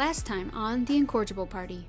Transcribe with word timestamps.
Last 0.00 0.24
time 0.24 0.50
on 0.54 0.86
The 0.86 0.96
Incorrigible 0.96 1.46
Party. 1.46 1.86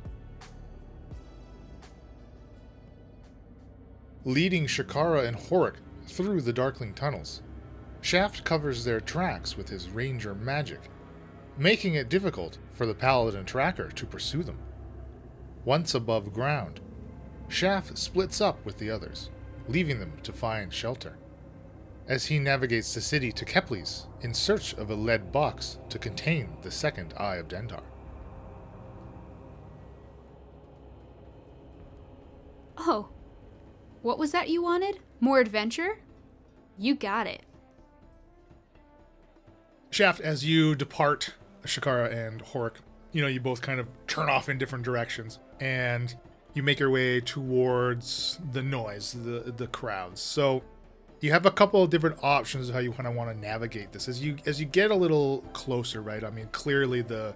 Leading 4.26 4.68
Shakara 4.68 5.26
and 5.26 5.38
Horik 5.38 5.76
through 6.08 6.42
the 6.42 6.52
Darkling 6.52 6.94
tunnels, 6.94 7.42
Shaft 8.02 8.44
covers 8.44 8.84
their 8.84 9.00
tracks 9.00 9.56
with 9.56 9.70
his 9.70 9.90
Ranger 9.90 10.36
magic, 10.36 10.82
making 11.58 11.94
it 11.94 12.10
difficult 12.10 12.58
for 12.74 12.86
the 12.86 12.94
Paladin 12.94 13.46
tracker 13.46 13.90
to 13.92 14.06
pursue 14.06 14.44
them. 14.44 14.58
Once 15.64 15.96
above 15.96 16.34
ground, 16.34 16.82
Shaft 17.48 17.98
splits 17.98 18.42
up 18.42 18.66
with 18.66 18.78
the 18.78 18.92
others, 18.92 19.30
leaving 19.70 20.02
them 20.02 20.12
to 20.24 20.34
find 20.34 20.74
shelter. 20.74 21.16
As 22.10 22.26
he 22.26 22.40
navigates 22.40 22.94
the 22.94 23.00
city 23.00 23.32
to 23.32 23.46
Kepley's 23.46 24.08
in 24.20 24.34
search 24.34 24.74
of 24.74 24.90
a 24.90 24.96
lead 24.96 25.32
box 25.32 25.78
to 25.88 25.98
contain 25.98 26.58
the 26.62 26.72
second 26.72 27.14
Eye 27.16 27.38
of 27.38 27.48
Dentar. 27.48 27.84
Oh, 32.84 33.10
what 34.02 34.18
was 34.18 34.32
that 34.32 34.50
you 34.50 34.64
wanted? 34.64 35.00
More 35.20 35.40
adventure? 35.40 36.00
You 36.80 36.96
got 36.96 37.28
it. 37.28 37.44
Shaft, 39.92 40.20
as 40.20 40.44
you 40.44 40.74
depart 40.74 41.36
Shakara 41.64 42.12
and 42.12 42.44
Horik, 42.44 42.78
you 43.12 43.22
know, 43.22 43.28
you 43.28 43.40
both 43.40 43.62
kind 43.62 43.80
of 43.80 43.88
turn 44.08 44.30
off 44.30 44.50
in 44.50 44.58
different 44.58 44.84
directions 44.84 45.38
and 45.60 46.16
you 46.56 46.64
make 46.64 46.80
your 46.80 46.90
way 46.90 47.22
towards 47.22 48.40
the 48.52 48.64
noise, 48.64 49.14
the 49.14 49.54
the 49.56 49.68
crowds. 49.68 50.20
So 50.20 50.64
you 51.20 51.32
have 51.32 51.46
a 51.46 51.52
couple 51.52 51.84
of 51.84 51.92
different 51.92 52.18
options 52.24 52.68
of 52.70 52.74
how 52.74 52.82
you 52.82 52.94
kind 52.94 53.08
of 53.08 53.14
want 53.14 53.30
to 53.30 53.38
navigate 53.38 53.92
this. 53.92 54.08
As 54.08 54.24
you 54.24 54.38
as 54.48 54.60
you 54.60 54.66
get 54.66 54.90
a 54.90 54.96
little 54.96 55.42
closer, 55.54 56.02
right? 56.02 56.24
I 56.24 56.32
mean, 56.32 56.48
clearly 56.52 57.04
the 57.04 57.36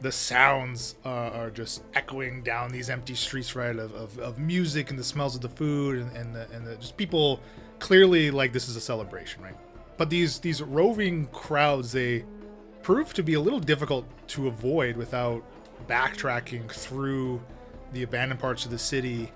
the 0.00 0.12
sounds 0.12 0.94
uh, 1.04 1.08
are 1.08 1.50
just 1.50 1.82
echoing 1.94 2.42
down 2.42 2.70
these 2.70 2.88
empty 2.88 3.14
streets, 3.14 3.56
right? 3.56 3.76
Of, 3.76 3.94
of, 3.94 4.18
of 4.18 4.38
music 4.38 4.90
and 4.90 4.98
the 4.98 5.04
smells 5.04 5.34
of 5.34 5.40
the 5.40 5.48
food 5.48 5.98
and, 5.98 6.16
and 6.16 6.34
the 6.34 6.48
and 6.52 6.66
the 6.66 6.76
just 6.76 6.96
people 6.96 7.40
clearly 7.78 8.30
like 8.30 8.52
this 8.52 8.68
is 8.68 8.76
a 8.76 8.80
celebration, 8.80 9.42
right? 9.42 9.56
But 9.96 10.10
these 10.10 10.38
these 10.38 10.62
roving 10.62 11.26
crowds, 11.26 11.92
they 11.92 12.24
prove 12.82 13.12
to 13.14 13.22
be 13.22 13.34
a 13.34 13.40
little 13.40 13.60
difficult 13.60 14.06
to 14.28 14.46
avoid 14.46 14.96
without 14.96 15.42
backtracking 15.88 16.70
through 16.70 17.42
the 17.92 18.02
abandoned 18.02 18.40
parts 18.40 18.64
of 18.64 18.70
the 18.70 18.78
city 18.78 19.32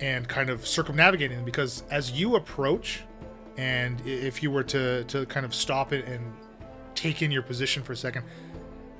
and 0.00 0.28
kind 0.28 0.50
of 0.50 0.66
circumnavigating 0.66 1.36
them 1.36 1.44
because 1.44 1.84
as 1.90 2.12
you 2.12 2.36
approach 2.36 3.02
and 3.56 4.00
if 4.06 4.42
you 4.42 4.50
were 4.50 4.64
to 4.64 5.04
to 5.04 5.24
kind 5.26 5.46
of 5.46 5.54
stop 5.54 5.92
it 5.92 6.04
and 6.06 6.32
take 6.94 7.22
in 7.22 7.30
your 7.30 7.42
position 7.42 7.82
for 7.82 7.92
a 7.92 7.96
second 7.96 8.24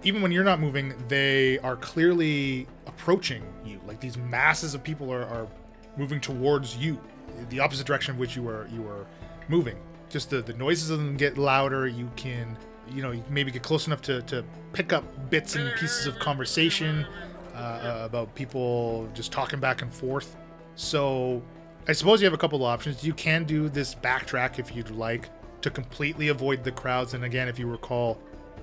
even 0.05 0.22
when 0.22 0.30
you're 0.30 0.44
not 0.44 0.60
moving 0.60 0.94
they 1.08 1.58
are 1.60 1.77
clearly 1.77 2.66
approaching 2.86 3.42
you. 3.64 3.80
Like 3.86 4.00
these 4.00 4.16
masses 4.16 4.74
of 4.74 4.83
people 4.83 5.12
are, 5.12 5.24
are 5.24 5.48
moving 5.96 6.20
towards 6.20 6.77
you 6.77 7.00
the 7.48 7.61
opposite 7.61 7.86
direction 7.86 8.12
of 8.12 8.19
which 8.19 8.36
you 8.36 8.42
were 8.42 8.69
you 8.72 8.83
were 8.83 9.06
moving. 9.48 9.77
Just 10.08 10.30
the, 10.30 10.42
the 10.42 10.55
noises 10.55 10.91
of 10.91 10.98
them 10.98 11.16
get 11.16 11.38
louder. 11.38 11.86
You 11.86 12.11
can 12.16 12.56
you 12.91 13.02
know 13.02 13.11
you 13.11 13.24
maybe 13.28 13.50
get 13.50 13.62
close 13.62 13.86
enough 13.86 14.02
to, 14.02 14.22
to 14.22 14.44
pick 14.72 14.92
up 14.92 15.05
bits 15.30 15.56
and 15.56 15.74
pieces 15.78 16.06
of 16.06 16.18
conversation 16.18 17.06
uh, 17.55 17.58
uh, 17.58 18.02
about 18.05 18.34
people 18.34 19.08
just 19.14 19.33
talking 19.33 19.61
back 19.61 19.83
and 19.83 19.92
forth. 19.92 20.36
So 20.77 21.42
i 21.86 21.92
suppose 21.92 22.20
you 22.20 22.24
have 22.24 22.34
a 22.34 22.39
couple 22.39 22.58
of 22.58 22.64
options. 22.64 23.05
You 23.05 23.14
can 23.14 23.45
do 23.45 23.68
this 23.68 23.95
backtrack 23.95 24.58
if 24.58 24.74
you'd 24.74 24.90
like 24.90 25.28
to 25.61 25.70
completely 25.70 26.28
avoid 26.28 26.64
the 26.64 26.73
crowds. 26.73 27.14
And 27.14 27.24
again 27.24 27.48
if 27.48 27.58
you 27.58 27.67
recall 27.67 28.18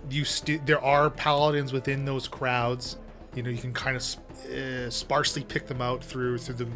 you 0.10 0.26
st- 0.26 0.66
there 0.66 0.82
are 0.82 1.10
paladins 1.10 1.74
within 1.74 2.06
those 2.06 2.28
crowds. 2.28 2.98
You 3.36 3.44
know 3.44 3.50
you 3.50 3.58
can 3.58 3.74
kind 3.74 3.96
of 3.96 4.04
sp- 4.04 4.24
uh, 4.52 4.90
sparsely 4.90 5.44
pick 5.44 5.68
them 5.68 5.82
out 5.82 6.04
through 6.04 6.40
through 6.40 6.56
the 6.56 6.68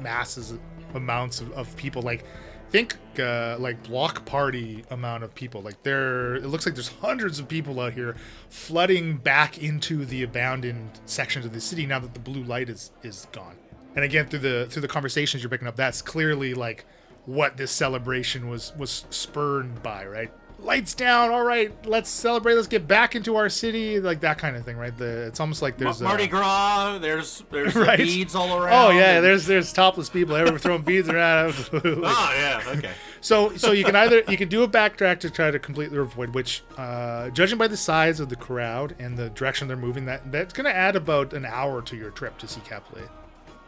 masses 0.00 0.54
amounts 0.94 1.40
of, 1.40 1.52
of 1.52 1.74
people. 1.76 2.02
Like 2.02 2.24
think 2.70 2.96
uh, 3.20 3.56
like 3.60 3.82
block 3.84 4.24
party 4.24 4.84
amount 4.90 5.22
of 5.22 5.34
people. 5.34 5.62
Like 5.62 5.82
there 5.82 6.34
it 6.34 6.46
looks 6.46 6.66
like 6.66 6.74
there's 6.74 6.88
hundreds 6.88 7.38
of 7.38 7.48
people 7.48 7.78
out 7.80 7.92
here 7.92 8.16
flooding 8.48 9.16
back 9.16 9.62
into 9.62 10.04
the 10.04 10.22
abandoned 10.22 11.00
sections 11.06 11.46
of 11.46 11.52
the 11.52 11.60
city 11.60 11.86
now 11.86 12.00
that 12.00 12.14
the 12.14 12.20
blue 12.20 12.42
light 12.42 12.68
is 12.68 12.90
is 13.02 13.28
gone. 13.32 13.56
And 13.94 14.04
again 14.04 14.26
through 14.26 14.40
the 14.40 14.66
through 14.68 14.82
the 14.82 14.88
conversations 14.88 15.42
you're 15.42 15.50
picking 15.50 15.68
up 15.68 15.76
that's 15.76 16.02
clearly 16.02 16.52
like 16.54 16.84
what 17.26 17.56
this 17.56 17.70
celebration 17.70 18.48
was 18.48 18.72
was 18.76 19.06
spurred 19.08 19.82
by 19.82 20.04
right 20.04 20.32
lights 20.60 20.94
down 20.94 21.30
all 21.30 21.42
right 21.44 21.86
let's 21.86 22.08
celebrate 22.08 22.54
let's 22.54 22.66
get 22.68 22.88
back 22.88 23.14
into 23.14 23.36
our 23.36 23.50
city 23.50 24.00
like 24.00 24.20
that 24.20 24.38
kind 24.38 24.56
of 24.56 24.64
thing 24.64 24.76
right 24.78 24.96
the 24.96 25.26
it's 25.26 25.38
almost 25.38 25.60
like 25.60 25.76
there's 25.76 26.00
Ma- 26.00 26.08
Mardi 26.08 26.24
uh, 26.24 26.28
Gras. 26.28 26.98
There's 26.98 27.42
there's 27.50 27.74
Right. 27.76 27.98
beads 27.98 28.34
all 28.34 28.56
around. 28.58 28.72
oh 28.72 28.90
yeah 28.96 29.16
and- 29.16 29.24
there's 29.24 29.44
there's 29.46 29.72
topless 29.74 30.08
people 30.08 30.34
everywhere 30.36 30.58
throwing 30.58 30.80
beads 30.90 31.08
around 31.08 31.48
absolutely 31.50 32.02
Oh 32.06 32.34
yeah. 32.34 32.62
Okay. 32.78 32.92
so 33.20 33.54
so 33.56 33.72
you 33.72 33.84
can 33.84 33.94
either 33.94 34.22
you 34.28 34.38
can 34.38 34.48
do 34.48 34.62
a 34.62 34.68
backtrack 34.68 35.20
to 35.20 35.30
try 35.30 35.50
to 35.50 35.58
completely 35.58 35.98
avoid 35.98 36.34
which 36.34 36.62
uh 36.78 37.28
judging 37.30 37.58
by 37.58 37.68
the 37.68 37.76
size 37.76 38.18
of 38.20 38.30
the 38.30 38.36
crowd 38.36 38.94
and 38.98 39.18
the 39.18 39.28
direction 39.30 39.68
they're 39.68 39.76
moving 39.76 40.06
that 40.06 40.32
that's 40.32 40.54
going 40.54 40.64
to 40.64 40.74
add 40.74 40.96
about 40.96 41.34
an 41.34 41.44
hour 41.44 41.82
to 41.82 41.94
your 41.96 42.10
trip 42.10 42.38
to 42.38 42.48
see 42.48 42.60
Kepley. 42.60 43.06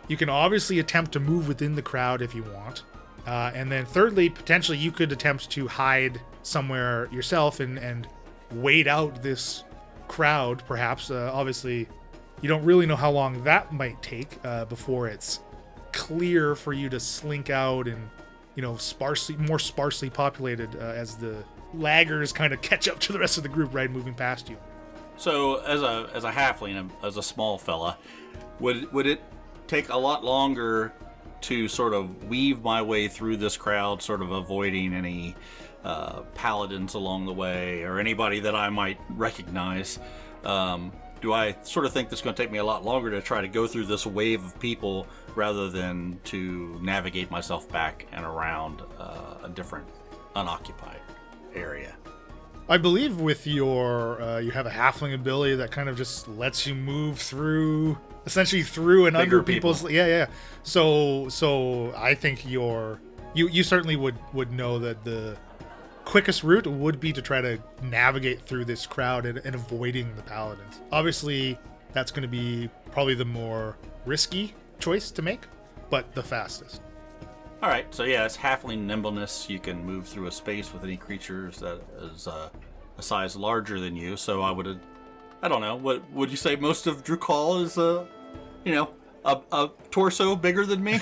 you 0.09 0.17
can 0.17 0.31
obviously 0.31 0.79
attempt 0.79 1.13
to 1.13 1.21
move 1.21 1.47
within 1.47 1.75
the 1.75 1.83
crowd 1.83 2.23
if 2.23 2.35
you 2.35 2.43
want 2.45 2.85
uh, 3.27 3.51
and 3.55 3.71
then 3.71 3.85
thirdly 3.85 4.31
potentially 4.31 4.79
you 4.79 4.91
could 4.93 5.13
attempt 5.13 5.51
to 5.51 5.67
hide 5.69 6.21
somewhere 6.47 7.09
yourself 7.11 7.61
and 7.61 7.79
and 7.79 8.09
wait 8.53 8.87
out 8.87 9.23
this 9.23 9.65
crowd 10.09 10.63
perhaps. 10.67 11.11
Uh, 11.11 11.31
obviously 11.33 11.89
you 12.41 12.49
don't 12.49 12.65
really 12.65 12.87
know 12.87 12.97
how 12.97 13.11
long 13.11 13.43
that 13.45 13.73
might 13.73 14.01
take 14.03 14.39
uh, 14.45 14.65
before 14.67 15.09
it's 15.09 15.41
clear 15.93 16.55
for 16.55 16.73
you 16.73 16.89
to 16.89 17.01
slink 17.01 17.49
out 17.49 17.89
and 17.89 18.11
you 18.55 18.63
know 18.63 18.77
sparsely 18.77 19.37
more 19.37 19.59
sparsely 19.59 20.11
populated 20.11 20.75
uh, 20.77 20.93
as 20.95 21.17
the 21.17 21.43
laggers 21.75 22.35
kind 22.35 22.53
of 22.53 22.61
catch 22.63 22.89
up 22.89 22.99
to 23.01 23.13
the 23.13 23.19
rest 23.19 23.37
of 23.37 23.43
the 23.43 23.49
group 23.49 23.75
right 23.75 23.91
moving 23.91 24.15
past 24.15 24.49
you. 24.49 24.57
So 25.17 25.57
as 25.63 25.83
a 25.83 26.11
as 26.15 26.25
a 26.25 26.31
halfling, 26.31 26.79
um, 26.79 26.93
as 27.03 27.17
a 27.17 27.23
small 27.23 27.59
fella, 27.59 27.97
would 28.61 28.93
would 28.93 29.07
it 29.07 29.23
take 29.67 29.89
a 29.89 29.97
lot 29.97 30.25
longer 30.25 30.93
to 31.43 31.69
sort 31.69 31.95
of 31.95 32.25
weave 32.25 32.63
my 32.63 32.83
way 32.83 33.09
through 33.09 33.37
this 33.37 33.57
crowd, 33.57 34.03
sort 34.03 34.23
of 34.23 34.31
avoiding 34.31 34.95
any 34.95 35.35
uh, 35.87 36.23
paladins 36.35 36.95
along 36.95 37.27
the 37.27 37.33
way 37.33 37.83
or 37.83 38.01
anybody 38.01 38.41
that 38.41 38.57
I 38.57 38.71
might 38.71 38.99
recognize? 39.11 39.99
Um, 40.45 40.93
do 41.21 41.33
I 41.33 41.57
sort 41.63 41.87
of 41.87 41.93
think 41.93 42.11
this 42.11 42.19
is 42.19 42.25
going 42.25 42.35
to 42.35 42.43
take 42.43 42.51
me 42.51 42.59
a 42.59 42.65
lot 42.65 42.85
longer 42.85 43.11
to 43.13 43.23
try 43.23 43.41
to 43.41 43.49
go 43.49 43.67
through 43.67 43.87
this 43.87 44.05
wave 44.05 44.45
of 44.45 44.59
people 44.59 45.07
rather 45.35 45.71
than 45.71 46.19
to 46.25 46.79
navigate 46.83 47.31
myself 47.31 47.69
back 47.69 48.07
and 48.13 48.25
around 48.25 48.83
uh, 48.99 49.45
a 49.45 49.49
different 49.49 49.87
unoccupied 50.35 51.01
area? 51.55 51.95
I 52.69 52.79
believe 52.79 53.21
with 53.21 53.47
your 53.47 54.21
uh, 54.21 54.39
you 54.39 54.51
have 54.51 54.67
a 54.67 54.71
halfling 54.71 55.15
ability 55.15 55.55
that 55.57 55.71
kind 55.71 55.89
of 55.89 55.97
just 55.97 56.27
lets 56.27 56.67
you 56.67 56.75
move 56.75 57.19
through 57.19 57.97
essentially 58.27 58.65
through 58.65 59.07
and 59.07 59.15
Bigger 59.15 59.39
under 59.39 59.43
people's 59.45 59.83
people. 59.83 59.93
yeah 59.93 60.07
yeah 60.07 60.27
so 60.65 61.29
so 61.29 61.95
I 61.97 62.15
think 62.15 62.49
your 62.51 63.01
you 63.35 63.47
you 63.49 63.63
certainly 63.63 63.95
would 63.95 64.17
would 64.33 64.51
know 64.51 64.81
that 64.81 65.05
the 65.05 65.37
quickest 66.07 66.43
route 66.43 66.67
would 66.67 66.99
be 66.99 67.13
to 67.13 67.21
try 67.21 67.43
to 67.43 67.59
navigate 67.83 68.41
through 68.41 68.65
this 68.65 68.87
crowd 68.87 69.27
and, 69.27 69.39
and 69.39 69.55
avoiding 69.55 70.15
the 70.17 70.23
paladins 70.23 70.81
obviously 70.93 71.59
that's 71.93 72.11
going 72.11 72.23
to 72.23 72.29
be 72.29 72.71
probably 72.93 73.15
the 73.15 73.25
more 73.25 73.77
risky 74.07 74.55
choice 74.79 75.11
to 75.11 75.21
make 75.21 75.43
but 75.91 76.11
the 76.15 76.23
fastest 76.23 76.81
All 77.63 77.71
right, 77.71 77.93
so 77.93 78.05
yeah, 78.05 78.25
it's 78.27 78.37
halfling 78.37 78.81
nimbleness. 78.81 79.49
You 79.49 79.59
can 79.59 79.85
move 79.85 80.07
through 80.07 80.27
a 80.27 80.33
space 80.33 80.73
with 80.73 80.85
any 80.85 80.97
creatures 80.97 81.59
that 81.59 81.81
is 82.13 82.29
uh, 82.29 82.51
a 82.99 83.03
size 83.03 83.35
larger 83.35 83.81
than 83.81 83.97
you. 83.97 84.17
So 84.17 84.43
I 84.43 84.51
would, 84.51 84.79
I 85.43 85.49
don't 85.49 85.63
know, 85.63 85.75
what 85.75 86.09
would 86.13 86.31
you 86.31 86.37
say? 86.37 86.55
Most 86.57 86.87
of 86.87 87.03
Drukhall 87.03 87.63
is, 87.63 87.79
uh, 87.79 88.05
you 88.65 88.75
know, 88.75 88.91
a, 89.27 89.41
a 89.53 89.71
torso 89.91 90.35
bigger 90.35 90.65
than 90.65 90.83
me. 90.83 90.93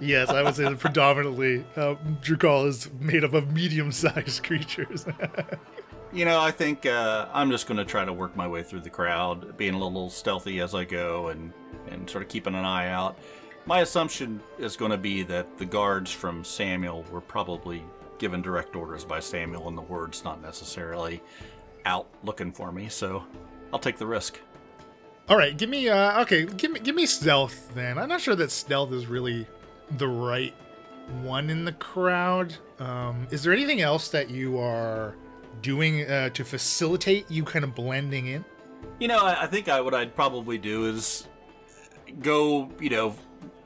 yes 0.00 0.28
I 0.28 0.42
would 0.42 0.54
say 0.54 0.64
that 0.64 0.78
predominantly 0.78 1.64
uh, 1.74 1.96
Drukhall 2.22 2.68
is 2.68 2.90
made 3.00 3.24
up 3.24 3.32
of 3.32 3.52
medium-sized 3.52 4.44
creatures 4.44 5.06
you 6.12 6.24
know, 6.24 6.40
I 6.40 6.50
think 6.50 6.86
uh, 6.86 7.26
I'm 7.32 7.50
just 7.50 7.66
going 7.66 7.76
to 7.76 7.84
try 7.84 8.04
to 8.04 8.12
work 8.12 8.36
my 8.36 8.48
way 8.48 8.62
through 8.62 8.80
the 8.80 8.90
crowd, 8.90 9.56
being 9.58 9.74
a 9.74 9.78
little 9.78 10.08
stealthy 10.08 10.60
as 10.60 10.74
I 10.74 10.84
go, 10.84 11.28
and 11.28 11.52
and 11.88 12.08
sort 12.08 12.22
of 12.22 12.28
keeping 12.28 12.54
an 12.54 12.64
eye 12.64 12.88
out. 12.88 13.18
My 13.66 13.80
assumption 13.80 14.40
is 14.58 14.76
going 14.76 14.92
to 14.92 14.98
be 14.98 15.22
that 15.24 15.58
the 15.58 15.64
guards 15.64 16.10
from 16.10 16.42
Samuel 16.42 17.04
were 17.10 17.20
probably 17.20 17.82
given 18.18 18.40
direct 18.40 18.74
orders 18.76 19.04
by 19.04 19.20
Samuel, 19.20 19.68
and 19.68 19.76
the 19.76 19.82
word's 19.82 20.24
not 20.24 20.40
necessarily 20.40 21.22
out 21.84 22.08
looking 22.24 22.50
for 22.50 22.72
me. 22.72 22.88
So 22.88 23.24
I'll 23.72 23.78
take 23.78 23.98
the 23.98 24.06
risk. 24.06 24.40
All 25.28 25.36
right, 25.36 25.56
give 25.56 25.68
me 25.68 25.88
uh 25.88 26.22
okay, 26.22 26.44
give 26.44 26.70
me 26.70 26.80
give 26.80 26.94
me 26.94 27.04
stealth 27.04 27.74
then. 27.74 27.98
I'm 27.98 28.08
not 28.08 28.20
sure 28.20 28.36
that 28.36 28.50
stealth 28.50 28.92
is 28.92 29.06
really 29.06 29.46
the 29.96 30.06
right 30.06 30.54
one 31.22 31.50
in 31.50 31.64
the 31.64 31.72
crowd. 31.72 32.54
Um 32.78 33.26
is 33.30 33.42
there 33.42 33.52
anything 33.52 33.80
else 33.80 34.08
that 34.10 34.30
you 34.30 34.58
are 34.58 35.16
doing 35.62 36.08
uh, 36.08 36.28
to 36.30 36.44
facilitate 36.44 37.28
you 37.30 37.42
kind 37.42 37.64
of 37.64 37.74
blending 37.74 38.28
in? 38.28 38.44
You 39.00 39.08
know, 39.08 39.18
I, 39.18 39.42
I 39.42 39.46
think 39.46 39.68
I, 39.68 39.80
what 39.80 39.94
I'd 39.94 40.14
probably 40.14 40.58
do 40.58 40.86
is 40.86 41.26
go, 42.20 42.70
you 42.80 42.90
know, 42.90 43.16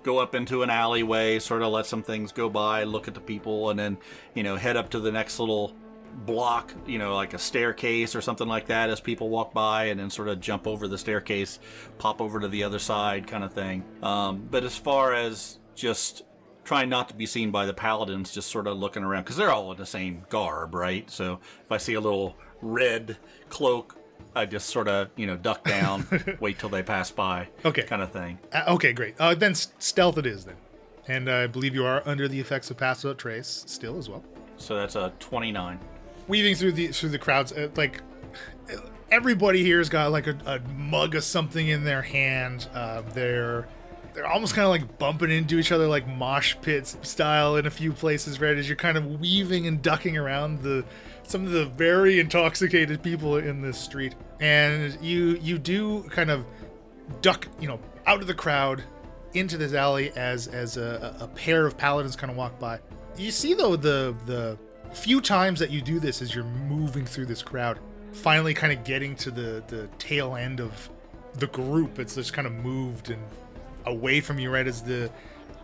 go 0.02 0.18
up 0.18 0.34
into 0.34 0.62
an 0.62 0.70
alleyway, 0.70 1.38
sort 1.38 1.62
of 1.62 1.72
let 1.72 1.86
some 1.86 2.02
things 2.02 2.32
go 2.32 2.48
by, 2.48 2.84
look 2.84 3.06
at 3.06 3.14
the 3.14 3.20
people, 3.20 3.70
and 3.70 3.78
then, 3.78 3.98
you 4.34 4.42
know, 4.42 4.56
head 4.56 4.76
up 4.76 4.88
to 4.90 5.00
the 5.00 5.12
next 5.12 5.38
little 5.38 5.74
block, 6.14 6.74
you 6.86 6.98
know, 6.98 7.14
like 7.14 7.34
a 7.34 7.38
staircase 7.38 8.14
or 8.14 8.20
something 8.20 8.48
like 8.48 8.66
that 8.66 8.90
as 8.90 9.00
people 9.00 9.28
walk 9.28 9.52
by, 9.52 9.84
and 9.84 10.00
then 10.00 10.10
sort 10.10 10.28
of 10.28 10.40
jump 10.40 10.66
over 10.66 10.88
the 10.88 10.98
staircase, 10.98 11.58
pop 11.98 12.20
over 12.20 12.40
to 12.40 12.48
the 12.48 12.64
other 12.64 12.78
side, 12.78 13.26
kind 13.26 13.44
of 13.44 13.52
thing. 13.52 13.84
Um, 14.02 14.46
but 14.50 14.64
as 14.64 14.76
far 14.76 15.14
as 15.14 15.58
just 15.74 16.22
trying 16.64 16.88
not 16.88 17.08
to 17.08 17.14
be 17.14 17.26
seen 17.26 17.50
by 17.50 17.66
the 17.66 17.74
paladins, 17.74 18.32
just 18.32 18.50
sort 18.50 18.66
of 18.66 18.78
looking 18.78 19.02
around, 19.02 19.22
because 19.24 19.36
they're 19.36 19.50
all 19.50 19.72
in 19.72 19.78
the 19.78 19.86
same 19.86 20.24
garb, 20.28 20.74
right? 20.74 21.10
So 21.10 21.40
if 21.64 21.72
I 21.72 21.78
see 21.78 21.94
a 21.94 22.00
little 22.00 22.36
red 22.60 23.16
cloak 23.48 23.96
I 24.34 24.46
just 24.46 24.68
sort 24.68 24.88
of, 24.88 25.10
you 25.16 25.26
know, 25.26 25.36
duck 25.36 25.64
down, 25.64 26.06
wait 26.40 26.58
till 26.58 26.68
they 26.68 26.82
pass 26.82 27.10
by. 27.10 27.48
Okay. 27.64 27.82
Kind 27.82 28.02
of 28.02 28.12
thing. 28.12 28.38
Uh, 28.52 28.64
okay, 28.68 28.92
great. 28.92 29.14
Uh, 29.18 29.34
then 29.34 29.52
s- 29.52 29.72
stealth 29.78 30.18
it 30.18 30.26
is 30.26 30.44
then. 30.44 30.56
And 31.08 31.28
I 31.28 31.46
believe 31.46 31.74
you 31.74 31.84
are 31.84 32.02
under 32.06 32.28
the 32.28 32.38
effects 32.38 32.70
of 32.70 32.76
pass 32.76 33.02
without 33.02 33.18
trace 33.18 33.64
still 33.66 33.98
as 33.98 34.08
well. 34.08 34.22
So 34.56 34.76
that's 34.76 34.94
a 34.94 35.12
29. 35.18 35.80
Weaving 36.28 36.54
through 36.54 36.72
the 36.72 36.88
through 36.88 37.10
the 37.10 37.18
crowds, 37.18 37.52
uh, 37.52 37.68
like 37.76 38.02
everybody 39.10 39.64
here's 39.64 39.88
got 39.88 40.12
like 40.12 40.26
a, 40.26 40.36
a 40.46 40.60
mug 40.74 41.14
of 41.14 41.24
something 41.24 41.68
in 41.68 41.84
their 41.84 42.02
hand. 42.02 42.68
Uh, 42.74 43.02
they're 43.12 43.68
they're 44.14 44.26
almost 44.26 44.54
kind 44.54 44.64
of 44.64 44.70
like 44.70 44.98
bumping 44.98 45.30
into 45.30 45.58
each 45.58 45.72
other 45.72 45.86
like 45.86 46.06
mosh 46.06 46.56
pits 46.62 46.96
style 47.02 47.56
in 47.56 47.66
a 47.66 47.70
few 47.70 47.92
places, 47.92 48.40
right? 48.40 48.56
As 48.56 48.68
you're 48.68 48.76
kind 48.76 48.96
of 48.96 49.20
weaving 49.20 49.66
and 49.66 49.82
ducking 49.82 50.16
around 50.16 50.62
the 50.62 50.84
some 51.22 51.44
of 51.46 51.52
the 51.52 51.66
very 51.66 52.18
intoxicated 52.18 53.02
people 53.02 53.36
in 53.36 53.62
this 53.62 53.78
street, 53.78 54.14
and 54.40 54.96
you 55.00 55.38
you 55.40 55.58
do 55.58 56.02
kind 56.04 56.30
of 56.30 56.44
duck, 57.22 57.46
you 57.60 57.68
know, 57.68 57.80
out 58.06 58.20
of 58.20 58.26
the 58.26 58.34
crowd 58.34 58.82
into 59.34 59.56
this 59.56 59.74
alley 59.74 60.10
as 60.16 60.48
as 60.48 60.76
a, 60.76 61.16
a 61.20 61.28
pair 61.28 61.66
of 61.66 61.76
paladins 61.76 62.16
kind 62.16 62.30
of 62.30 62.36
walk 62.36 62.58
by. 62.58 62.80
You 63.16 63.30
see 63.30 63.54
though 63.54 63.76
the 63.76 64.14
the 64.26 64.58
few 64.92 65.20
times 65.20 65.58
that 65.60 65.70
you 65.70 65.80
do 65.80 66.00
this 66.00 66.22
as 66.22 66.34
you're 66.34 66.44
moving 66.44 67.06
through 67.06 67.26
this 67.26 67.42
crowd, 67.42 67.78
finally 68.12 68.54
kind 68.54 68.72
of 68.72 68.84
getting 68.84 69.14
to 69.16 69.30
the 69.30 69.62
the 69.68 69.88
tail 69.98 70.36
end 70.36 70.60
of 70.60 70.88
the 71.34 71.46
group. 71.46 71.98
It's 71.98 72.14
just 72.14 72.32
kind 72.32 72.46
of 72.46 72.52
moved 72.52 73.10
and 73.10 73.22
away 73.86 74.20
from 74.20 74.38
you 74.38 74.50
right 74.50 74.66
as 74.66 74.82
the 74.82 75.10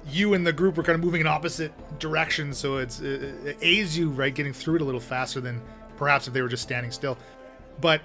you 0.08 0.34
and 0.34 0.46
the 0.46 0.52
group 0.52 0.78
are 0.78 0.82
kind 0.82 0.94
of 0.94 1.04
moving 1.04 1.20
in 1.20 1.26
opposite 1.26 1.72
directions 1.98 2.56
so 2.56 2.76
it's 2.76 3.00
it, 3.00 3.22
it 3.44 3.58
aids 3.60 3.96
you 3.98 4.08
right 4.10 4.34
getting 4.34 4.52
through 4.52 4.76
it 4.76 4.82
a 4.82 4.84
little 4.84 5.00
faster 5.00 5.40
than 5.40 5.60
perhaps 5.96 6.28
if 6.28 6.34
they 6.34 6.42
were 6.42 6.48
just 6.48 6.62
standing 6.62 6.90
still 6.90 7.18
but 7.80 8.00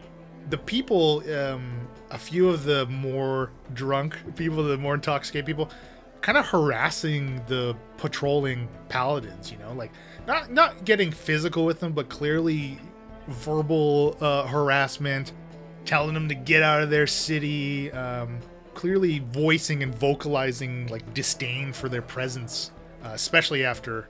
the 0.50 0.57
people 0.57 1.23
um, 1.35 1.88
a 2.09 2.18
few 2.18 2.50
of 2.50 2.63
the 2.63 2.85
more 2.88 3.51
drunk 3.73 4.18
people 4.35 4.63
the 4.63 4.77
more 4.77 4.95
intoxicated 4.95 5.45
people 5.45 5.69
kind 6.21 6.38
of 6.38 6.45
harassing 6.45 7.41
the 7.47 7.75
patrolling 7.97 8.68
paladins 8.89 9.51
you 9.51 9.57
know 9.59 9.71
like 9.73 9.91
not 10.27 10.51
not 10.51 10.85
getting 10.85 11.12
physical 11.12 11.65
with 11.65 11.79
them 11.79 11.94
but 11.94 12.09
clearly 12.09 12.79
verbal 13.27 14.18
uh, 14.21 14.45
harassment 14.47 15.33
telling 15.85 16.13
them 16.13 16.27
to 16.27 16.35
get 16.35 16.62
out 16.63 16.81
of 16.81 16.89
their 16.89 17.07
city 17.07 17.91
um, 17.91 18.39
clearly 18.73 19.19
voicing 19.31 19.83
and 19.83 19.94
vocalizing 19.94 20.88
like 20.88 21.13
disdain 21.13 21.73
for 21.73 21.89
their 21.89 22.01
presence, 22.01 22.71
uh, 23.03 23.09
especially 23.13 23.63
after 23.63 24.07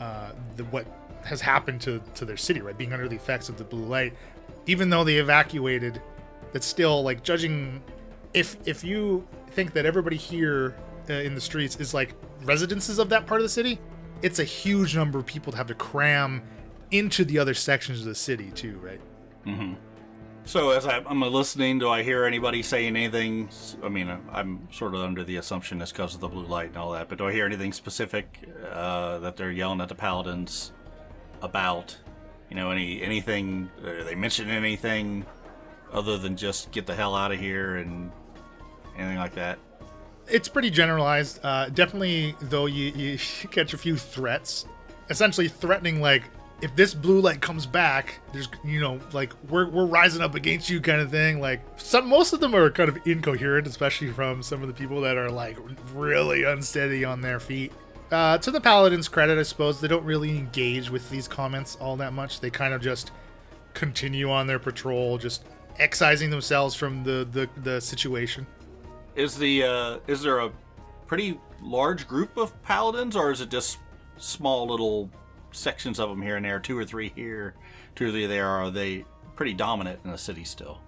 uh, 0.00 0.32
the, 0.56 0.64
what 0.64 0.86
has 1.24 1.40
happened 1.40 1.80
to, 1.80 2.00
to 2.14 2.24
their 2.24 2.36
city, 2.36 2.60
right? 2.60 2.76
Being 2.76 2.92
under 2.92 3.08
the 3.08 3.16
effects 3.16 3.48
of 3.48 3.56
the 3.56 3.64
blue 3.64 3.84
light, 3.84 4.14
even 4.66 4.90
though 4.90 5.04
they 5.04 5.16
evacuated, 5.16 6.00
that's 6.52 6.66
still 6.66 7.02
like 7.02 7.22
judging. 7.22 7.82
If 8.32 8.56
if 8.66 8.84
you 8.84 9.26
think 9.50 9.72
that 9.74 9.86
everybody 9.86 10.16
here 10.16 10.76
uh, 11.08 11.14
in 11.14 11.34
the 11.34 11.40
streets 11.40 11.76
is 11.76 11.94
like 11.94 12.14
residences 12.44 12.98
of 12.98 13.08
that 13.10 13.26
part 13.26 13.40
of 13.40 13.44
the 13.44 13.50
city, 13.50 13.78
it's 14.24 14.38
a 14.38 14.44
huge 14.44 14.96
number 14.96 15.18
of 15.18 15.26
people 15.26 15.52
to 15.52 15.58
have 15.58 15.66
to 15.66 15.74
cram 15.74 16.42
into 16.90 17.26
the 17.26 17.38
other 17.38 17.52
sections 17.52 18.00
of 18.00 18.06
the 18.06 18.14
city 18.14 18.50
too, 18.52 18.78
right? 18.78 19.00
Mm-hmm. 19.44 19.74
So 20.46 20.70
as 20.70 20.86
I, 20.86 20.98
am 20.98 21.20
listening, 21.20 21.78
do 21.78 21.90
I 21.90 22.02
hear 22.02 22.24
anybody 22.24 22.62
saying 22.62 22.96
anything? 22.96 23.50
I 23.82 23.90
mean, 23.90 24.08
I'm 24.32 24.66
sort 24.72 24.94
of 24.94 25.02
under 25.02 25.24
the 25.24 25.36
assumption 25.36 25.82
it's 25.82 25.92
because 25.92 26.14
of 26.14 26.22
the 26.22 26.28
blue 26.28 26.46
light 26.46 26.68
and 26.68 26.78
all 26.78 26.92
that, 26.92 27.10
but 27.10 27.18
do 27.18 27.26
I 27.26 27.32
hear 27.32 27.44
anything 27.44 27.74
specific 27.74 28.48
uh, 28.72 29.18
that 29.18 29.36
they're 29.36 29.52
yelling 29.52 29.82
at 29.82 29.90
the 29.90 29.94
paladins 29.94 30.72
about? 31.42 31.98
You 32.48 32.56
know, 32.56 32.70
any 32.70 33.02
anything? 33.02 33.70
Are 33.84 34.04
they 34.04 34.14
mention 34.14 34.48
anything 34.48 35.26
other 35.92 36.16
than 36.16 36.36
just 36.36 36.70
get 36.70 36.86
the 36.86 36.94
hell 36.94 37.14
out 37.14 37.30
of 37.30 37.38
here 37.38 37.76
and 37.76 38.10
anything 38.96 39.18
like 39.18 39.34
that? 39.34 39.58
It's 40.28 40.48
pretty 40.48 40.70
generalized. 40.70 41.40
Uh, 41.42 41.68
definitely, 41.68 42.34
though, 42.40 42.66
you, 42.66 42.86
you 42.96 43.18
catch 43.48 43.74
a 43.74 43.78
few 43.78 43.96
threats, 43.96 44.66
essentially 45.10 45.48
threatening 45.48 46.00
like 46.00 46.24
if 46.64 46.74
this 46.76 46.94
blue 46.94 47.20
light 47.20 47.42
comes 47.42 47.66
back, 47.66 48.20
there's 48.32 48.48
you 48.64 48.80
know 48.80 48.98
like 49.12 49.32
we're 49.50 49.68
we're 49.68 49.84
rising 49.84 50.22
up 50.22 50.34
against 50.34 50.70
you 50.70 50.80
kind 50.80 51.00
of 51.00 51.10
thing. 51.10 51.40
Like 51.40 51.60
some 51.76 52.08
most 52.08 52.32
of 52.32 52.40
them 52.40 52.54
are 52.54 52.70
kind 52.70 52.88
of 52.88 52.98
incoherent, 53.06 53.66
especially 53.66 54.10
from 54.10 54.42
some 54.42 54.62
of 54.62 54.68
the 54.68 54.74
people 54.74 55.00
that 55.02 55.16
are 55.16 55.30
like 55.30 55.58
really 55.92 56.44
unsteady 56.44 57.04
on 57.04 57.20
their 57.20 57.40
feet. 57.40 57.72
Uh, 58.10 58.38
to 58.38 58.50
the 58.50 58.60
paladin's 58.60 59.08
credit, 59.08 59.38
I 59.38 59.42
suppose 59.42 59.80
they 59.80 59.88
don't 59.88 60.04
really 60.04 60.30
engage 60.30 60.90
with 60.90 61.08
these 61.10 61.26
comments 61.26 61.76
all 61.76 61.96
that 61.96 62.12
much. 62.12 62.40
They 62.40 62.50
kind 62.50 62.72
of 62.72 62.80
just 62.80 63.10
continue 63.72 64.30
on 64.30 64.46
their 64.46 64.58
patrol, 64.58 65.18
just 65.18 65.44
excising 65.78 66.30
themselves 66.30 66.74
from 66.74 67.02
the 67.02 67.28
the, 67.30 67.48
the 67.62 67.80
situation. 67.80 68.46
Is 69.16 69.36
the 69.36 69.62
uh, 69.62 69.98
is 70.06 70.22
there 70.22 70.38
a 70.38 70.52
pretty 71.06 71.38
large 71.62 72.08
group 72.08 72.36
of 72.36 72.60
paladins, 72.62 73.16
or 73.16 73.30
is 73.30 73.40
it 73.40 73.50
just 73.50 73.78
small 74.16 74.66
little 74.66 75.10
sections 75.52 75.98
of 75.98 76.08
them 76.08 76.22
here 76.22 76.36
and 76.36 76.44
there, 76.44 76.60
two 76.60 76.76
or 76.76 76.84
three 76.84 77.12
here, 77.14 77.54
two 77.94 78.08
or 78.08 78.10
three 78.10 78.26
there. 78.26 78.48
Are 78.48 78.70
they 78.70 79.04
pretty 79.36 79.54
dominant 79.54 80.00
in 80.04 80.10
the 80.10 80.18
city 80.18 80.44
still? 80.44 80.80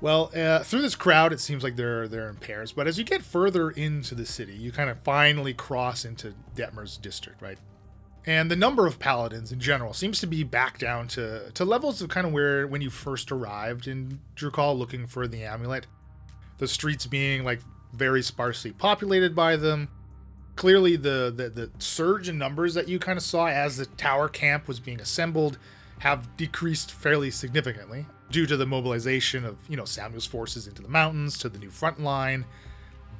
Well, 0.00 0.30
uh, 0.36 0.62
through 0.62 0.82
this 0.82 0.94
crowd, 0.94 1.32
it 1.32 1.40
seems 1.40 1.64
like 1.64 1.76
they're 1.76 2.06
they're 2.06 2.28
in 2.28 2.36
pairs. 2.36 2.72
But 2.72 2.86
as 2.86 2.98
you 2.98 3.04
get 3.04 3.22
further 3.22 3.70
into 3.70 4.14
the 4.14 4.26
city, 4.26 4.54
you 4.54 4.70
kind 4.72 4.90
of 4.90 4.98
finally 5.02 5.54
cross 5.54 6.04
into 6.04 6.34
Detmer's 6.54 6.98
district, 6.98 7.40
right? 7.40 7.58
And 8.26 8.50
the 8.50 8.56
number 8.56 8.86
of 8.86 8.98
paladins 8.98 9.52
in 9.52 9.60
general 9.60 9.92
seems 9.92 10.18
to 10.20 10.26
be 10.26 10.42
back 10.42 10.78
down 10.78 11.06
to, 11.08 11.52
to 11.52 11.64
levels 11.64 12.02
of 12.02 12.08
kind 12.08 12.26
of 12.26 12.32
where 12.32 12.66
when 12.66 12.80
you 12.80 12.90
first 12.90 13.30
arrived 13.30 13.86
in 13.86 14.18
Drukhall 14.34 14.76
looking 14.76 15.06
for 15.06 15.28
the 15.28 15.44
amulet. 15.44 15.86
The 16.58 16.68
streets 16.68 17.06
being 17.06 17.44
like 17.44 17.60
very 17.92 18.22
sparsely 18.22 18.72
populated 18.72 19.34
by 19.34 19.56
them, 19.56 19.88
clearly 20.54 20.96
the, 20.96 21.32
the 21.34 21.48
the 21.48 21.70
surge 21.78 22.28
in 22.28 22.38
numbers 22.38 22.74
that 22.74 22.88
you 22.88 22.98
kind 22.98 23.16
of 23.16 23.22
saw 23.22 23.46
as 23.46 23.76
the 23.76 23.86
tower 23.86 24.28
camp 24.28 24.68
was 24.68 24.80
being 24.80 25.00
assembled 25.00 25.58
have 26.00 26.36
decreased 26.36 26.92
fairly 26.92 27.30
significantly 27.30 28.06
due 28.30 28.46
to 28.46 28.56
the 28.56 28.66
mobilization 28.66 29.44
of 29.44 29.56
you 29.68 29.76
know 29.76 29.84
Samuel's 29.84 30.26
forces 30.26 30.66
into 30.66 30.82
the 30.82 30.88
mountains 30.88 31.38
to 31.38 31.48
the 31.48 31.58
new 31.58 31.70
front 31.70 32.00
line. 32.00 32.44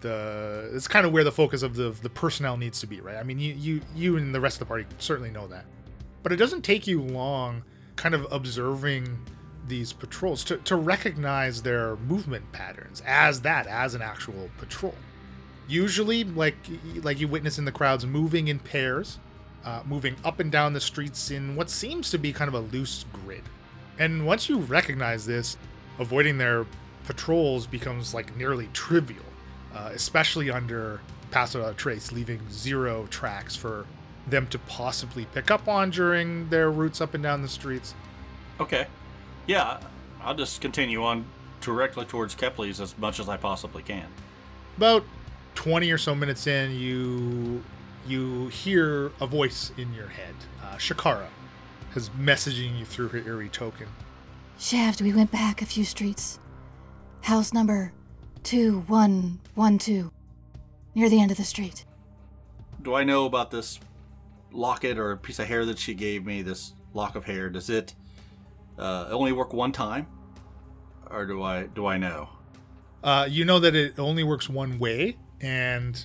The 0.00 0.70
it's 0.74 0.88
kind 0.88 1.06
of 1.06 1.12
where 1.12 1.24
the 1.24 1.32
focus 1.32 1.62
of 1.62 1.76
the 1.76 1.90
the 1.90 2.10
personnel 2.10 2.56
needs 2.56 2.80
to 2.80 2.86
be, 2.86 3.00
right? 3.00 3.16
I 3.16 3.22
mean, 3.22 3.38
you 3.38 3.54
you 3.54 3.80
you 3.94 4.16
and 4.16 4.34
the 4.34 4.40
rest 4.40 4.56
of 4.56 4.60
the 4.60 4.66
party 4.66 4.86
certainly 4.98 5.30
know 5.30 5.46
that, 5.48 5.64
but 6.22 6.32
it 6.32 6.36
doesn't 6.36 6.62
take 6.62 6.86
you 6.86 7.00
long, 7.00 7.62
kind 7.96 8.14
of 8.14 8.26
observing 8.30 9.18
these 9.68 9.92
patrols 9.92 10.44
to, 10.44 10.56
to 10.58 10.76
recognize 10.76 11.62
their 11.62 11.96
movement 11.96 12.52
patterns 12.52 13.02
as 13.06 13.42
that 13.42 13.66
as 13.66 13.94
an 13.94 14.02
actual 14.02 14.50
patrol. 14.58 14.94
Usually 15.68 16.24
like 16.24 16.56
like 17.02 17.18
you 17.20 17.28
witness 17.28 17.58
in 17.58 17.64
the 17.64 17.72
crowds 17.72 18.06
moving 18.06 18.48
in 18.48 18.58
pairs 18.58 19.18
uh, 19.64 19.82
moving 19.84 20.14
up 20.24 20.38
and 20.38 20.52
down 20.52 20.72
the 20.72 20.80
streets 20.80 21.30
in 21.30 21.56
what 21.56 21.68
seems 21.68 22.10
to 22.10 22.18
be 22.18 22.32
kind 22.32 22.48
of 22.48 22.54
a 22.54 22.60
loose 22.60 23.04
grid. 23.12 23.42
And 23.98 24.26
once 24.26 24.48
you 24.48 24.58
recognize 24.58 25.26
this 25.26 25.56
avoiding 25.98 26.38
their 26.38 26.66
patrols 27.04 27.66
becomes 27.66 28.14
like 28.14 28.36
nearly 28.36 28.68
trivial 28.72 29.24
uh, 29.74 29.90
especially 29.92 30.50
under 30.50 31.00
pass 31.30 31.54
without 31.54 31.76
trace 31.76 32.12
leaving 32.12 32.40
zero 32.50 33.06
tracks 33.10 33.56
for 33.56 33.86
them 34.26 34.46
to 34.48 34.58
possibly 34.60 35.24
pick 35.26 35.50
up 35.50 35.68
on 35.68 35.90
during 35.90 36.48
their 36.48 36.70
routes 36.70 37.00
up 37.00 37.14
and 37.14 37.22
down 37.22 37.42
the 37.42 37.48
streets. 37.48 37.94
Okay 38.58 38.86
yeah 39.46 39.78
i'll 40.22 40.34
just 40.34 40.60
continue 40.60 41.02
on 41.02 41.24
directly 41.60 42.04
towards 42.04 42.34
kepley's 42.34 42.80
as 42.80 42.96
much 42.98 43.18
as 43.18 43.28
i 43.28 43.36
possibly 43.36 43.82
can 43.82 44.06
about 44.76 45.04
20 45.56 45.90
or 45.90 45.98
so 45.98 46.14
minutes 46.14 46.46
in, 46.46 46.78
you 46.78 47.62
you 48.06 48.46
hear 48.48 49.10
a 49.20 49.26
voice 49.26 49.72
in 49.76 49.92
your 49.92 50.06
head. 50.06 50.34
Uh, 50.62 50.76
Shakara 50.76 51.26
is 51.96 52.08
messaging 52.10 52.78
you 52.78 52.84
through 52.84 53.08
her 53.08 53.18
eerie 53.18 53.48
token. 53.48 53.88
Shaft, 54.58 55.02
we 55.02 55.12
went 55.12 55.32
back 55.32 55.60
a 55.60 55.66
few 55.66 55.84
streets. 55.84 56.38
House 57.22 57.52
number 57.52 57.92
2112. 58.44 60.12
Near 60.94 61.08
the 61.08 61.20
end 61.20 61.32
of 61.32 61.36
the 61.36 61.44
street. 61.44 61.84
Do 62.82 62.94
I 62.94 63.02
know 63.02 63.26
about 63.26 63.50
this 63.50 63.80
locket 64.52 64.98
or 64.98 65.16
piece 65.16 65.40
of 65.40 65.48
hair 65.48 65.64
that 65.66 65.78
she 65.78 65.94
gave 65.94 66.24
me, 66.24 66.42
this 66.42 66.74
lock 66.94 67.16
of 67.16 67.24
hair? 67.24 67.50
Does 67.50 67.68
it 67.68 67.94
uh, 68.78 69.08
only 69.10 69.32
work 69.32 69.52
one 69.52 69.72
time? 69.72 70.06
or 71.10 71.24
do 71.24 71.42
I 71.42 71.64
do 71.64 71.86
I 71.86 71.98
know? 71.98 72.28
Uh, 73.02 73.26
you 73.30 73.44
know 73.44 73.58
that 73.60 73.74
it 73.74 73.98
only 73.98 74.24
works 74.24 74.48
one 74.48 74.78
way, 74.78 75.16
and 75.40 76.04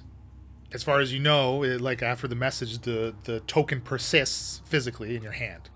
as 0.71 0.83
far 0.83 0.99
as 0.99 1.11
you 1.11 1.19
know, 1.19 1.63
it, 1.63 1.81
like 1.81 2.03
after 2.03 2.27
the 2.27 2.35
message, 2.35 2.79
the 2.79 3.15
the 3.23 3.39
token 3.41 3.81
persists 3.81 4.61
physically 4.65 5.15
in 5.15 5.23
your 5.23 5.31
hand. 5.31 5.69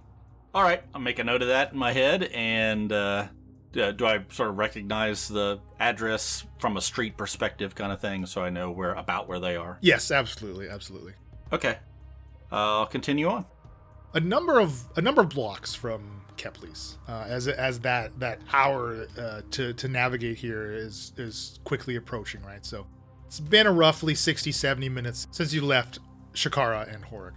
All 0.54 0.64
right, 0.64 0.84
I'll 0.94 1.02
make 1.02 1.20
a 1.20 1.24
note 1.24 1.42
of 1.42 1.48
that 1.50 1.74
in 1.74 1.78
my 1.80 1.92
head. 1.92 2.24
And 2.34 2.92
uh, 2.92 3.28
do 3.74 4.06
I 4.06 4.24
sort 4.30 4.50
of 4.50 4.58
recognize 4.58 5.28
the 5.28 5.60
address 5.80 6.46
from 6.60 6.78
a 6.78 6.82
street 6.82 7.18
perspective, 7.18 7.76
kind 7.76 7.92
of 7.92 8.00
thing, 8.00 8.26
so 8.26 8.42
I 8.44 8.50
know 8.50 8.72
where 8.72 8.94
about 8.94 9.28
where 9.28 9.40
they 9.40 9.56
are? 9.56 9.78
Yes, 9.82 10.12
absolutely, 10.12 10.70
absolutely. 10.70 11.14
Okay, 11.52 11.78
I'll 12.52 12.86
continue 12.86 13.28
on. 13.28 13.46
a 14.14 14.20
number 14.20 14.60
of 14.60 14.84
a 14.96 15.02
number 15.02 15.22
of 15.22 15.30
blocks 15.30 15.74
from 15.76 16.22
Kepley's, 16.38 16.98
uh, 17.08 17.26
as 17.28 17.48
as 17.48 17.80
that 17.82 18.20
that 18.20 18.40
hour 18.54 19.08
uh, 19.18 19.42
to 19.52 19.74
to 19.74 19.88
navigate 19.88 20.38
here 20.38 20.72
is 20.72 21.14
is 21.18 21.60
quickly 21.64 21.96
approaching, 21.96 22.42
right? 22.44 22.66
So 22.66 22.86
it's 23.26 23.40
been 23.40 23.68
a 23.68 23.72
roughly 23.72 24.16
60, 24.16 24.52
70 24.52 24.90
minutes 24.90 25.28
since 25.32 25.54
you 25.54 25.62
left 25.62 26.00
Shakara 26.34 26.94
and 26.94 27.04
Horik. 27.04 27.34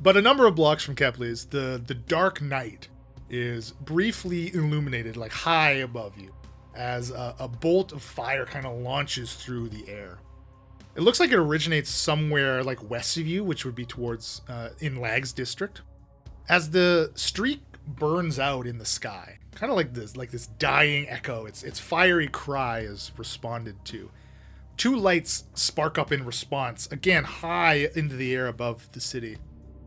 But 0.00 0.16
a 0.16 0.22
number 0.22 0.46
of 0.46 0.54
blocks 0.54 0.84
from 0.84 0.96
Kepley's, 0.96 1.46
the 1.46 1.82
the 1.84 1.94
dark 1.94 2.42
night 2.42 2.88
is 3.30 3.72
briefly 3.72 4.54
illuminated, 4.54 5.16
like 5.16 5.32
high 5.32 5.72
above 5.72 6.18
you, 6.18 6.34
as 6.74 7.10
a, 7.10 7.34
a 7.38 7.48
bolt 7.48 7.92
of 7.92 8.02
fire 8.02 8.44
kind 8.44 8.66
of 8.66 8.78
launches 8.78 9.34
through 9.34 9.68
the 9.68 9.88
air. 9.88 10.18
It 10.94 11.00
looks 11.00 11.18
like 11.18 11.30
it 11.30 11.36
originates 11.36 11.90
somewhere 11.90 12.62
like 12.62 12.90
west 12.90 13.16
of 13.16 13.26
you, 13.26 13.42
which 13.42 13.64
would 13.64 13.74
be 13.74 13.86
towards 13.86 14.42
uh, 14.48 14.70
in 14.80 14.96
Lag's 14.96 15.32
district. 15.32 15.80
As 16.48 16.70
the 16.70 17.12
streak 17.14 17.62
burns 17.86 18.38
out 18.38 18.66
in 18.66 18.78
the 18.78 18.84
sky, 18.84 19.38
kind 19.54 19.70
of 19.70 19.76
like 19.76 19.94
this, 19.94 20.16
like 20.16 20.30
this 20.30 20.46
dying 20.46 21.08
echo, 21.08 21.46
its 21.46 21.62
its 21.62 21.78
fiery 21.78 22.28
cry 22.28 22.80
is 22.80 23.12
responded 23.16 23.84
to. 23.86 24.10
Two 24.76 24.96
lights 24.96 25.44
spark 25.54 25.98
up 25.98 26.10
in 26.10 26.24
response, 26.24 26.88
again 26.90 27.24
high 27.24 27.88
into 27.94 28.16
the 28.16 28.34
air 28.34 28.46
above 28.46 28.90
the 28.92 29.00
city. 29.00 29.38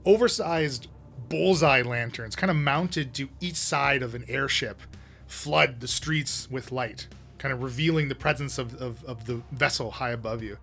Oversized 0.05 0.87
bullseye 1.29 1.81
lanterns, 1.81 2.35
kind 2.35 2.51
of 2.51 2.57
mounted 2.57 3.13
to 3.15 3.29
each 3.39 3.55
side 3.55 4.03
of 4.03 4.13
an 4.15 4.25
airship, 4.27 4.81
flood 5.27 5.79
the 5.79 5.87
streets 5.87 6.49
with 6.51 6.71
light, 6.71 7.07
kind 7.37 7.53
of 7.53 7.63
revealing 7.63 8.07
the 8.07 8.15
presence 8.15 8.57
of, 8.57 8.75
of, 8.75 9.03
of 9.05 9.25
the 9.25 9.41
vessel 9.51 9.91
high 9.91 10.11
above 10.11 10.43
you. 10.43 10.57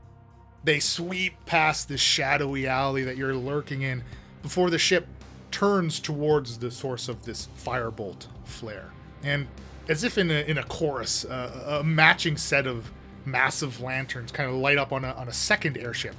They 0.65 0.79
sweep 0.79 1.35
past 1.45 1.89
this 1.89 2.01
shadowy 2.01 2.69
alley 2.69 3.03
that 3.03 3.17
you're 3.17 3.35
lurking 3.35 3.83
in 3.83 4.05
before 4.43 4.71
the 4.71 4.79
ship 4.79 5.07
turns 5.53 6.01
towards 6.01 6.59
the 6.59 6.71
source 6.71 7.09
of 7.09 7.25
this 7.25 7.49
firebolt 7.65 8.27
flare. 8.45 8.91
And 9.23 9.47
as 9.89 10.03
if 10.03 10.19
in 10.19 10.31
a, 10.31 10.43
in 10.49 10.59
a 10.59 10.65
chorus, 10.65 11.25
uh, 11.25 11.81
a 11.81 11.85
matching 11.85 12.37
set 12.37 12.67
of 12.67 12.91
massive 13.25 13.81
lanterns 13.81 14.33
kind 14.33 14.51
of 14.51 14.57
light 14.57 14.79
up 14.79 14.93
on 14.93 15.05
a, 15.05 15.13
on 15.13 15.29
a 15.29 15.33
second 15.33 15.77
airship 15.77 16.17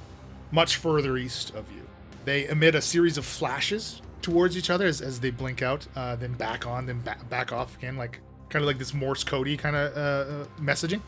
much 0.50 0.76
further 0.76 1.16
east 1.16 1.50
of 1.54 1.70
you. 1.72 1.82
They 2.24 2.48
emit 2.48 2.74
a 2.74 2.80
series 2.80 3.18
of 3.18 3.26
flashes 3.26 4.00
towards 4.22 4.56
each 4.56 4.70
other 4.70 4.86
as, 4.86 5.02
as 5.02 5.20
they 5.20 5.30
blink 5.30 5.60
out, 5.60 5.86
uh, 5.94 6.16
then 6.16 6.32
back 6.32 6.66
on, 6.66 6.86
then 6.86 7.00
ba- 7.02 7.18
back 7.28 7.52
off 7.52 7.76
again, 7.76 7.96
like 7.96 8.20
kind 8.48 8.62
of 8.62 8.66
like 8.66 8.78
this 8.78 8.94
Morse 8.94 9.24
codey 9.24 9.58
kind 9.58 9.76
of 9.76 9.96
uh, 9.96 10.32
uh, 10.32 10.46
messaging. 10.60 11.00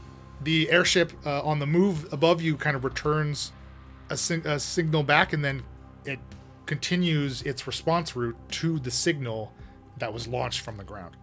The 0.42 0.70
airship 0.70 1.12
uh, 1.24 1.42
on 1.42 1.58
the 1.60 1.66
move 1.66 2.12
above 2.12 2.42
you 2.42 2.56
kind 2.56 2.76
of 2.76 2.84
returns 2.84 3.52
a, 4.10 4.16
sing- 4.16 4.46
a 4.46 4.60
signal 4.60 5.02
back, 5.02 5.32
and 5.32 5.44
then 5.44 5.62
it 6.04 6.18
continues 6.66 7.42
its 7.42 7.66
response 7.66 8.16
route 8.16 8.36
to 8.50 8.78
the 8.78 8.90
signal 8.90 9.52
that 9.98 10.12
was 10.12 10.28
launched 10.28 10.60
from 10.60 10.76
the 10.76 10.84
ground. 10.84 11.16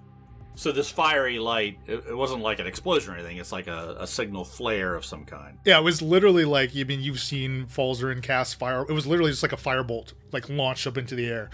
So 0.56 0.72
this 0.72 0.90
fiery 0.90 1.40
light, 1.40 1.80
it, 1.88 2.16
wasn't 2.16 2.42
like 2.42 2.60
an 2.60 2.68
explosion 2.68 3.14
or 3.14 3.18
anything. 3.18 3.38
It's 3.38 3.52
like 3.52 3.68
a, 3.68 3.98
a 4.00 4.08
signal 4.08 4.46
flare 4.46 4.96
of 4.96 5.04
some 5.04 5.26
kind. 5.26 5.58
Yeah, 5.66 5.80
it 5.80 5.84
was 5.84 6.02
literally 6.02 6.46
like 6.46 6.76
I 6.76 6.84
mean 6.84 7.02
you've 7.02 7.20
seen 7.20 7.66
Falzer 7.66 8.12
and 8.12 8.22
cast 8.22 8.60
fire. 8.60 8.86
It 8.88 8.94
was 8.94 9.08
literally 9.08 9.32
just 9.32 9.42
like 9.42 9.54
a 9.54 9.58
firebolt, 9.58 10.14
like 10.32 10.50
launched 10.50 10.86
up 10.86 10.98
into 10.98 11.16
the 11.16 11.28
air. 11.28 11.50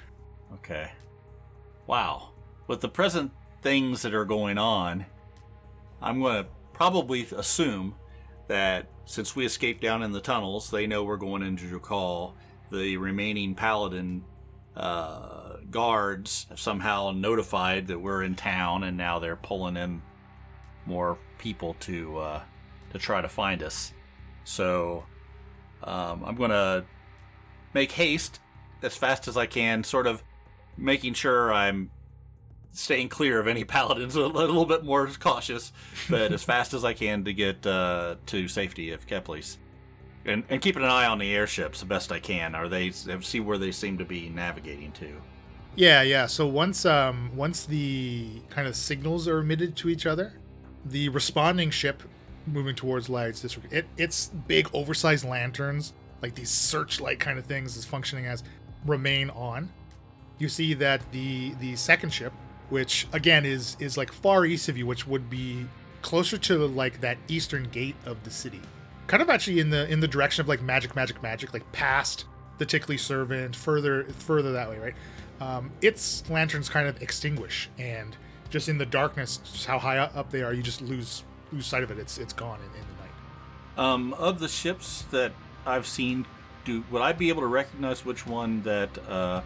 Okay. 0.55 0.91
Wow. 1.87 2.31
With 2.67 2.81
the 2.81 2.89
present 2.89 3.31
things 3.61 4.01
that 4.01 4.13
are 4.13 4.25
going 4.25 4.57
on, 4.57 5.05
I'm 6.01 6.21
going 6.21 6.43
to 6.43 6.49
probably 6.73 7.27
assume 7.35 7.95
that 8.47 8.87
since 9.05 9.35
we 9.35 9.45
escaped 9.45 9.81
down 9.81 10.03
in 10.03 10.11
the 10.11 10.21
tunnels, 10.21 10.69
they 10.71 10.87
know 10.87 11.03
we're 11.03 11.17
going 11.17 11.41
into 11.41 11.65
Drukhall. 11.65 12.33
The 12.71 12.97
remaining 12.97 13.55
paladin 13.55 14.23
uh, 14.75 15.57
guards 15.71 16.45
have 16.49 16.59
somehow 16.59 17.11
notified 17.11 17.87
that 17.87 17.99
we're 17.99 18.23
in 18.23 18.35
town, 18.35 18.83
and 18.83 18.97
now 18.97 19.19
they're 19.19 19.35
pulling 19.35 19.77
in 19.77 20.01
more 20.85 21.17
people 21.37 21.75
to 21.81 22.17
uh, 22.17 22.41
to 22.91 22.99
try 22.99 23.21
to 23.21 23.29
find 23.29 23.63
us. 23.63 23.93
So 24.43 25.03
um, 25.83 26.23
I'm 26.25 26.35
to 26.37 26.85
make 27.73 27.91
haste 27.91 28.39
as 28.81 28.95
fast 28.95 29.27
as 29.27 29.37
I 29.37 29.45
can, 29.45 29.83
sort 29.83 30.07
of 30.07 30.23
making 30.77 31.13
sure 31.13 31.53
I'm 31.53 31.91
staying 32.71 33.09
clear 33.09 33.39
of 33.39 33.47
any 33.47 33.63
paladins, 33.65 34.15
a 34.15 34.25
little 34.25 34.65
bit 34.65 34.83
more 34.83 35.07
cautious, 35.19 35.71
but 36.09 36.31
as 36.31 36.43
fast 36.43 36.73
as 36.73 36.85
I 36.85 36.93
can 36.93 37.23
to 37.25 37.33
get 37.33 37.65
uh, 37.65 38.15
to 38.27 38.47
safety 38.47 38.91
of 38.91 39.07
Kepley's. 39.07 39.57
And, 40.29 40.43
and 40.49 40.61
keeping 40.61 40.83
an 40.83 40.89
eye 40.89 41.07
on 41.07 41.17
the 41.17 41.35
airships 41.35 41.79
the 41.79 41.85
best 41.85 42.11
I 42.11 42.19
can. 42.19 42.53
Are 42.55 42.69
they 42.69 42.91
see 42.91 43.39
where 43.39 43.57
they 43.57 43.71
seem 43.71 43.97
to 43.97 44.05
be 44.05 44.29
navigating 44.29 44.91
to? 44.93 45.21
Yeah, 45.75 46.01
yeah. 46.01 46.25
So 46.27 46.45
once 46.47 46.85
um 46.85 47.31
once 47.35 47.65
the 47.65 48.27
kind 48.49 48.67
of 48.67 48.75
signals 48.75 49.27
are 49.27 49.39
emitted 49.39 49.75
to 49.77 49.89
each 49.89 50.05
other, 50.05 50.33
the 50.85 51.09
responding 51.09 51.71
ship 51.71 52.03
moving 52.45 52.75
towards 52.75 53.09
Lights 53.09 53.41
district, 53.41 53.73
it 53.73 53.85
its 53.97 54.27
big 54.27 54.69
oversized 54.73 55.25
lanterns, 55.25 55.93
like 56.21 56.35
these 56.35 56.49
searchlight 56.49 57.19
kind 57.19 57.39
of 57.39 57.45
things, 57.45 57.75
is 57.75 57.85
functioning 57.85 58.25
as 58.25 58.43
remain 58.85 59.29
on. 59.31 59.71
You 60.37 60.49
see 60.49 60.73
that 60.75 61.01
the 61.11 61.53
the 61.55 61.75
second 61.75 62.11
ship, 62.11 62.33
which 62.69 63.07
again 63.13 63.45
is 63.45 63.77
is 63.79 63.97
like 63.97 64.11
far 64.11 64.45
east 64.45 64.69
of 64.69 64.77
you, 64.77 64.85
which 64.85 65.07
would 65.07 65.29
be 65.29 65.65
closer 66.01 66.37
to 66.37 66.65
like 66.67 67.01
that 67.01 67.17
eastern 67.27 67.63
gate 67.65 67.95
of 68.05 68.23
the 68.23 68.31
city, 68.31 68.61
kind 69.09 69.23
of 69.23 69.29
actually 69.29 69.59
in 69.59 69.71
the 69.71 69.91
in 69.91 69.99
the 69.99 70.07
direction 70.07 70.41
of 70.41 70.47
like 70.47 70.61
magic, 70.61 70.95
magic, 70.95 71.21
magic, 71.21 71.51
like 71.51 71.69
past 71.73 72.25
the 72.59 72.65
Tickly 72.65 72.95
servant, 72.95 73.55
further 73.55 74.03
further 74.05 74.53
that 74.53 74.69
way, 74.69 74.77
right? 74.77 74.95
Um, 75.41 75.71
its 75.81 76.29
lanterns 76.29 76.69
kind 76.69 76.87
of 76.87 77.01
extinguish, 77.01 77.69
and 77.77 78.15
just 78.49 78.69
in 78.69 78.77
the 78.77 78.85
darkness, 78.85 79.37
just 79.37 79.65
how 79.65 79.79
high 79.79 79.97
up 79.97 80.29
they 80.29 80.43
are, 80.43 80.53
you 80.53 80.61
just 80.61 80.81
lose 80.81 81.23
lose 81.51 81.65
sight 81.65 81.83
of 81.83 81.91
it. 81.91 81.97
It's 81.97 82.17
it's 82.17 82.33
gone 82.33 82.59
in, 82.59 82.65
in 82.65 82.85
the 82.87 83.01
night. 83.01 83.93
Um, 83.93 84.13
of 84.13 84.39
the 84.39 84.47
ships 84.47 85.05
that 85.11 85.31
I've 85.65 85.87
seen, 85.87 86.25
do 86.63 86.83
would 86.91 87.01
I 87.01 87.11
be 87.11 87.29
able 87.29 87.41
to 87.41 87.47
recognize 87.47 88.05
which 88.05 88.27
one 88.27 88.61
that 88.61 88.95
uh, 89.09 89.41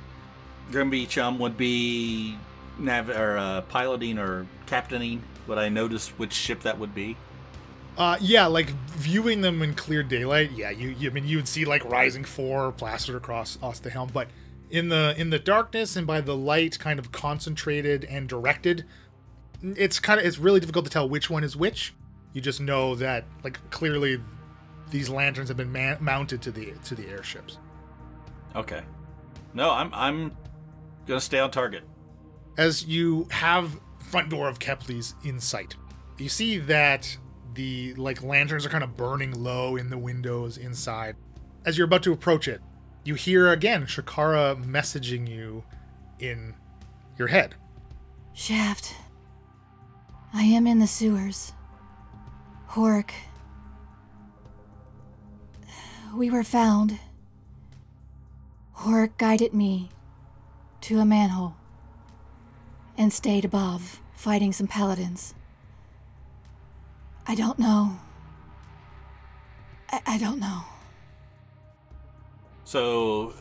Grimby 0.72 1.08
Chum 1.08 1.39
would 1.39 1.55
be 1.55 2.38
nav 2.77 3.10
or 3.10 3.38
uh, 3.38 3.62
piloting 3.62 4.17
or 4.17 4.46
captaining? 4.65 5.24
Would 5.48 5.58
I 5.58 5.70
notice 5.70 6.10
which 6.10 6.34
ship 6.34 6.62
that 6.63 6.79
would 6.79 6.93
be? 6.93 7.15
Uh, 7.98 8.18
yeah, 8.20 8.46
like 8.48 8.70
viewing 8.96 9.42
them 9.42 9.62
in 9.62 9.76
clear 9.76 10.02
daylight. 10.04 10.52
Yeah, 10.52 10.72
you, 10.72 10.90
you 10.90 11.10
I 11.10 11.14
mean 11.14 11.28
you 11.28 11.38
would 11.38 11.48
see 11.48 11.64
like 11.66 11.86
Rising 11.86 12.24
Four 12.24 12.72
plastered 12.72 13.16
across 13.16 13.56
across 13.56 13.80
the 13.80 13.90
helm, 13.90 14.10
but 14.14 14.30
in 14.72 14.90
the 14.90 15.14
in 15.18 15.30
the 15.30 15.40
darkness 15.40 15.96
and 15.96 16.08
by 16.08 16.20
the 16.22 16.36
light 16.36 16.80
kind 16.80 16.98
of 16.98 17.12
concentrated 17.12 18.04
and 18.06 18.28
directed, 18.28 18.86
it's 19.62 20.00
kind 20.00 20.20
of 20.20 20.26
it's 20.26 20.40
really 20.40 20.60
difficult 20.60 20.86
to 20.86 20.92
tell 20.92 21.08
which 21.08 21.30
one 21.30 21.44
is 21.44 21.56
which. 21.56 21.94
You 22.34 22.42
just 22.42 22.60
know 22.60 22.96
that 22.96 23.26
like 23.44 23.60
clearly 23.70 24.20
these 24.90 25.10
lanterns 25.10 25.50
have 25.50 25.58
been 25.58 25.72
man- 25.72 25.98
mounted 26.02 26.42
to 26.44 26.52
the 26.52 26.74
to 26.86 26.96
the 26.96 27.08
airships. 27.08 27.60
Okay. 28.56 28.82
No, 29.54 29.70
I'm 29.70 29.94
I'm 29.94 30.36
gonna 31.06 31.22
stay 31.22 31.38
on 31.40 31.52
target. 31.52 31.84
as 32.58 32.86
you 32.86 33.28
have 33.30 33.80
front 34.00 34.30
door 34.30 34.48
of 34.48 34.58
Kepley's 34.58 35.14
in 35.24 35.40
sight. 35.40 35.76
You 36.18 36.30
see 36.30 36.58
that 36.58 37.18
the 37.54 37.94
like 37.96 38.24
lanterns 38.24 38.66
are 38.66 38.70
kind 38.70 38.84
of 38.84 38.98
burning 38.98 39.32
low 39.32 39.76
in 39.76 39.90
the 39.90 39.98
windows 39.98 40.58
inside. 40.58 41.16
As 41.66 41.78
you're 41.78 41.86
about 41.86 42.04
to 42.04 42.14
approach 42.14 42.48
it, 42.48 42.62
you 43.04 43.16
hear 43.16 43.52
again 43.52 43.86
Shakara 43.86 44.64
messaging 44.64 45.30
you 45.30 45.64
in 46.20 46.56
your 47.18 47.28
head. 47.28 47.56
Shaft. 48.34 48.96
I 50.34 50.44
am 50.44 50.66
in 50.66 50.80
the 50.80 50.88
sewers. 50.88 51.54
Hork. 52.72 53.12
We 56.16 56.30
were 56.30 56.44
found. 56.44 57.00
Hork 58.78 59.18
guided 59.18 59.54
me 59.54 59.90
to 60.82 61.00
a 61.00 61.06
manhole 61.06 61.56
and 62.98 63.14
stayed 63.14 63.46
above, 63.46 64.02
fighting 64.16 64.52
some 64.54 64.68
paladins. 64.68 65.34
I 67.27 67.36
don't 67.36 67.58
know. 67.60 68.00
I, 69.92 70.01
I 70.06 70.18
don't 70.18 70.39
know. 70.39 70.62
So 72.65 73.34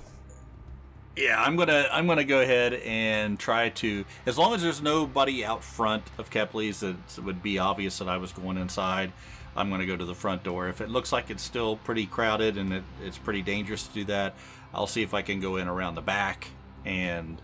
Yeah, 1.16 1.42
I'm 1.42 1.56
gonna 1.56 1.88
I'm 1.92 2.06
gonna 2.06 2.24
go 2.24 2.40
ahead 2.40 2.72
and 2.74 3.38
try 3.38 3.68
to 3.70 4.04
as 4.24 4.38
long 4.38 4.54
as 4.54 4.62
there's 4.62 4.80
nobody 4.80 5.44
out 5.44 5.62
front 5.62 6.04
of 6.18 6.30
Kepley's 6.30 6.80
that 6.80 6.96
would 7.22 7.42
be 7.42 7.58
obvious 7.58 7.98
that 7.98 8.08
I 8.08 8.16
was 8.16 8.32
going 8.32 8.56
inside. 8.56 9.12
I'm 9.54 9.68
gonna 9.68 9.84
go 9.86 9.96
to 9.96 10.04
the 10.06 10.14
front 10.14 10.42
door. 10.42 10.68
If 10.68 10.80
it 10.80 10.88
looks 10.88 11.12
like 11.12 11.28
it's 11.30 11.42
still 11.42 11.76
pretty 11.76 12.06
crowded 12.06 12.56
and 12.56 12.72
it, 12.72 12.84
it's 13.02 13.18
pretty 13.18 13.42
dangerous 13.42 13.86
to 13.88 13.92
do 13.92 14.04
that, 14.06 14.34
I'll 14.72 14.86
see 14.86 15.02
if 15.02 15.12
I 15.12 15.20
can 15.20 15.40
go 15.40 15.56
in 15.56 15.68
around 15.68 15.96
the 15.96 16.02
back 16.02 16.48
and 16.86 17.42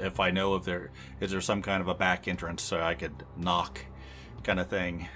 if 0.00 0.18
I 0.18 0.30
know 0.32 0.56
if 0.56 0.64
there 0.64 0.90
is 1.20 1.30
there 1.30 1.40
some 1.40 1.62
kind 1.62 1.80
of 1.80 1.88
a 1.88 1.94
back 1.94 2.26
entrance 2.26 2.62
so 2.62 2.80
I 2.80 2.94
could 2.94 3.24
knock 3.36 3.80
kind 4.42 4.58
of 4.58 4.68
thing. 4.68 5.08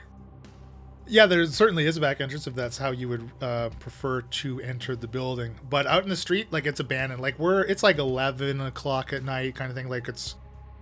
Yeah, 1.10 1.24
there 1.24 1.44
certainly 1.46 1.86
is 1.86 1.96
a 1.96 2.00
back 2.02 2.20
entrance 2.20 2.46
if 2.46 2.54
that's 2.54 2.76
how 2.76 2.90
you 2.90 3.08
would 3.08 3.30
uh, 3.40 3.70
prefer 3.80 4.20
to 4.20 4.60
enter 4.60 4.94
the 4.94 5.08
building. 5.08 5.54
But 5.68 5.86
out 5.86 6.02
in 6.02 6.10
the 6.10 6.16
street, 6.16 6.52
like 6.52 6.66
it's 6.66 6.80
abandoned. 6.80 7.22
Like 7.22 7.38
we're 7.38 7.62
it's 7.62 7.82
like 7.82 7.98
eleven 7.98 8.60
o'clock 8.60 9.12
at 9.14 9.24
night, 9.24 9.54
kind 9.54 9.70
of 9.70 9.76
thing. 9.76 9.88
Like 9.88 10.06
it's 10.08 10.36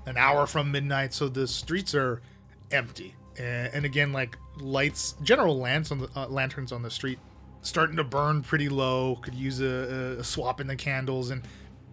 an 0.04 0.16
hour 0.16 0.46
from 0.46 0.72
midnight, 0.72 1.14
so 1.14 1.28
the 1.28 1.46
streets 1.46 1.94
are 1.94 2.22
empty. 2.70 3.14
And, 3.38 3.84
again, 3.84 4.14
like 4.14 4.38
lights, 4.58 5.14
general 5.22 5.58
lamps 5.58 5.92
on 5.92 5.98
the 5.98 6.08
uh, 6.16 6.26
lanterns 6.28 6.72
on 6.72 6.82
the 6.82 6.90
street, 6.90 7.18
starting 7.60 7.96
to 7.96 8.04
burn 8.04 8.42
pretty 8.42 8.70
low. 8.70 9.16
Could 9.16 9.34
use 9.34 9.60
a, 9.60 10.16
a 10.18 10.24
swap 10.24 10.58
in 10.60 10.66
the 10.66 10.76
candles, 10.76 11.30
and 11.30 11.42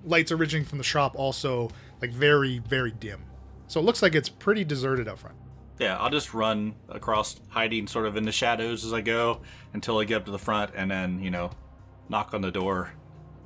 lights 0.05 0.31
originating 0.31 0.65
from 0.65 0.77
the 0.77 0.83
shop 0.83 1.13
also 1.17 1.69
like 2.01 2.11
very 2.11 2.59
very 2.59 2.91
dim. 2.91 3.23
So 3.67 3.79
it 3.79 3.83
looks 3.83 4.01
like 4.01 4.15
it's 4.15 4.29
pretty 4.29 4.63
deserted 4.63 5.07
up 5.07 5.19
front. 5.19 5.35
Yeah, 5.83 5.97
I'll 5.97 6.09
just 6.09 6.33
run 6.33 6.75
across, 6.87 7.41
hiding 7.49 7.87
sort 7.87 8.05
of 8.05 8.15
in 8.15 8.23
the 8.23 8.31
shadows 8.31 8.85
as 8.85 8.93
I 8.93 9.01
go 9.01 9.41
until 9.73 9.99
I 9.99 10.05
get 10.05 10.15
up 10.15 10.25
to 10.25 10.31
the 10.31 10.39
front, 10.39 10.71
and 10.73 10.89
then 10.89 11.21
you 11.21 11.29
know, 11.29 11.51
knock 12.07 12.33
on 12.33 12.39
the 12.39 12.51
door. 12.51 12.93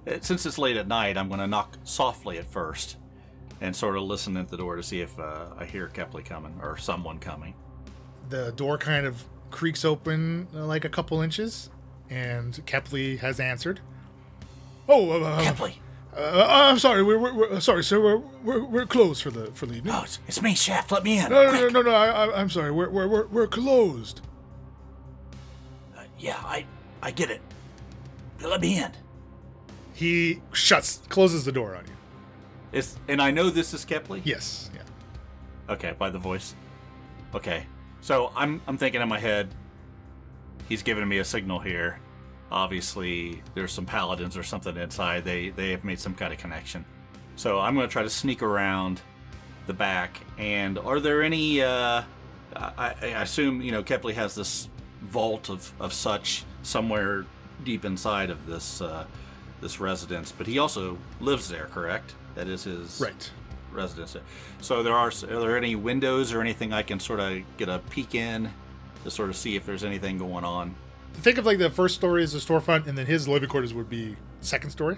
It, 0.05 0.23
since 0.23 0.45
it's 0.45 0.59
late 0.59 0.77
at 0.77 0.87
night, 0.87 1.17
I'm 1.17 1.29
going 1.29 1.39
to 1.39 1.47
knock 1.47 1.77
softly 1.83 2.37
at 2.37 2.45
first, 2.45 2.97
and 3.59 3.75
sort 3.75 3.97
of 3.97 4.03
listen 4.03 4.37
at 4.37 4.49
the 4.49 4.57
door 4.57 4.75
to 4.75 4.83
see 4.83 5.01
if 5.01 5.19
uh, 5.19 5.45
I 5.57 5.65
hear 5.65 5.87
Kepley 5.87 6.23
coming 6.23 6.59
or 6.61 6.77
someone 6.77 7.17
coming. 7.17 7.55
The 8.29 8.51
door 8.51 8.77
kind 8.77 9.07
of 9.07 9.23
creaks 9.49 9.83
open 9.83 10.47
uh, 10.53 10.63
like 10.63 10.85
a 10.85 10.89
couple 10.89 11.21
inches, 11.21 11.71
and 12.07 12.53
Kepley 12.67 13.17
has 13.17 13.39
answered. 13.39 13.79
Oh, 14.87 15.09
uh, 15.09 15.25
uh, 15.25 15.41
Kepley, 15.41 15.73
uh, 16.17 16.45
I'm 16.49 16.79
sorry. 16.79 17.03
We're, 17.03 17.17
we're, 17.19 17.33
we're 17.33 17.59
sorry, 17.59 17.83
sir. 17.83 17.99
We're, 18.01 18.17
we're 18.43 18.63
we're 18.65 18.85
closed 18.85 19.21
for 19.21 19.29
the 19.29 19.47
for 19.51 19.65
the 19.65 19.75
evening. 19.75 19.93
oh, 19.95 20.03
it's, 20.03 20.19
it's 20.27 20.41
me, 20.41 20.55
Shaft. 20.55 20.91
Let 20.91 21.03
me 21.03 21.19
in. 21.19 21.29
No, 21.29 21.43
no, 21.45 21.51
no, 21.51 21.59
Quick. 21.59 21.73
no, 21.73 21.81
no. 21.83 21.91
I, 21.91 22.07
I, 22.07 22.39
I'm 22.41 22.49
sorry. 22.49 22.71
We're, 22.71 22.89
we're, 22.89 23.07
we're, 23.07 23.27
we're 23.27 23.47
closed. 23.47 24.21
Uh, 25.97 26.03
yeah, 26.19 26.37
I 26.43 26.65
I 27.01 27.11
get 27.11 27.29
it. 27.29 27.41
Let 28.41 28.61
me 28.61 28.79
in. 28.81 28.91
He 29.93 30.41
shuts, 30.51 31.01
closes 31.09 31.43
the 31.45 31.51
door 31.51 31.75
on 31.75 31.85
you. 31.85 31.93
It's 32.71 32.97
and 33.07 33.21
I 33.21 33.31
know 33.31 33.49
this 33.49 33.73
is 33.73 33.85
Kepley. 33.85 34.21
Yes. 34.23 34.69
Yeah. 34.75 34.81
Okay, 35.73 35.93
by 35.97 36.09
the 36.09 36.19
voice. 36.19 36.55
Okay. 37.33 37.65
So 38.01 38.31
I'm 38.35 38.61
I'm 38.67 38.77
thinking 38.77 39.01
in 39.01 39.09
my 39.09 39.19
head, 39.19 39.53
he's 40.69 40.83
giving 40.83 41.07
me 41.07 41.17
a 41.17 41.25
signal 41.25 41.59
here. 41.59 41.99
Obviously, 42.51 43.41
there's 43.55 43.71
some 43.71 43.85
paladins 43.85 44.37
or 44.37 44.43
something 44.43 44.75
inside. 44.77 45.23
They 45.25 45.49
they 45.49 45.71
have 45.71 45.83
made 45.83 45.99
some 45.99 46.13
kind 46.15 46.31
of 46.33 46.39
connection. 46.39 46.85
So 47.35 47.59
I'm 47.59 47.75
gonna 47.75 47.87
try 47.87 48.03
to 48.03 48.09
sneak 48.09 48.41
around 48.41 49.01
the 49.67 49.73
back. 49.73 50.19
And 50.37 50.77
are 50.79 50.99
there 50.99 51.21
any? 51.23 51.61
Uh, 51.61 52.03
I, 52.55 52.95
I 53.01 53.05
assume 53.21 53.61
you 53.61 53.71
know 53.71 53.83
Kepley 53.83 54.13
has 54.13 54.33
this 54.35 54.69
vault 55.01 55.49
of 55.49 55.71
of 55.79 55.93
such 55.93 56.43
somewhere 56.63 57.25
deep 57.63 57.83
inside 57.85 58.29
of 58.29 58.45
this 58.45 58.81
uh, 58.81 59.05
this 59.61 59.79
residence, 59.79 60.31
but 60.31 60.47
he 60.47 60.57
also 60.57 60.97
lives 61.19 61.49
there. 61.49 61.65
Correct? 61.73 62.15
That 62.35 62.47
is 62.47 62.63
his 62.63 63.01
Right. 63.01 63.31
residence. 63.73 64.15
So 64.61 64.83
there 64.83 64.93
are 64.95 65.07
are 65.09 65.39
there 65.41 65.57
any 65.57 65.75
windows 65.75 66.31
or 66.33 66.39
anything 66.39 66.71
I 66.71 66.83
can 66.83 66.99
sort 66.99 67.19
of 67.19 67.39
get 67.57 67.67
a 67.67 67.79
peek 67.89 68.15
in 68.15 68.51
to 69.03 69.11
sort 69.11 69.29
of 69.29 69.35
see 69.35 69.55
if 69.57 69.65
there's 69.65 69.83
anything 69.83 70.17
going 70.17 70.45
on? 70.45 70.75
Think 71.19 71.37
of 71.37 71.45
like 71.45 71.57
the 71.57 71.69
first 71.69 71.95
story 71.95 72.23
is 72.23 72.31
the 72.33 72.39
storefront, 72.39 72.87
and 72.87 72.97
then 72.97 73.05
his 73.05 73.27
living 73.27 73.49
quarters 73.49 73.73
would 73.73 73.89
be 73.89 74.15
second 74.41 74.69
story. 74.69 74.97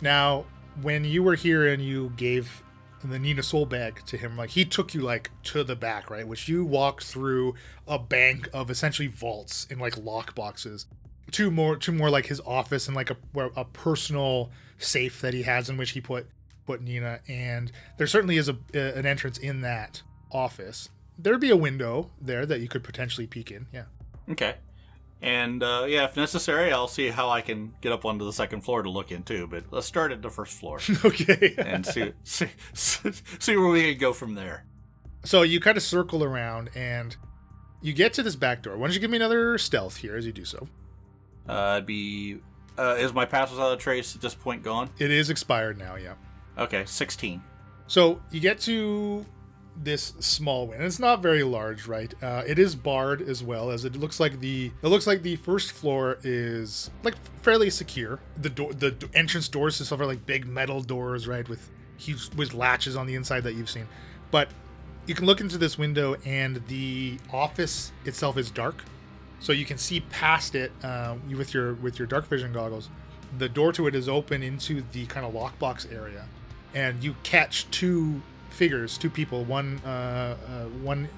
Now, 0.00 0.46
when 0.80 1.04
you 1.04 1.22
were 1.22 1.34
here 1.34 1.66
and 1.72 1.82
you 1.82 2.12
gave 2.16 2.62
the 3.04 3.18
Nina 3.18 3.42
Soul 3.42 3.66
bag 3.66 4.02
to 4.06 4.16
him, 4.16 4.36
like 4.36 4.50
he 4.50 4.64
took 4.64 4.94
you 4.94 5.02
like 5.02 5.30
to 5.44 5.64
the 5.64 5.76
back, 5.76 6.08
right? 6.10 6.26
Which 6.26 6.48
you 6.48 6.64
walked 6.64 7.04
through 7.04 7.54
a 7.86 7.98
bank 7.98 8.48
of 8.52 8.70
essentially 8.70 9.08
vaults 9.08 9.66
and 9.70 9.80
like 9.80 9.96
lock 9.98 10.34
boxes. 10.34 10.86
to 11.32 11.50
more, 11.50 11.76
to 11.76 11.92
more 11.92 12.10
like 12.10 12.26
his 12.26 12.40
office 12.40 12.86
and 12.86 12.96
like 12.96 13.10
a 13.10 13.16
a 13.56 13.64
personal 13.64 14.50
safe 14.78 15.20
that 15.20 15.34
he 15.34 15.42
has 15.42 15.68
in 15.68 15.76
which 15.76 15.90
he 15.90 16.00
put 16.00 16.28
put 16.66 16.82
Nina. 16.82 17.20
And 17.28 17.72
there 17.98 18.06
certainly 18.06 18.36
is 18.36 18.48
a 18.48 18.56
an 18.72 19.06
entrance 19.06 19.38
in 19.38 19.60
that 19.62 20.02
office. 20.30 20.90
There'd 21.18 21.40
be 21.40 21.50
a 21.50 21.56
window 21.56 22.10
there 22.20 22.44
that 22.46 22.60
you 22.60 22.68
could 22.68 22.84
potentially 22.84 23.26
peek 23.26 23.50
in. 23.50 23.66
Yeah. 23.72 23.84
Okay. 24.30 24.56
And 25.22 25.62
uh, 25.62 25.86
yeah, 25.88 26.04
if 26.04 26.16
necessary, 26.16 26.72
I'll 26.72 26.88
see 26.88 27.08
how 27.08 27.30
I 27.30 27.40
can 27.40 27.74
get 27.80 27.90
up 27.90 28.04
onto 28.04 28.24
the 28.24 28.32
second 28.32 28.60
floor 28.62 28.82
to 28.82 28.90
look 28.90 29.10
in 29.10 29.22
too. 29.22 29.46
But 29.46 29.64
let's 29.70 29.86
start 29.86 30.12
at 30.12 30.20
the 30.22 30.30
first 30.30 30.52
floor 30.58 30.78
Okay. 31.04 31.54
and 31.58 31.86
see 31.86 32.12
see 32.22 32.48
see 32.74 33.56
where 33.56 33.68
we 33.68 33.92
can 33.92 33.98
go 33.98 34.12
from 34.12 34.34
there. 34.34 34.64
So 35.24 35.42
you 35.42 35.58
kind 35.58 35.76
of 35.76 35.82
circle 35.82 36.22
around 36.22 36.70
and 36.74 37.16
you 37.80 37.92
get 37.92 38.12
to 38.14 38.22
this 38.22 38.36
back 38.36 38.62
door. 38.62 38.76
Why 38.76 38.86
don't 38.86 38.94
you 38.94 39.00
give 39.00 39.10
me 39.10 39.16
another 39.16 39.58
stealth 39.58 39.96
here 39.96 40.16
as 40.16 40.26
you 40.26 40.32
do 40.32 40.44
so? 40.44 40.68
Uh, 41.48 41.80
be 41.80 42.38
uh, 42.78 42.96
is 42.98 43.12
my 43.14 43.24
pass 43.24 43.50
without 43.50 43.72
a 43.72 43.76
trace 43.76 44.14
at 44.14 44.20
this 44.20 44.34
point 44.34 44.62
gone? 44.62 44.90
It 44.98 45.10
is 45.10 45.30
expired 45.30 45.78
now, 45.78 45.96
yeah. 45.96 46.14
Okay, 46.58 46.84
sixteen. 46.84 47.42
So 47.86 48.20
you 48.30 48.40
get 48.40 48.60
to 48.60 49.24
this 49.82 50.14
small 50.20 50.66
window. 50.66 50.84
It's 50.84 50.98
not 50.98 51.22
very 51.22 51.42
large, 51.42 51.86
right? 51.86 52.12
Uh, 52.22 52.42
it 52.46 52.58
is 52.58 52.74
barred 52.74 53.22
as 53.22 53.42
well 53.42 53.70
as 53.70 53.84
it 53.84 53.96
looks 53.96 54.18
like 54.18 54.40
the 54.40 54.72
it 54.82 54.88
looks 54.88 55.06
like 55.06 55.22
the 55.22 55.36
first 55.36 55.72
floor 55.72 56.18
is 56.22 56.90
like 57.02 57.14
fairly 57.42 57.70
secure. 57.70 58.20
The 58.36 58.50
door, 58.50 58.72
the 58.72 58.94
entrance 59.14 59.48
doors 59.48 59.78
and 59.78 59.86
stuff 59.86 60.00
are 60.00 60.06
like 60.06 60.26
big 60.26 60.46
metal 60.46 60.80
doors, 60.80 61.28
right, 61.28 61.48
with 61.48 61.70
huge 61.98 62.30
with 62.34 62.54
latches 62.54 62.96
on 62.96 63.06
the 63.06 63.14
inside 63.14 63.42
that 63.44 63.54
you've 63.54 63.70
seen. 63.70 63.86
But 64.30 64.48
you 65.06 65.14
can 65.14 65.26
look 65.26 65.40
into 65.40 65.58
this 65.58 65.78
window 65.78 66.16
and 66.24 66.62
the 66.68 67.18
office 67.32 67.92
itself 68.04 68.36
is 68.36 68.50
dark, 68.50 68.82
so 69.40 69.52
you 69.52 69.64
can 69.64 69.78
see 69.78 70.00
past 70.00 70.54
it 70.54 70.72
uh, 70.82 71.16
with 71.36 71.54
your 71.54 71.74
with 71.74 71.98
your 71.98 72.06
dark 72.06 72.26
vision 72.26 72.52
goggles. 72.52 72.88
The 73.38 73.48
door 73.48 73.72
to 73.72 73.86
it 73.86 73.94
is 73.94 74.08
open 74.08 74.42
into 74.42 74.82
the 74.92 75.06
kind 75.06 75.26
of 75.26 75.34
lockbox 75.34 75.92
area, 75.92 76.26
and 76.74 77.02
you 77.02 77.14
catch 77.22 77.70
two 77.70 78.22
figures, 78.56 78.98
two 78.98 79.10
people. 79.10 79.44
One 79.44 79.80
uh, 79.84 80.36
uh, 80.48 80.64
one 80.82 81.08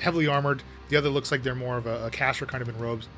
heavily 0.00 0.26
armored, 0.26 0.62
the 0.88 0.96
other 0.96 1.08
looks 1.08 1.30
like 1.30 1.42
they're 1.42 1.54
more 1.54 1.76
of 1.76 1.86
a, 1.86 2.06
a 2.06 2.10
kind 2.10 2.62
of 2.62 2.68
in 2.68 2.78
robes, 2.78 3.08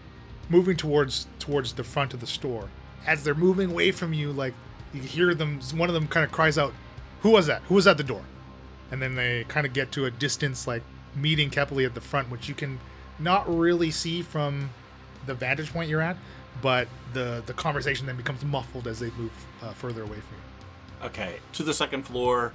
moving 0.49 0.77
towards 0.77 1.27
towards 1.39 1.75
the 1.75 1.85
front 1.85 2.15
of 2.15 2.21
the 2.21 2.27
store. 2.27 2.69
As 3.07 3.23
they're 3.23 3.35
moving 3.35 3.71
away 3.71 3.93
from 3.93 4.13
you, 4.13 4.33
like 4.33 4.55
you 4.93 5.03
hear 5.03 5.35
them. 5.35 5.61
One 5.75 5.89
of 5.89 5.95
them 5.95 6.09
kind 6.09 6.25
of 6.25 6.33
cries 6.33 6.59
out, 6.59 6.73
"Who 7.21 7.31
was 7.31 7.47
that? 7.47 7.63
Who 7.69 7.75
was 7.75 7.87
at 7.87 7.97
the 7.97 8.05
door?" 8.05 8.23
And 8.91 9.03
then 9.03 9.15
they 9.15 9.45
kind 9.49 9.67
of 9.67 9.73
get 9.73 9.93
to 9.93 10.05
a 10.05 10.11
distance, 10.11 10.67
like 10.67 10.83
meeting 11.15 11.51
Kepley 11.51 11.85
at 11.85 11.95
the 11.95 12.01
front, 12.01 12.31
which 12.31 12.49
you 12.49 12.55
can 12.55 12.79
not 13.19 13.53
really 13.53 13.91
see 13.91 14.23
from 14.23 14.71
the 15.27 15.35
vantage 15.35 15.73
point 15.73 15.89
you're 15.91 16.03
at, 16.03 16.17
but 16.63 16.89
the 17.13 17.43
the 17.47 17.53
conversation 17.53 18.07
then 18.07 18.17
becomes 18.17 18.45
muffled 18.45 18.87
as 18.87 19.01
they 19.01 19.11
move 19.11 19.33
uh, 19.63 19.73
further 19.73 20.03
away 20.03 20.17
from 20.21 20.37
you. 20.37 21.07
Okay, 21.07 21.37
to 21.53 21.63
the 21.63 21.75
second 21.75 22.03
floor. 22.05 22.53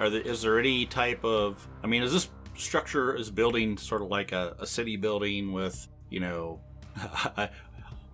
Are 0.00 0.10
there, 0.10 0.22
is 0.22 0.42
there 0.42 0.58
any 0.58 0.86
type 0.86 1.24
of? 1.24 1.68
I 1.84 1.86
mean, 1.86 2.02
is 2.02 2.12
this 2.12 2.28
structure 2.56 3.14
is 3.14 3.30
building 3.30 3.76
sort 3.76 4.02
of 4.02 4.08
like 4.08 4.32
a, 4.32 4.56
a 4.58 4.66
city 4.66 4.96
building 4.96 5.52
with 5.52 5.86
you 6.10 6.20
know, 6.20 6.60
I, 6.96 7.48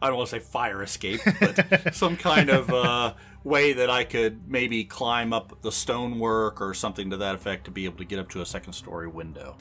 I 0.00 0.06
don't 0.08 0.16
want 0.16 0.28
to 0.30 0.36
say 0.36 0.44
fire 0.44 0.82
escape, 0.82 1.20
but 1.40 1.94
some 1.94 2.16
kind 2.16 2.50
of 2.50 2.70
uh, 2.70 3.14
way 3.42 3.72
that 3.72 3.90
I 3.90 4.04
could 4.04 4.48
maybe 4.48 4.84
climb 4.84 5.32
up 5.32 5.62
the 5.62 5.72
stonework 5.72 6.60
or 6.60 6.74
something 6.74 7.10
to 7.10 7.16
that 7.16 7.34
effect 7.34 7.64
to 7.64 7.70
be 7.70 7.86
able 7.86 7.98
to 7.98 8.04
get 8.04 8.18
up 8.18 8.28
to 8.30 8.42
a 8.42 8.46
second 8.46 8.74
story 8.74 9.08
window. 9.08 9.56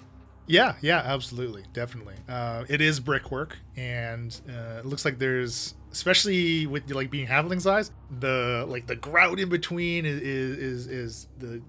Yeah, 0.47 0.75
yeah, 0.81 1.01
absolutely, 1.03 1.63
definitely. 1.73 2.15
Uh, 2.29 2.65
it 2.69 2.79
is 2.79 2.99
brickwork, 2.99 3.57
and 3.75 4.39
uh, 4.47 4.79
it 4.79 4.85
looks 4.85 5.03
like 5.03 5.17
there's, 5.17 5.73
especially 5.91 6.67
with 6.67 6.87
like 6.91 7.09
being 7.09 7.25
halfling 7.25 7.59
size, 7.59 7.89
the 8.19 8.63
like 8.67 8.85
the 8.85 8.95
grout 8.95 9.39
in 9.39 9.49
between 9.49 10.05
is 10.05 10.21
is 10.21 10.57
is, 10.57 10.87
is 10.87 11.27
the 11.39 11.61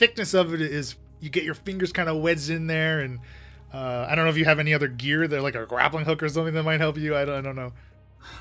thickness 0.00 0.32
of 0.32 0.54
it 0.54 0.62
is 0.62 0.96
you 1.20 1.28
get 1.28 1.44
your 1.44 1.54
fingers 1.54 1.92
kind 1.92 2.08
of 2.08 2.16
wedged 2.16 2.48
in 2.48 2.66
there, 2.66 3.00
and 3.00 3.20
uh, 3.72 4.06
I 4.08 4.14
don't 4.14 4.24
know 4.24 4.30
if 4.30 4.38
you 4.38 4.46
have 4.46 4.58
any 4.58 4.72
other 4.72 4.88
gear 4.88 5.28
that 5.28 5.42
like 5.42 5.54
a 5.54 5.66
grappling 5.66 6.06
hook 6.06 6.22
or 6.22 6.28
something 6.30 6.54
that 6.54 6.62
might 6.62 6.80
help 6.80 6.96
you. 6.96 7.14
I 7.14 7.26
don't, 7.26 7.36
I 7.36 7.40
don't 7.42 7.54
know. 7.54 7.72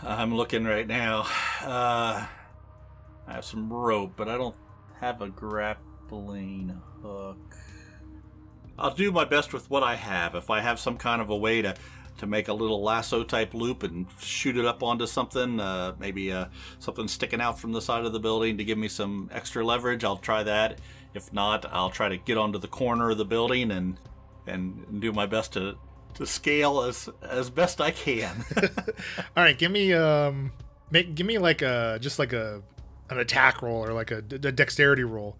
I'm 0.01 0.33
looking 0.33 0.63
right 0.63 0.87
now. 0.87 1.25
Uh, 1.61 2.25
I 3.27 3.33
have 3.33 3.43
some 3.45 3.71
rope, 3.71 4.13
but 4.15 4.29
I 4.29 4.37
don't 4.37 4.55
have 5.01 5.21
a 5.21 5.27
grappling 5.27 6.81
hook. 7.01 7.55
I'll 8.77 8.93
do 8.93 9.11
my 9.11 9.25
best 9.25 9.51
with 9.53 9.69
what 9.69 9.83
I 9.83 9.95
have. 9.95 10.35
If 10.35 10.49
I 10.49 10.61
have 10.61 10.79
some 10.79 10.97
kind 10.97 11.21
of 11.21 11.29
a 11.29 11.35
way 11.35 11.61
to 11.61 11.75
to 12.19 12.27
make 12.27 12.47
a 12.47 12.53
little 12.53 12.81
lasso 12.81 13.23
type 13.23 13.53
loop 13.53 13.83
and 13.83 14.05
shoot 14.19 14.57
it 14.57 14.65
up 14.65 14.83
onto 14.83 15.07
something, 15.07 15.59
uh, 15.59 15.95
maybe 15.99 16.31
uh, 16.31 16.45
something 16.79 17.07
sticking 17.07 17.41
out 17.41 17.59
from 17.59 17.71
the 17.71 17.81
side 17.81 18.05
of 18.05 18.13
the 18.13 18.19
building 18.19 18.57
to 18.57 18.63
give 18.63 18.77
me 18.77 18.87
some 18.87 19.29
extra 19.33 19.65
leverage. 19.65 20.03
I'll 20.03 20.17
try 20.17 20.43
that. 20.43 20.79
If 21.13 21.33
not, 21.33 21.65
I'll 21.71 21.89
try 21.89 22.09
to 22.09 22.17
get 22.17 22.37
onto 22.37 22.59
the 22.59 22.67
corner 22.67 23.09
of 23.09 23.17
the 23.17 23.25
building 23.25 23.71
and 23.71 23.99
and 24.45 25.01
do 25.01 25.11
my 25.11 25.25
best 25.25 25.53
to 25.53 25.75
to 26.15 26.25
scale 26.25 26.81
as 26.81 27.09
as 27.23 27.49
best 27.49 27.81
I 27.81 27.91
can. 27.91 28.45
All 29.35 29.43
right, 29.43 29.57
give 29.57 29.71
me 29.71 29.93
um, 29.93 30.51
make 30.91 31.15
give 31.15 31.25
me 31.25 31.37
like 31.37 31.61
a 31.61 31.97
just 32.01 32.19
like 32.19 32.33
a 32.33 32.61
an 33.09 33.19
attack 33.19 33.61
roll 33.61 33.83
or 33.83 33.93
like 33.93 34.11
a, 34.11 34.17
a 34.17 34.51
dexterity 34.51 35.03
roll, 35.03 35.37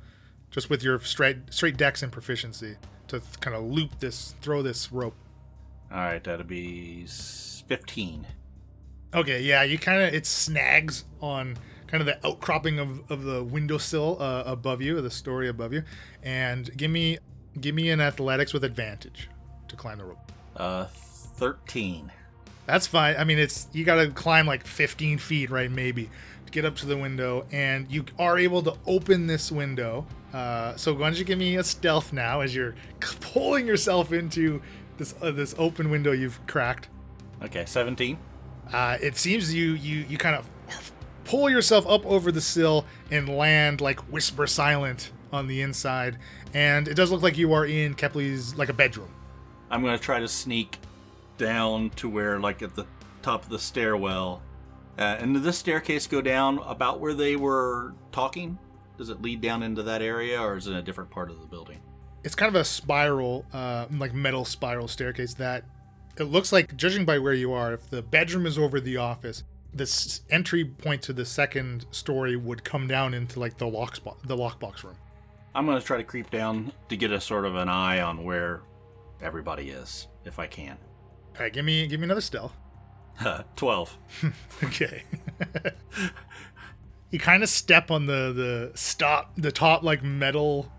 just 0.50 0.70
with 0.70 0.84
your 0.84 1.00
straight 1.00 1.38
straight 1.52 1.78
dex 1.78 2.02
and 2.02 2.12
proficiency 2.12 2.78
to 3.10 3.20
th- 3.20 3.40
kind 3.42 3.56
of 3.56 3.64
loop 3.64 4.00
this, 4.00 4.36
throw 4.42 4.62
this 4.62 4.92
rope. 4.92 5.16
All 5.92 5.98
right, 5.98 6.24
that'll 6.24 6.46
be 6.46 7.06
fifteen. 7.68 8.28
Okay, 9.14 9.42
yeah, 9.42 9.64
you 9.64 9.80
kind 9.80 10.02
of 10.02 10.14
it 10.14 10.26
snags 10.26 11.06
on 11.22 11.58
kind 11.88 12.02
of 12.02 12.06
the 12.06 12.28
outcropping 12.28 12.78
of, 12.78 13.10
of 13.12 13.24
the 13.24 13.44
windowsill 13.44 14.22
uh, 14.22 14.44
above 14.46 14.82
you, 14.82 15.02
the 15.02 15.10
story 15.10 15.50
above 15.50 15.74
you, 15.74 15.84
and 16.22 16.76
give 16.78 16.92
me 16.92 17.18
give 17.60 17.74
me 17.74 17.90
an 17.90 18.00
athletics 18.02 18.54
with 18.54 18.64
advantage 18.64 19.30
to 19.68 19.76
climb 19.76 19.98
the 19.98 20.06
rope. 20.06 20.32
Uh, 20.56 20.86
thirteen. 20.86 22.12
That's 22.68 22.86
fine. 22.86 23.16
I 23.18 23.24
mean, 23.24 23.40
it's 23.40 23.68
you 23.74 23.84
got 23.84 23.96
to 23.96 24.12
climb 24.12 24.46
like 24.46 24.64
15 24.64 25.18
feet, 25.18 25.50
right? 25.50 25.72
Maybe 25.72 26.08
to 26.46 26.52
get 26.52 26.66
up 26.66 26.76
to 26.78 26.86
the 26.86 26.96
window, 26.96 27.48
and 27.52 27.92
you 27.92 28.06
are 28.20 28.38
able 28.38 28.62
to 28.62 28.76
open 28.86 29.26
this 29.26 29.52
window. 29.52 30.06
Uh, 30.32 30.76
so 30.76 30.94
why 30.94 31.08
don't 31.10 31.18
you 31.18 31.26
give 31.26 31.40
me 31.40 31.56
a 31.56 31.64
stealth 31.64 32.14
now 32.14 32.42
as 32.42 32.54
you're 32.54 32.76
pulling 33.00 33.66
yourself 33.66 34.14
into 34.14 34.62
this 35.00 35.16
uh, 35.20 35.32
this 35.32 35.56
open 35.58 35.90
window 35.90 36.12
you've 36.12 36.40
cracked. 36.46 36.90
Okay, 37.42 37.66
seventeen. 37.66 38.20
Uh, 38.72 38.98
it 39.02 39.18
seems 39.18 39.52
you 39.52 39.72
you 39.72 40.06
you 40.08 40.20
kind 40.20 40.36
of 40.36 40.48
pull 41.26 41.50
yourself 41.50 41.88
up 41.88 42.06
over 42.06 42.32
the 42.32 42.42
sill 42.42 42.86
and 43.10 43.28
land 43.28 43.82
like 43.82 44.00
whisper 44.12 44.46
silent 44.46 45.12
on 45.34 45.48
the 45.48 45.62
inside, 45.62 46.20
and 46.54 46.88
it 46.88 46.94
does 46.94 47.12
look 47.12 47.24
like 47.24 47.38
you 47.38 47.54
are 47.54 47.66
in 47.66 47.96
Kepley's 47.96 48.56
like 48.56 48.70
a 48.70 48.74
bedroom. 48.74 49.12
I'm 49.72 49.84
gonna 49.84 49.98
try 49.98 50.20
to 50.20 50.28
sneak 50.28 50.78
down 51.38 51.90
to 51.92 52.10
where, 52.10 52.40
like, 52.40 52.62
at 52.62 52.76
the 52.76 52.86
top 53.22 53.44
of 53.44 53.50
the 53.50 53.60
stairwell. 53.60 54.42
Uh, 54.98 55.18
and 55.20 55.34
did 55.34 55.44
this 55.44 55.58
staircase 55.58 56.06
go 56.06 56.22
down 56.22 56.60
about 56.60 57.00
where 57.00 57.14
they 57.14 57.36
were 57.36 57.94
talking? 58.12 58.60
Does 58.98 59.10
it 59.10 59.22
lead 59.22 59.40
down 59.40 59.64
into 59.64 59.82
that 59.84 60.02
area, 60.02 60.42
or 60.42 60.58
is 60.58 60.68
it 60.68 60.76
a 60.76 60.82
different 60.82 61.10
part 61.10 61.30
of 61.30 61.40
the 61.40 61.48
building? 61.48 61.80
It's 62.24 62.36
kind 62.36 62.54
of 62.54 62.60
a 62.60 62.66
spiral, 62.66 63.46
uh, 63.54 63.88
like 63.92 64.14
metal 64.14 64.46
spiral 64.46 64.88
staircase 64.88 65.34
that 65.36 65.64
it 66.18 66.26
looks 66.26 66.52
like, 66.52 66.76
judging 66.76 67.06
by 67.06 67.18
where 67.18 67.34
you 67.34 67.54
are, 67.54 67.74
if 67.74 67.90
the 67.90 68.02
bedroom 68.02 68.46
is 68.46 68.58
over 68.58 68.80
the 68.82 68.98
office, 68.98 69.44
this 69.74 70.22
entry 70.30 70.66
point 70.66 71.02
to 71.04 71.14
the 71.14 71.26
second 71.26 71.86
story 71.92 72.36
would 72.36 72.64
come 72.64 72.88
down 72.88 73.14
into 73.14 73.40
like 73.40 73.58
the 73.58 73.68
lock 73.68 73.96
spot, 73.96 74.18
the 74.28 74.36
lockbox 74.36 74.84
room. 74.84 74.96
I'm 75.56 75.66
gonna 75.66 75.82
try 75.82 75.98
to 75.98 76.04
creep 76.04 76.30
down 76.30 76.72
to 76.90 76.98
get 76.98 77.12
a 77.12 77.22
sort 77.22 77.46
of 77.46 77.56
an 77.56 77.70
eye 77.70 78.02
on 78.02 78.24
where 78.24 78.62
everybody 79.22 79.70
is, 79.70 80.08
if 80.26 80.40
I 80.40 80.48
can. 80.48 80.78
All 81.36 81.42
right, 81.42 81.54
give 81.54 81.66
me 81.66 81.88
give 81.88 82.00
me 82.00 82.06
another 82.06 82.22
stealth. 82.22 82.54
Twelve. 83.56 83.98
Okay. 84.64 85.04
you 87.12 87.20
kind 87.20 87.44
of 87.44 87.50
step 87.50 87.92
on 87.92 88.06
the 88.06 88.34
the 88.34 88.72
stop 88.76 89.32
the 89.38 89.52
top 89.52 89.84
like 89.84 90.04
metal 90.04 90.72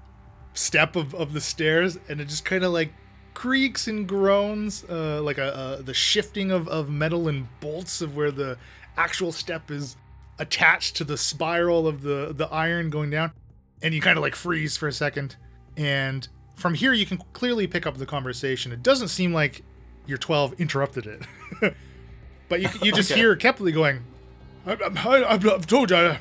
step 0.54 0.96
of, 0.96 1.14
of 1.14 1.32
the 1.32 1.40
stairs 1.40 1.98
and 2.08 2.20
it 2.20 2.26
just 2.26 2.44
kind 2.44 2.64
of 2.64 2.72
like 2.72 2.92
creaks 3.34 3.86
and 3.86 4.08
groans 4.08 4.84
uh, 4.90 5.22
like 5.22 5.38
a, 5.38 5.76
a 5.78 5.82
the 5.82 5.94
shifting 5.94 6.50
of, 6.50 6.66
of 6.68 6.90
metal 6.90 7.28
and 7.28 7.46
bolts 7.60 8.00
of 8.02 8.16
where 8.16 8.30
the 8.30 8.58
actual 8.96 9.32
step 9.32 9.70
is 9.70 9.96
attached 10.38 10.96
to 10.96 11.04
the 11.04 11.16
spiral 11.16 11.86
of 11.86 12.02
the 12.02 12.32
the 12.36 12.46
iron 12.48 12.90
going 12.90 13.10
down 13.10 13.30
and 13.82 13.94
you 13.94 14.00
kind 14.00 14.16
of 14.18 14.22
like 14.22 14.34
freeze 14.34 14.76
for 14.76 14.88
a 14.88 14.92
second. 14.92 15.36
And 15.76 16.26
from 16.56 16.74
here 16.74 16.92
you 16.92 17.06
can 17.06 17.18
clearly 17.32 17.66
pick 17.66 17.86
up 17.86 17.96
the 17.96 18.06
conversation. 18.06 18.72
It 18.72 18.82
doesn't 18.82 19.08
seem 19.08 19.32
like 19.32 19.62
your 20.06 20.18
12 20.18 20.60
interrupted 20.60 21.06
it. 21.06 21.22
But 22.48 22.60
you, 22.60 22.68
you 22.82 22.90
just 22.92 23.12
Okay. 23.12 23.20
hear 23.20 23.36
kepley 23.36 23.72
going 23.72 24.02
I, 24.66 24.72
I, 24.72 25.34
I've, 25.34 25.46
I've 25.48 25.66
told 25.68 25.90
you 25.90 25.96
I, 25.96 26.10
I 26.14 26.18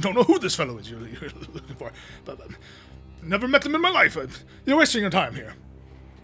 don't 0.00 0.14
know 0.14 0.22
who 0.22 0.38
this 0.38 0.54
fellow 0.54 0.78
is 0.78 0.88
you're, 0.88 1.00
you're 1.00 1.30
looking 1.52 1.74
for 1.74 1.90
but, 2.24 2.38
but 2.38 2.50
never 3.22 3.48
met 3.48 3.62
them 3.62 3.74
in 3.74 3.80
my 3.80 3.90
life. 3.90 4.16
Uh, 4.16 4.26
you're 4.66 4.76
wasting 4.76 5.00
your 5.00 5.10
time 5.10 5.34
here. 5.34 5.54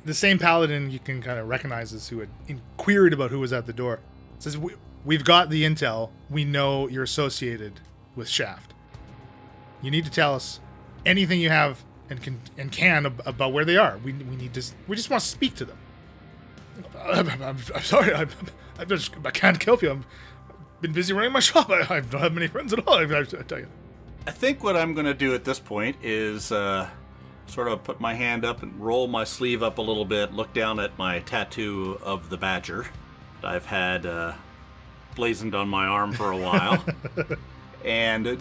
The 0.04 0.14
same 0.14 0.38
paladin 0.38 0.90
you 0.90 0.98
can 0.98 1.22
kind 1.22 1.38
of 1.38 1.48
recognize 1.48 1.92
as 1.92 2.08
who 2.08 2.20
had 2.20 2.28
queried 2.76 3.12
about 3.12 3.30
who 3.30 3.40
was 3.40 3.52
at 3.52 3.66
the 3.66 3.72
door 3.72 4.00
says 4.38 4.56
we, 4.56 4.74
we've 5.04 5.24
got 5.24 5.50
the 5.50 5.64
intel. 5.64 6.10
We 6.30 6.44
know 6.44 6.88
you're 6.88 7.02
associated 7.02 7.80
with 8.14 8.28
shaft. 8.28 8.72
You 9.82 9.90
need 9.90 10.04
to 10.04 10.10
tell 10.10 10.34
us 10.34 10.60
anything 11.04 11.40
you 11.40 11.50
have 11.50 11.84
and 12.10 12.22
can 12.22 12.40
and 12.56 12.72
can 12.72 13.06
ab- 13.06 13.22
about 13.26 13.52
where 13.52 13.64
they 13.64 13.76
are. 13.76 13.98
We, 13.98 14.12
we 14.12 14.36
need 14.36 14.54
to 14.54 14.62
we 14.86 14.96
just 14.96 15.10
want 15.10 15.22
to 15.22 15.28
speak 15.28 15.54
to 15.56 15.64
them. 15.64 15.78
I'm, 16.98 17.28
I'm, 17.28 17.56
I'm 17.74 17.82
sorry. 17.82 18.14
I'm, 18.14 18.28
I'm 18.78 18.88
just, 18.88 19.12
i 19.24 19.30
can't 19.30 19.62
help 19.62 19.82
you. 19.82 19.90
I 19.90 19.94
have 19.94 20.06
been 20.80 20.92
busy 20.92 21.12
running 21.12 21.32
my 21.32 21.40
shop. 21.40 21.70
I, 21.70 21.80
I 21.88 22.00
don't 22.00 22.20
have 22.20 22.32
many 22.32 22.46
friends 22.46 22.72
at 22.72 22.86
all. 22.86 22.94
I, 22.94 23.02
I 23.02 23.24
tell 23.24 23.58
you 23.58 23.68
I 24.28 24.30
think 24.30 24.62
what 24.62 24.76
I'm 24.76 24.92
gonna 24.92 25.14
do 25.14 25.32
at 25.32 25.44
this 25.44 25.58
point 25.58 25.96
is 26.02 26.52
uh, 26.52 26.86
sort 27.46 27.66
of 27.66 27.82
put 27.82 27.98
my 27.98 28.12
hand 28.12 28.44
up 28.44 28.62
and 28.62 28.78
roll 28.78 29.08
my 29.08 29.24
sleeve 29.24 29.62
up 29.62 29.78
a 29.78 29.80
little 29.80 30.04
bit, 30.04 30.34
look 30.34 30.52
down 30.52 30.78
at 30.78 30.98
my 30.98 31.20
tattoo 31.20 31.98
of 32.02 32.28
the 32.28 32.36
badger 32.36 32.84
that 33.40 33.48
I've 33.48 33.64
had 33.64 34.04
uh, 34.04 34.34
blazoned 35.14 35.54
on 35.54 35.70
my 35.70 35.86
arm 35.86 36.12
for 36.12 36.30
a 36.30 36.36
while, 36.36 36.84
and 37.86 38.38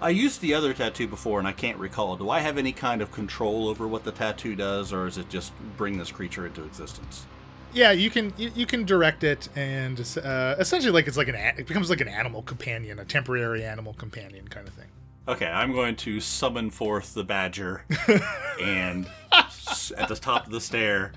I 0.00 0.08
used 0.08 0.40
the 0.40 0.54
other 0.54 0.72
tattoo 0.72 1.06
before 1.06 1.38
and 1.38 1.46
I 1.46 1.52
can't 1.52 1.76
recall. 1.76 2.16
Do 2.16 2.30
I 2.30 2.40
have 2.40 2.56
any 2.56 2.72
kind 2.72 3.02
of 3.02 3.12
control 3.12 3.68
over 3.68 3.86
what 3.86 4.04
the 4.04 4.12
tattoo 4.12 4.56
does, 4.56 4.94
or 4.94 5.06
is 5.06 5.18
it 5.18 5.28
just 5.28 5.52
bring 5.76 5.98
this 5.98 6.10
creature 6.10 6.46
into 6.46 6.64
existence? 6.64 7.26
Yeah, 7.74 7.92
you 7.92 8.08
can 8.08 8.32
you, 8.38 8.50
you 8.54 8.64
can 8.64 8.86
direct 8.86 9.24
it, 9.24 9.50
and 9.54 10.00
uh, 10.24 10.54
essentially, 10.58 10.90
like 10.90 11.06
it's 11.06 11.18
like 11.18 11.28
an 11.28 11.34
it 11.34 11.66
becomes 11.66 11.90
like 11.90 12.00
an 12.00 12.08
animal 12.08 12.40
companion, 12.40 12.98
a 12.98 13.04
temporary 13.04 13.62
animal 13.62 13.92
companion 13.92 14.48
kind 14.48 14.66
of 14.66 14.72
thing. 14.72 14.88
Okay, 15.28 15.46
I'm 15.46 15.72
going 15.72 15.94
to 15.96 16.20
summon 16.20 16.70
forth 16.70 17.12
the 17.12 17.22
badger 17.22 17.84
and 18.62 19.06
at 19.30 20.08
the 20.08 20.16
top 20.16 20.46
of 20.46 20.52
the 20.52 20.60
stair 20.60 21.12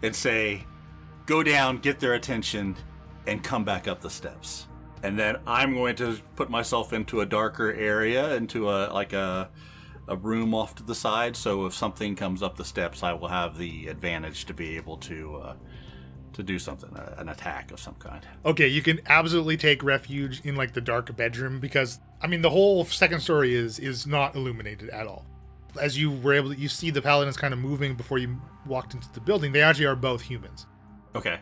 and 0.00 0.14
say, 0.14 0.64
go 1.26 1.42
down, 1.42 1.78
get 1.78 1.98
their 1.98 2.14
attention, 2.14 2.76
and 3.26 3.42
come 3.42 3.64
back 3.64 3.88
up 3.88 4.00
the 4.00 4.10
steps. 4.10 4.68
And 5.02 5.18
then 5.18 5.38
I'm 5.44 5.74
going 5.74 5.96
to 5.96 6.20
put 6.36 6.50
myself 6.50 6.92
into 6.92 7.20
a 7.20 7.26
darker 7.26 7.72
area, 7.72 8.36
into 8.36 8.70
a 8.70 8.92
like 8.92 9.12
a 9.12 9.50
a 10.06 10.16
room 10.16 10.54
off 10.54 10.76
to 10.76 10.84
the 10.84 10.94
side. 10.94 11.36
So 11.36 11.66
if 11.66 11.74
something 11.74 12.14
comes 12.14 12.44
up 12.44 12.56
the 12.56 12.64
steps, 12.64 13.02
I 13.02 13.12
will 13.12 13.28
have 13.28 13.58
the 13.58 13.88
advantage 13.88 14.44
to 14.46 14.54
be 14.54 14.76
able 14.76 14.98
to 14.98 15.36
uh, 15.36 15.54
to 16.32 16.42
do 16.44 16.60
something, 16.60 16.96
uh, 16.96 17.16
an 17.18 17.28
attack 17.28 17.72
of 17.72 17.80
some 17.80 17.96
kind. 17.96 18.24
Okay, 18.44 18.68
you 18.68 18.82
can 18.82 19.00
absolutely 19.06 19.56
take 19.56 19.82
refuge 19.82 20.40
in 20.44 20.54
like 20.54 20.74
the 20.74 20.80
dark 20.80 21.14
bedroom 21.16 21.58
because 21.58 21.98
I 22.20 22.26
mean 22.26 22.42
the 22.42 22.50
whole 22.50 22.84
second 22.84 23.20
story 23.20 23.54
is 23.54 23.78
is 23.78 24.06
not 24.06 24.34
illuminated 24.34 24.90
at 24.90 25.06
all. 25.06 25.24
As 25.80 25.98
you 25.98 26.10
were 26.10 26.32
able 26.32 26.52
to, 26.52 26.58
you 26.58 26.68
see 26.68 26.90
the 26.90 27.02
paladins 27.02 27.36
kind 27.36 27.52
of 27.52 27.60
moving 27.60 27.94
before 27.94 28.18
you 28.18 28.40
walked 28.66 28.94
into 28.94 29.12
the 29.12 29.20
building. 29.20 29.52
They 29.52 29.62
actually 29.62 29.86
are 29.86 29.94
both 29.94 30.22
humans. 30.22 30.66
Okay. 31.14 31.40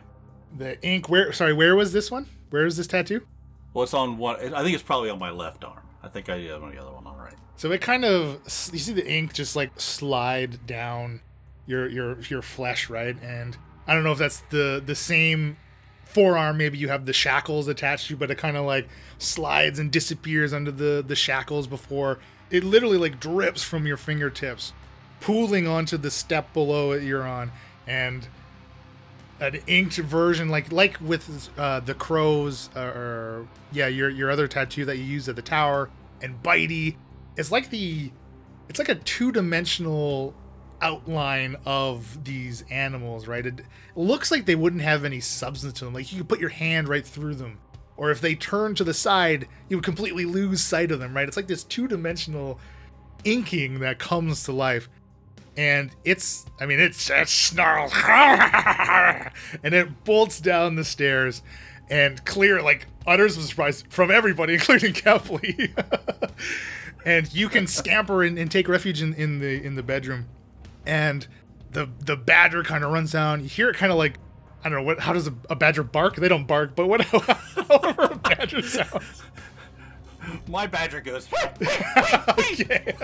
The 0.57 0.81
ink, 0.85 1.09
where 1.09 1.31
sorry, 1.33 1.53
where 1.53 1.75
was 1.75 1.93
this 1.93 2.11
one? 2.11 2.27
Where 2.49 2.65
is 2.65 2.77
this 2.77 2.87
tattoo? 2.87 3.25
Well, 3.73 3.83
it's 3.83 3.93
on 3.93 4.17
one. 4.17 4.53
I 4.53 4.63
think 4.63 4.73
it's 4.73 4.83
probably 4.83 5.09
on 5.09 5.19
my 5.19 5.31
left 5.31 5.63
arm. 5.63 5.83
I 6.03 6.07
think 6.07 6.29
I 6.29 6.39
have 6.39 6.61
the 6.61 6.81
other 6.81 6.91
one 6.91 7.05
on 7.07 7.17
the 7.17 7.23
right. 7.23 7.35
So 7.55 7.71
it 7.71 7.81
kind 7.81 8.05
of 8.05 8.39
you 8.71 8.79
see 8.79 8.93
the 8.93 9.09
ink 9.09 9.33
just 9.33 9.55
like 9.55 9.79
slide 9.79 10.65
down 10.67 11.21
your 11.65 11.87
your 11.87 12.19
your 12.21 12.41
flesh, 12.41 12.89
right? 12.89 13.15
And 13.21 13.57
I 13.87 13.93
don't 13.93 14.03
know 14.03 14.11
if 14.11 14.17
that's 14.19 14.41
the 14.49 14.81
the 14.83 14.95
same 14.95 15.57
forearm. 16.17 16.57
Maybe 16.57 16.77
you 16.79 16.87
have 16.87 17.05
the 17.05 17.13
shackles 17.13 17.67
attached 17.67 18.07
to 18.07 18.13
you, 18.13 18.17
but 18.17 18.31
it 18.31 18.37
kind 18.37 18.57
of 18.57 18.65
like 18.65 18.89
slides 19.19 19.77
and 19.77 19.91
disappears 19.91 20.51
under 20.53 20.71
the 20.71 21.03
the 21.05 21.15
shackles 21.15 21.67
before 21.67 22.19
it 22.49 22.63
literally 22.63 22.97
like 22.97 23.19
drips 23.19 23.63
from 23.63 23.85
your 23.85 23.97
fingertips, 23.97 24.73
pooling 25.19 25.67
onto 25.67 25.97
the 25.97 26.09
step 26.09 26.53
below 26.53 26.91
it 26.91 27.03
you're 27.03 27.27
on, 27.27 27.51
and 27.85 28.27
an 29.39 29.59
inked 29.67 29.97
version 29.97 30.49
like 30.49 30.71
like 30.71 30.97
with 30.99 31.49
uh, 31.57 31.79
the 31.81 31.93
crows 31.93 32.71
uh, 32.75 32.79
or 32.79 33.47
yeah 33.71 33.87
your 33.87 34.09
your 34.09 34.31
other 34.31 34.47
tattoo 34.47 34.85
that 34.85 34.97
you 34.97 35.03
use 35.03 35.29
at 35.29 35.35
the 35.35 35.43
tower 35.43 35.91
and 36.23 36.41
bitey 36.41 36.95
it's 37.35 37.51
like 37.51 37.69
the 37.69 38.11
it's 38.67 38.79
like 38.79 38.89
a 38.89 38.95
two-dimensional 38.95 40.33
outline 40.81 41.55
of 41.65 42.23
these 42.23 42.63
animals 42.69 43.27
right? 43.27 43.45
It 43.45 43.61
looks 43.95 44.31
like 44.31 44.45
they 44.45 44.55
wouldn't 44.55 44.81
have 44.81 45.05
any 45.05 45.19
substance 45.19 45.73
to 45.73 45.85
them. 45.85 45.93
Like 45.93 46.11
you 46.11 46.19
could 46.19 46.29
put 46.29 46.39
your 46.39 46.49
hand 46.49 46.87
right 46.87 47.05
through 47.05 47.35
them. 47.35 47.59
Or 47.95 48.11
if 48.11 48.21
they 48.21 48.35
turn 48.35 48.75
to 48.75 48.83
the 48.83 48.93
side 48.93 49.47
you 49.69 49.77
would 49.77 49.83
completely 49.83 50.25
lose 50.25 50.61
sight 50.61 50.91
of 50.91 50.99
them 50.99 51.15
right? 51.15 51.27
It's 51.27 51.37
like 51.37 51.47
this 51.47 51.63
two-dimensional 51.63 52.59
inking 53.23 53.79
that 53.79 53.99
comes 53.99 54.43
to 54.43 54.51
life. 54.51 54.89
And 55.55 55.91
it's 56.03 56.45
I 56.59 56.65
mean 56.65 56.79
it's 56.79 57.09
it 57.09 57.27
snarls 57.27 57.93
and 59.63 59.73
it 59.73 60.03
bolts 60.03 60.39
down 60.39 60.75
the 60.75 60.83
stairs 60.83 61.41
and 61.89 62.23
clear 62.25 62.61
like 62.61 62.85
utters 63.05 63.37
of 63.37 63.43
surprise 63.43 63.83
from 63.89 64.11
everybody, 64.11 64.53
including 64.55 64.93
Kepley. 64.93 65.71
and 67.05 67.33
you 67.33 67.49
can 67.49 67.67
scamper 67.67 68.23
and, 68.23 68.37
and 68.37 68.51
take 68.51 68.67
refuge 68.67 69.01
in, 69.01 69.13
in 69.13 69.39
the 69.39 69.63
in 69.63 69.75
the 69.75 69.83
bedroom. 69.83 70.27
And 70.87 71.27
the 71.71 71.89
the 71.99 72.15
badger 72.15 72.63
kind 72.63 72.83
of 72.83 72.91
runs 72.91 73.11
down. 73.11 73.41
You 73.41 73.49
hear 73.49 73.69
it 73.69 73.75
kind 73.75 73.91
of 73.91 73.97
like 73.97 74.17
I 74.63 74.69
don't 74.69 74.79
know 74.79 74.85
what. 74.85 74.99
How 74.99 75.13
does 75.13 75.27
a, 75.27 75.33
a 75.49 75.55
badger 75.55 75.83
bark? 75.83 76.15
They 76.15 76.27
don't 76.27 76.47
bark, 76.47 76.75
but 76.75 76.87
what? 76.87 77.01
However, 77.05 78.03
a 78.11 78.15
badger 78.15 78.61
sounds. 78.61 79.23
My 80.47 80.67
badger 80.67 80.99
goes. 80.99 81.27
okay. 81.61 82.95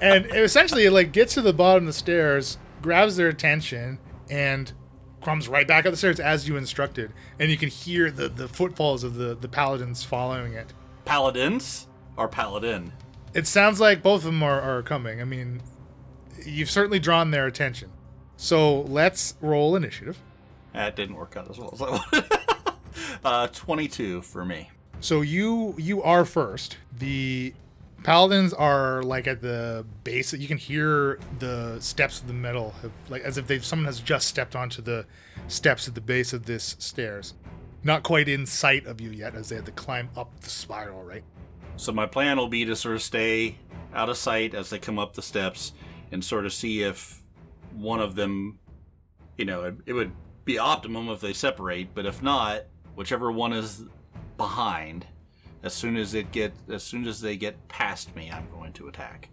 and 0.00 0.26
it 0.26 0.36
essentially, 0.36 0.84
it 0.86 0.92
like 0.92 1.12
gets 1.12 1.34
to 1.34 1.42
the 1.42 1.52
bottom 1.52 1.82
of 1.84 1.86
the 1.86 1.92
stairs, 1.92 2.58
grabs 2.80 3.16
their 3.16 3.28
attention, 3.28 3.98
and 4.30 4.72
comes 5.20 5.48
right 5.48 5.66
back 5.66 5.84
up 5.84 5.90
the 5.90 5.96
stairs 5.96 6.20
as 6.20 6.48
you 6.48 6.56
instructed. 6.56 7.12
And 7.38 7.50
you 7.50 7.56
can 7.56 7.68
hear 7.68 8.10
the 8.10 8.28
the 8.28 8.48
footfalls 8.48 9.04
of 9.04 9.16
the 9.16 9.34
the 9.34 9.48
paladins 9.48 10.04
following 10.04 10.54
it. 10.54 10.72
Paladins 11.04 11.88
or 12.16 12.28
paladin? 12.28 12.92
It 13.34 13.46
sounds 13.46 13.80
like 13.80 14.02
both 14.02 14.20
of 14.20 14.24
them 14.24 14.42
are, 14.42 14.60
are 14.60 14.82
coming. 14.82 15.20
I 15.20 15.24
mean, 15.24 15.60
you've 16.44 16.70
certainly 16.70 16.98
drawn 16.98 17.30
their 17.30 17.46
attention. 17.46 17.90
So 18.36 18.82
let's 18.82 19.34
roll 19.40 19.76
initiative. 19.76 20.18
That 20.72 20.94
didn't 20.94 21.16
work 21.16 21.36
out 21.36 21.50
as 21.50 21.58
well 21.58 21.70
as 21.72 21.80
I 21.80 21.90
wanted. 21.90 22.32
uh, 23.24 23.46
22 23.48 24.22
for 24.22 24.44
me. 24.44 24.70
So 25.00 25.20
you 25.20 25.74
you 25.78 26.02
are 26.02 26.24
first. 26.24 26.76
The 26.98 27.54
paladins 28.02 28.52
are 28.52 29.02
like 29.02 29.26
at 29.26 29.40
the 29.40 29.86
base. 30.04 30.32
You 30.32 30.48
can 30.48 30.58
hear 30.58 31.18
the 31.38 31.78
steps 31.80 32.20
of 32.20 32.26
the 32.26 32.32
metal, 32.32 32.74
have, 32.82 32.92
like 33.08 33.22
as 33.22 33.38
if 33.38 33.46
they 33.46 33.58
someone 33.58 33.86
has 33.86 34.00
just 34.00 34.28
stepped 34.28 34.54
onto 34.54 34.82
the 34.82 35.06
steps 35.48 35.88
at 35.88 35.94
the 35.94 36.00
base 36.00 36.32
of 36.32 36.46
this 36.46 36.76
stairs. 36.78 37.34
Not 37.82 38.02
quite 38.02 38.28
in 38.28 38.46
sight 38.46 38.86
of 38.86 39.00
you 39.00 39.10
yet, 39.10 39.34
as 39.34 39.48
they 39.48 39.56
had 39.56 39.66
to 39.66 39.72
climb 39.72 40.10
up 40.16 40.40
the 40.40 40.50
spiral. 40.50 41.02
Right. 41.02 41.24
So 41.76 41.92
my 41.92 42.06
plan 42.06 42.38
will 42.38 42.48
be 42.48 42.64
to 42.64 42.74
sort 42.74 42.96
of 42.96 43.02
stay 43.02 43.58
out 43.94 44.08
of 44.08 44.16
sight 44.16 44.54
as 44.54 44.70
they 44.70 44.78
come 44.78 44.98
up 44.98 45.14
the 45.14 45.22
steps 45.22 45.72
and 46.12 46.24
sort 46.24 46.46
of 46.46 46.52
see 46.52 46.82
if 46.82 47.20
one 47.72 48.00
of 48.00 48.14
them, 48.14 48.58
you 49.36 49.44
know, 49.44 49.64
it, 49.64 49.74
it 49.86 49.92
would 49.92 50.12
be 50.44 50.58
optimum 50.58 51.08
if 51.08 51.20
they 51.20 51.32
separate, 51.32 51.94
but 51.94 52.06
if 52.06 52.22
not, 52.22 52.62
whichever 52.94 53.30
one 53.30 53.52
is 53.52 53.84
behind, 54.36 55.06
as 55.62 55.74
soon 55.74 55.96
as 55.96 56.14
it 56.14 56.30
get 56.30 56.52
as 56.68 56.82
soon 56.82 57.06
as 57.06 57.20
they 57.20 57.36
get 57.36 57.68
past 57.68 58.14
me, 58.14 58.30
I'm 58.30 58.48
going 58.50 58.72
to 58.74 58.88
attack. 58.88 59.28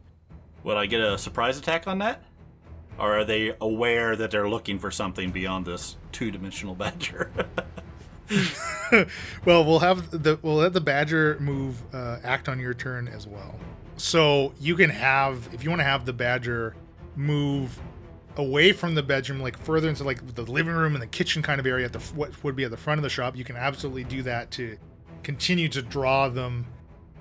Would 0.64 0.78
I 0.78 0.86
get 0.86 1.02
a 1.02 1.18
surprise 1.18 1.58
attack 1.58 1.88
on 1.88 2.00
that? 2.00 2.24
Or 2.98 3.20
are 3.20 3.26
they 3.26 3.56
aware 3.60 4.16
that 4.16 4.32
they're 4.32 4.50
looking 4.50 4.80
for 4.80 4.92
something 4.92 5.32
beyond 5.32 5.66
this 5.66 5.98
two-dimensional 6.12 6.76
badger? 6.76 7.32
well, 9.46 9.66
we'll 9.66 9.80
have 9.80 10.24
the 10.24 10.40
we'll 10.42 10.56
let 10.56 10.74
the 10.74 10.82
badger 10.82 11.38
move 11.40 11.82
uh, 11.94 12.18
act 12.24 12.50
on 12.50 12.60
your 12.60 12.74
turn 12.74 13.08
as 13.08 13.28
well. 13.28 13.56
So 13.98 14.54
you 14.60 14.76
can 14.76 14.90
have 14.90 15.50
if 15.54 15.64
you 15.64 15.70
want 15.70 15.80
to 15.80 15.86
have 15.86 16.06
the 16.06 16.14
badger 16.14 16.76
move 17.16 17.80
away 18.38 18.72
from 18.72 18.96
the 18.96 19.04
bedroom, 19.04 19.40
like 19.40 19.58
further 19.58 19.90
into 19.90 20.04
like 20.04 20.36
the 20.36 20.44
living 20.44 20.74
room 20.74 20.96
and 20.96 21.02
the 21.02 21.08
kitchen 21.08 21.42
kind 21.42 21.60
of 21.60 21.68
area 21.68 21.86
at 21.86 21.94
the 21.94 22.00
what 22.16 22.44
would 22.44 22.56
be 22.56 22.64
at 22.64 22.72
the 22.72 22.78
front 22.78 23.00
of 23.00 23.04
the 23.04 23.10
shop. 23.10 23.36
You 23.36 23.44
can 23.44 23.56
absolutely 23.56 24.04
do 24.04 24.24
that 24.24 24.52
to 24.52 24.78
continue 25.22 25.70
to 25.70 25.82
draw 25.82 26.30
them. 26.30 26.66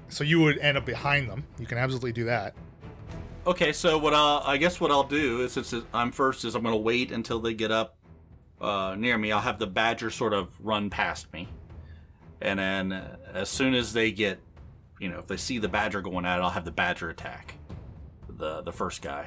So 0.08 0.24
you 0.24 0.40
would 0.40 0.58
end 0.58 0.76
up 0.76 0.84
behind 0.84 1.28
them. 1.30 1.44
You 1.58 1.66
can 1.66 1.78
absolutely 1.78 2.12
do 2.12 2.24
that. 2.24 2.54
Okay, 3.46 3.72
so 3.72 3.98
what 3.98 4.14
I'll, 4.14 4.42
I 4.44 4.56
guess 4.56 4.80
what 4.80 4.90
I'll 4.92 5.02
do 5.02 5.40
is 5.40 5.52
since 5.52 5.74
I'm 5.92 6.12
first 6.12 6.44
is 6.44 6.54
I'm 6.54 6.62
going 6.62 6.74
to 6.74 6.80
wait 6.80 7.10
until 7.10 7.40
they 7.40 7.54
get 7.54 7.72
up 7.72 7.96
uh, 8.60 8.94
near 8.96 9.18
me. 9.18 9.32
I'll 9.32 9.40
have 9.40 9.58
the 9.58 9.66
badger 9.66 10.10
sort 10.10 10.32
of 10.32 10.50
run 10.60 10.90
past 10.90 11.32
me, 11.32 11.48
and 12.40 12.60
then 12.60 12.92
uh, 12.92 13.16
as 13.34 13.48
soon 13.48 13.74
as 13.74 13.92
they 13.92 14.12
get, 14.12 14.38
you 15.02 15.08
know, 15.08 15.18
if 15.18 15.26
they 15.26 15.36
see 15.36 15.58
the 15.58 15.68
badger 15.68 16.00
going 16.00 16.24
at 16.24 16.38
it, 16.38 16.42
I'll 16.42 16.50
have 16.50 16.64
the 16.64 16.70
badger 16.70 17.10
attack 17.10 17.56
the 18.28 18.62
the 18.62 18.72
first 18.72 19.02
guy. 19.02 19.26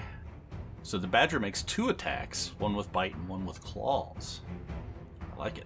So 0.84 0.98
the 0.98 1.08
badger 1.08 1.40
makes 1.40 1.64
two 1.64 1.90
attacks, 1.90 2.54
one 2.60 2.76
with 2.76 2.92
bite 2.92 3.14
and 3.14 3.28
one 3.28 3.46
with 3.46 3.62
claws. 3.62 4.42
I 5.34 5.40
like 5.40 5.58
it. 5.58 5.66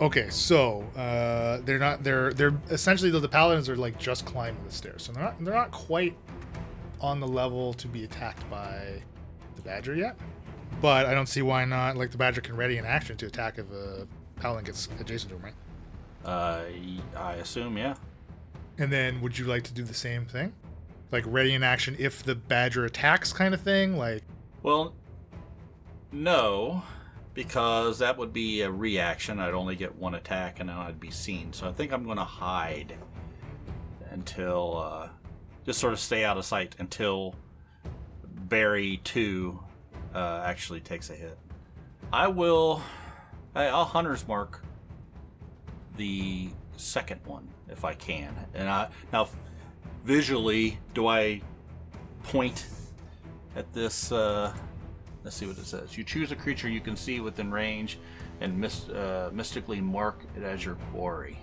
Okay, 0.00 0.28
so 0.30 0.82
uh, 0.96 1.60
they're 1.64 1.78
not 1.78 2.04
they're 2.04 2.32
they're 2.32 2.54
essentially 2.70 3.10
though 3.10 3.20
the 3.20 3.28
paladins 3.28 3.68
are 3.68 3.76
like 3.76 3.98
just 3.98 4.26
climbing 4.26 4.62
the 4.64 4.72
stairs, 4.72 5.02
so 5.02 5.12
they're 5.12 5.24
not 5.24 5.44
they're 5.44 5.54
not 5.54 5.72
quite 5.72 6.16
on 7.00 7.18
the 7.18 7.28
level 7.28 7.74
to 7.74 7.88
be 7.88 8.04
attacked 8.04 8.48
by 8.48 9.02
the 9.56 9.62
badger 9.62 9.94
yet. 9.94 10.16
But 10.80 11.06
I 11.06 11.14
don't 11.14 11.28
see 11.28 11.42
why 11.42 11.64
not. 11.64 11.96
Like 11.96 12.10
the 12.12 12.18
badger 12.18 12.40
can 12.40 12.56
ready 12.56 12.78
an 12.78 12.84
action 12.84 13.16
to 13.16 13.26
attack 13.26 13.58
if 13.58 13.70
a 13.72 14.06
paladin 14.36 14.64
gets 14.64 14.88
adjacent 15.00 15.30
to 15.30 15.36
him, 15.36 15.42
right? 15.42 15.54
Uh, 16.24 16.64
I 17.16 17.34
assume, 17.34 17.78
yeah. 17.78 17.94
And 18.78 18.92
then 18.92 19.20
would 19.20 19.38
you 19.38 19.46
like 19.46 19.62
to 19.64 19.72
do 19.72 19.82
the 19.82 19.94
same 19.94 20.26
thing? 20.26 20.52
Like 21.12 21.24
ready 21.26 21.54
in 21.54 21.62
action 21.62 21.96
if 21.98 22.22
the 22.22 22.34
badger 22.34 22.84
attacks 22.84 23.32
kind 23.32 23.54
of 23.54 23.60
thing? 23.60 23.96
Like 23.96 24.22
Well, 24.62 24.94
no, 26.12 26.82
because 27.32 27.98
that 28.00 28.18
would 28.18 28.32
be 28.32 28.62
a 28.62 28.70
reaction. 28.70 29.38
I'd 29.38 29.54
only 29.54 29.76
get 29.76 29.94
one 29.96 30.14
attack 30.14 30.60
and 30.60 30.68
then 30.68 30.76
I'd 30.76 31.00
be 31.00 31.10
seen. 31.10 31.52
So 31.52 31.68
I 31.68 31.72
think 31.72 31.92
I'm 31.92 32.04
going 32.04 32.18
to 32.18 32.24
hide 32.24 32.96
until 34.10 34.78
uh, 34.78 35.08
just 35.64 35.78
sort 35.78 35.92
of 35.92 36.00
stay 36.00 36.24
out 36.24 36.36
of 36.36 36.44
sight 36.44 36.76
until 36.78 37.34
Barry 38.24 39.00
2 39.04 39.58
uh, 40.14 40.42
actually 40.44 40.80
takes 40.80 41.10
a 41.10 41.14
hit. 41.14 41.38
I 42.12 42.28
will. 42.28 42.82
I'll 43.54 43.84
hunter's 43.84 44.26
mark 44.28 44.62
the 45.96 46.50
second 46.76 47.20
one 47.24 47.48
if 47.68 47.84
I 47.84 47.94
can. 47.94 48.34
And 48.54 48.68
I 48.68 48.88
now 49.12 49.28
visually, 50.04 50.78
do 50.94 51.06
I 51.08 51.42
point 52.24 52.66
at 53.54 53.72
this? 53.72 54.12
Uh, 54.12 54.52
let's 55.24 55.36
see 55.36 55.46
what 55.46 55.58
it 55.58 55.66
says. 55.66 55.96
You 55.96 56.04
choose 56.04 56.32
a 56.32 56.36
creature 56.36 56.68
you 56.68 56.80
can 56.80 56.96
see 56.96 57.20
within 57.20 57.50
range, 57.50 57.98
and 58.40 58.64
uh, 58.64 59.30
mystically 59.32 59.80
mark 59.80 60.24
it 60.36 60.42
as 60.42 60.64
your 60.64 60.76
quarry. 60.92 61.38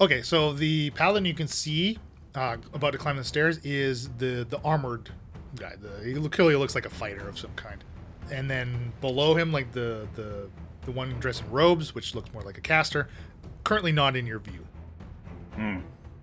Okay, 0.00 0.22
so 0.22 0.52
the 0.52 0.90
paladin 0.90 1.24
you 1.24 1.34
can 1.34 1.48
see 1.48 1.98
uh, 2.34 2.56
about 2.72 2.92
to 2.92 2.98
climb 2.98 3.16
the 3.16 3.24
stairs 3.24 3.58
is 3.58 4.08
the 4.18 4.46
the 4.48 4.60
armored 4.62 5.10
guy. 5.56 5.74
The 5.76 6.04
he 6.04 6.28
clearly 6.28 6.56
looks 6.56 6.74
like 6.74 6.86
a 6.86 6.90
fighter 6.90 7.28
of 7.28 7.38
some 7.38 7.52
kind. 7.56 7.82
And 8.30 8.50
then 8.50 8.92
below 9.00 9.34
him, 9.34 9.52
like 9.52 9.72
the 9.72 10.06
the 10.14 10.48
the 10.82 10.92
one 10.92 11.10
dressed 11.18 11.42
in 11.42 11.50
robes, 11.50 11.94
which 11.94 12.14
looks 12.14 12.32
more 12.32 12.42
like 12.42 12.58
a 12.58 12.60
caster, 12.60 13.08
currently 13.64 13.92
not 13.92 14.16
in 14.16 14.26
your 14.26 14.38
view. 14.38 14.67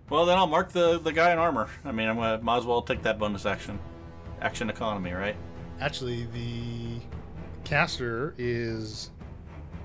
Well, 0.10 0.26
then 0.26 0.38
I'll 0.38 0.48
mark 0.48 0.72
the 0.72 1.00
the 1.00 1.12
guy 1.12 1.32
in 1.34 1.40
armor. 1.40 1.68
I 1.84 1.92
mean, 1.92 2.08
I'm 2.08 2.16
gonna 2.16 2.42
might 2.42 2.58
as 2.58 2.66
well 2.66 2.82
take 2.82 3.02
that 3.04 3.18
bonus 3.18 3.46
action, 3.46 3.80
action 4.42 4.70
economy, 4.70 5.12
right? 5.12 5.36
Actually, 5.80 6.28
the 6.34 7.02
caster 7.64 8.36
is 8.38 9.12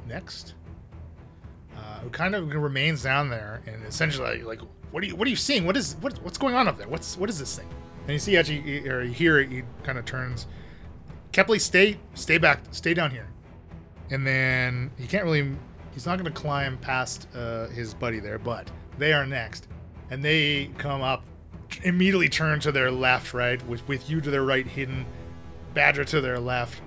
next. 0.06 0.54
Uh, 1.76 2.00
who 2.00 2.10
kind 2.10 2.34
of 2.34 2.52
remains 2.54 3.02
down 3.02 3.30
there 3.30 3.62
and 3.66 3.82
essentially 3.86 4.42
like, 4.42 4.60
what 4.90 5.02
are 5.02 5.06
you 5.06 5.16
what 5.16 5.26
are 5.26 5.30
you 5.30 5.36
seeing? 5.36 5.64
What 5.64 5.76
is 5.76 5.96
what, 6.00 6.22
what's 6.22 6.36
going 6.36 6.54
on 6.54 6.68
up 6.68 6.76
there? 6.76 6.88
What's 6.88 7.16
what 7.16 7.30
is 7.30 7.38
this 7.38 7.56
thing? 7.56 7.68
And 8.02 8.10
you 8.10 8.18
see 8.18 8.36
actually 8.36 8.86
or 8.88 9.02
you 9.02 9.12
hear 9.12 9.38
it, 9.38 9.48
he 9.48 9.62
kind 9.82 9.98
of 9.98 10.04
turns. 10.04 10.46
Kepley, 11.32 11.60
stay 11.60 11.98
stay 12.14 12.36
back, 12.36 12.60
stay 12.72 12.92
down 12.92 13.10
here. 13.10 13.28
And 14.10 14.26
then 14.26 14.90
he 14.98 15.06
can't 15.06 15.24
really 15.24 15.52
he's 15.92 16.04
not 16.04 16.18
gonna 16.18 16.30
climb 16.30 16.76
past 16.78 17.28
uh, 17.34 17.68
his 17.68 17.94
buddy 17.94 18.20
there, 18.20 18.38
but 18.38 18.70
they 19.00 19.12
are 19.12 19.26
next. 19.26 19.66
And 20.10 20.24
they 20.24 20.70
come 20.78 21.02
up 21.02 21.24
immediately 21.82 22.28
turn 22.28 22.60
to 22.60 22.72
their 22.72 22.90
left, 22.90 23.32
right, 23.32 23.64
with 23.66 23.86
with 23.88 24.08
you 24.10 24.20
to 24.20 24.30
their 24.30 24.44
right 24.44 24.66
hidden 24.66 25.06
Badger 25.72 26.04
to 26.06 26.20
their 26.20 26.40
left, 26.40 26.80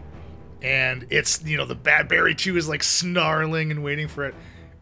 and 0.61 1.07
it's 1.09 1.43
you 1.45 1.55
know 1.55 1.65
the 1.65 1.75
bad 1.75 2.09
Barry 2.09 2.35
Two 2.35 2.57
is 2.57 2.67
like 2.67 2.83
snarling 2.83 3.71
and 3.71 3.81
waiting 3.81 4.09
for 4.09 4.25
it, 4.25 4.35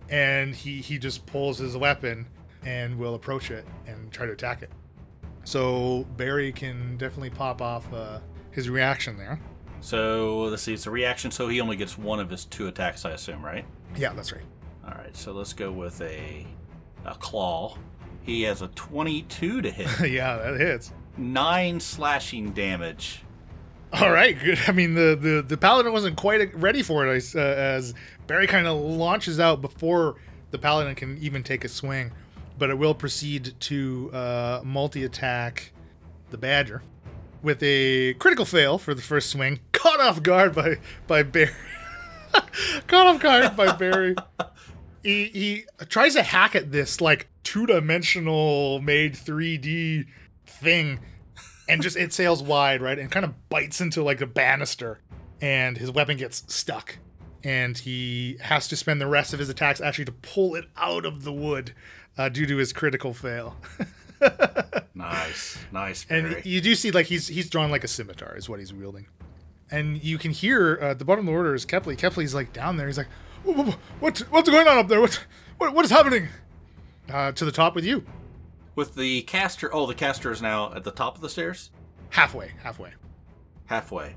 and 0.09 0.55
he 0.55 0.81
he 0.81 0.97
just 0.97 1.25
pulls 1.27 1.59
his 1.59 1.77
weapon 1.77 2.25
and 2.63 2.97
will 2.97 3.13
approach 3.13 3.51
it 3.51 3.65
and 3.85 4.11
try 4.11 4.25
to 4.25 4.31
attack 4.31 4.63
it. 4.63 4.71
So 5.43 6.07
Barry 6.17 6.51
can 6.51 6.97
definitely 6.97 7.29
pop 7.29 7.61
off 7.61 7.91
uh, 7.93 8.19
his 8.51 8.69
reaction 8.69 9.17
there. 9.17 9.39
So 9.81 10.43
let's 10.43 10.61
see, 10.61 10.73
it's 10.73 10.85
a 10.85 10.91
reaction, 10.91 11.31
so 11.31 11.47
he 11.47 11.59
only 11.59 11.75
gets 11.75 11.97
one 11.97 12.19
of 12.19 12.29
his 12.29 12.45
two 12.45 12.67
attacks, 12.67 13.03
I 13.03 13.11
assume, 13.11 13.43
right? 13.43 13.65
Yeah, 13.95 14.13
that's 14.13 14.31
right. 14.31 14.45
All 14.85 14.93
right, 14.93 15.15
so 15.17 15.31
let's 15.31 15.53
go 15.53 15.71
with 15.71 15.99
a 16.01 16.45
a 17.05 17.15
claw. 17.15 17.77
He 18.23 18.43
has 18.43 18.61
a 18.61 18.67
22 18.69 19.61
to 19.63 19.71
hit, 19.71 20.09
yeah, 20.11 20.37
that 20.37 20.59
hits. 20.59 20.91
nine 21.17 21.79
slashing 21.79 22.51
damage. 22.51 23.23
All 23.93 24.11
right, 24.11 24.39
good. 24.39 24.59
I 24.67 24.71
mean, 24.71 24.93
the 24.93 25.17
the, 25.19 25.41
the 25.45 25.57
paladin 25.57 25.91
wasn't 25.91 26.15
quite 26.15 26.53
ready 26.55 26.81
for 26.81 27.05
it 27.07 27.35
uh, 27.35 27.39
as 27.39 27.93
Barry 28.27 28.47
kind 28.47 28.67
of 28.67 28.77
launches 28.79 29.39
out 29.39 29.61
before 29.61 30.15
the 30.51 30.57
paladin 30.57 30.95
can 30.95 31.17
even 31.17 31.43
take 31.43 31.65
a 31.65 31.67
swing, 31.67 32.11
but 32.57 32.69
it 32.69 32.77
will 32.77 32.93
proceed 32.95 33.53
to 33.61 34.09
uh, 34.13 34.61
multi 34.63 35.03
attack 35.03 35.73
the 36.29 36.37
badger. 36.37 36.81
with 37.41 37.61
a 37.63 38.13
critical 38.13 38.45
fail 38.45 38.77
for 38.77 38.93
the 38.93 39.01
first 39.01 39.29
swing, 39.29 39.59
caught 39.73 39.99
off 39.99 40.21
guard 40.23 40.55
by 40.55 40.75
by 41.07 41.23
Barry. 41.23 41.51
caught 42.87 43.07
off 43.07 43.19
guard 43.19 43.57
by 43.57 43.75
Barry. 43.75 44.15
He, 45.03 45.25
he 45.25 45.65
tries 45.87 46.13
to 46.15 46.23
hack 46.23 46.55
at 46.55 46.71
this 46.71 47.01
like 47.01 47.27
two 47.43 47.65
dimensional 47.65 48.81
made 48.81 49.13
3D 49.13 50.05
thing 50.45 50.99
and 51.67 51.81
just 51.81 51.97
it 51.97 52.13
sails 52.13 52.43
wide, 52.43 52.81
right? 52.81 52.99
And 52.99 53.09
kind 53.09 53.25
of 53.25 53.49
bites 53.49 53.81
into 53.81 54.03
like 54.03 54.21
a 54.21 54.27
banister 54.27 54.99
and 55.41 55.77
his 55.77 55.91
weapon 55.91 56.17
gets 56.17 56.43
stuck. 56.53 56.97
And 57.43 57.75
he 57.77 58.37
has 58.41 58.67
to 58.67 58.75
spend 58.75 59.01
the 59.01 59.07
rest 59.07 59.33
of 59.33 59.39
his 59.39 59.49
attacks 59.49 59.81
actually 59.81 60.05
to 60.05 60.11
pull 60.11 60.53
it 60.55 60.65
out 60.77 61.05
of 61.05 61.23
the 61.23 61.33
wood 61.33 61.73
uh, 62.17 62.29
due 62.29 62.45
to 62.45 62.57
his 62.57 62.71
critical 62.71 63.13
fail. 63.13 63.57
Nice, 64.93 65.57
nice. 65.71 66.05
And 66.09 66.45
you 66.45 66.61
do 66.61 66.75
see 66.75 66.91
like 66.91 67.07
he's 67.07 67.27
he's 67.27 67.49
drawn 67.49 67.71
like 67.71 67.83
a 67.83 67.87
scimitar 67.87 68.37
is 68.37 68.47
what 68.47 68.59
he's 68.59 68.71
wielding, 68.71 69.07
and 69.71 70.01
you 70.03 70.17
can 70.17 70.31
hear 70.31 70.77
uh, 70.81 70.91
at 70.91 70.99
the 70.99 71.05
bottom 71.05 71.27
of 71.27 71.31
the 71.33 71.37
order 71.37 71.55
is 71.55 71.65
Kepley. 71.65 71.97
Kepley's 71.97 72.35
like 72.35 72.53
down 72.53 72.77
there. 72.77 72.87
He's 72.87 72.99
like, 72.99 73.07
"Wha- 73.43 73.53
wha- 73.63 73.75
what 73.99 74.19
what's 74.29 74.49
going 74.49 74.67
on 74.67 74.77
up 74.77 74.87
there? 74.87 75.01
What 75.01 75.25
what, 75.57 75.73
what 75.73 75.85
is 75.85 75.91
happening? 75.91 76.27
Uh, 77.11 77.31
to 77.33 77.43
the 77.45 77.51
top 77.51 77.75
with 77.75 77.83
you, 77.85 78.05
With 78.75 78.95
the 78.95 79.23
caster, 79.23 79.69
oh, 79.73 79.85
the 79.85 79.93
caster 79.95 80.31
is 80.31 80.41
now 80.41 80.73
at 80.73 80.83
the 80.83 80.91
top 80.91 81.15
of 81.15 81.21
the 81.21 81.29
stairs, 81.29 81.71
halfway, 82.09 82.51
halfway. 82.63 82.91
halfway. 83.65 84.15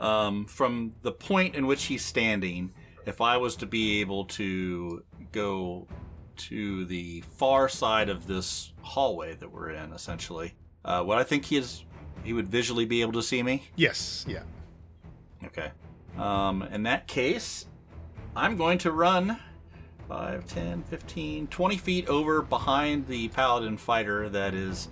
Um, 0.00 0.46
from 0.46 0.92
the 1.02 1.12
point 1.12 1.54
in 1.54 1.66
which 1.66 1.84
he's 1.84 2.04
standing, 2.04 2.72
if 3.06 3.20
I 3.20 3.36
was 3.36 3.54
to 3.56 3.66
be 3.66 4.00
able 4.00 4.24
to 4.26 5.04
go 5.30 5.86
to 6.38 6.84
the 6.86 7.20
far 7.36 7.68
side 7.68 8.08
of 8.08 8.26
this 8.26 8.72
hallway 8.80 9.34
that 9.36 9.52
we're 9.52 9.70
in, 9.70 9.92
essentially, 9.92 10.54
uh, 10.84 11.02
what 11.04 11.18
I 11.18 11.22
think 11.22 11.44
he 11.44 11.56
is, 11.58 11.84
he 12.24 12.32
would 12.32 12.48
visually 12.48 12.86
be 12.86 13.02
able 13.02 13.12
to 13.12 13.22
see 13.22 13.42
me. 13.44 13.70
Yes, 13.76 14.24
yeah. 14.28 14.42
Okay. 15.44 15.70
Um, 16.18 16.62
in 16.62 16.82
that 16.84 17.06
case, 17.06 17.66
I'm 18.34 18.56
going 18.56 18.78
to 18.78 18.92
run 18.92 19.38
5, 20.08 20.46
10, 20.46 20.82
15, 20.84 21.46
20 21.48 21.76
feet 21.76 22.08
over 22.08 22.42
behind 22.42 23.06
the 23.06 23.28
paladin 23.28 23.76
fighter 23.76 24.28
that 24.30 24.54
is 24.54 24.88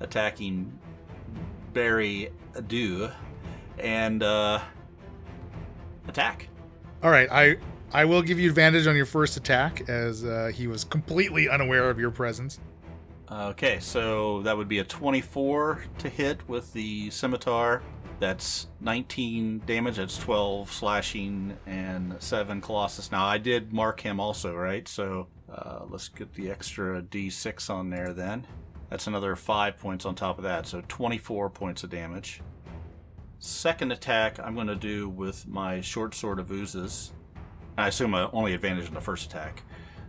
attacking 0.00 0.76
Barry 1.72 2.30
Adu 2.54 3.12
and 3.78 4.22
uh, 4.22 4.60
attack. 6.08 6.48
All 7.02 7.10
right, 7.10 7.28
I 7.30 7.56
I 7.92 8.04
will 8.04 8.22
give 8.22 8.38
you 8.38 8.48
advantage 8.48 8.86
on 8.86 8.96
your 8.96 9.06
first 9.06 9.36
attack 9.36 9.88
as 9.88 10.24
uh, 10.24 10.50
he 10.54 10.66
was 10.66 10.84
completely 10.84 11.48
unaware 11.48 11.90
of 11.90 11.98
your 11.98 12.10
presence. 12.10 12.60
Okay, 13.30 13.78
so 13.78 14.42
that 14.42 14.56
would 14.56 14.68
be 14.68 14.80
a 14.80 14.84
24 14.84 15.84
to 15.98 16.08
hit 16.08 16.48
with 16.48 16.72
the 16.72 17.10
scimitar. 17.10 17.82
That's 18.20 18.68
19 18.80 19.62
damage. 19.64 19.96
That's 19.96 20.18
12 20.18 20.70
slashing 20.70 21.56
and 21.66 22.14
7 22.22 22.60
colossus. 22.60 23.10
Now, 23.10 23.24
I 23.24 23.38
did 23.38 23.72
mark 23.72 24.02
him 24.02 24.20
also, 24.20 24.54
right? 24.54 24.86
So 24.86 25.26
uh, 25.50 25.86
let's 25.88 26.08
get 26.08 26.34
the 26.34 26.50
extra 26.50 27.00
d6 27.00 27.70
on 27.70 27.88
there 27.88 28.12
then. 28.12 28.46
That's 28.90 29.06
another 29.06 29.34
5 29.36 29.78
points 29.78 30.04
on 30.04 30.14
top 30.14 30.36
of 30.36 30.44
that. 30.44 30.66
So 30.66 30.82
24 30.86 31.48
points 31.48 31.82
of 31.82 31.88
damage. 31.88 32.42
Second 33.38 33.90
attack, 33.90 34.38
I'm 34.38 34.54
going 34.54 34.66
to 34.66 34.76
do 34.76 35.08
with 35.08 35.48
my 35.48 35.80
short 35.80 36.14
sword 36.14 36.38
of 36.38 36.52
oozes. 36.52 37.12
I 37.78 37.88
assume 37.88 38.14
I 38.14 38.28
only 38.34 38.52
advantage 38.52 38.86
in 38.86 38.92
the 38.92 39.00
first 39.00 39.30
attack. 39.30 39.62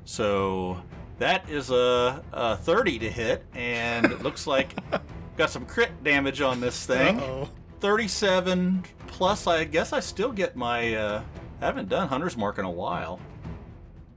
So 0.04 0.84
that 1.20 1.50
is 1.50 1.72
a, 1.72 2.22
a 2.34 2.58
30 2.58 3.00
to 3.00 3.10
hit, 3.10 3.46
and 3.54 4.12
it 4.12 4.22
looks 4.22 4.48
like 4.48 4.76
got 5.38 5.50
some 5.50 5.66
crit 5.66 6.04
damage 6.04 6.42
on 6.42 6.60
this 6.60 6.86
thing. 6.86 7.22
Uh-oh. 7.22 7.50
37 7.82 8.84
plus, 9.08 9.48
I 9.48 9.64
guess 9.66 9.92
I 9.92 10.00
still 10.00 10.32
get 10.32 10.56
my. 10.56 10.94
Uh, 10.96 11.24
haven't 11.60 11.90
done 11.90 12.08
Hunter's 12.08 12.38
Mark 12.38 12.58
in 12.58 12.66
a 12.66 12.72
while. 12.72 13.20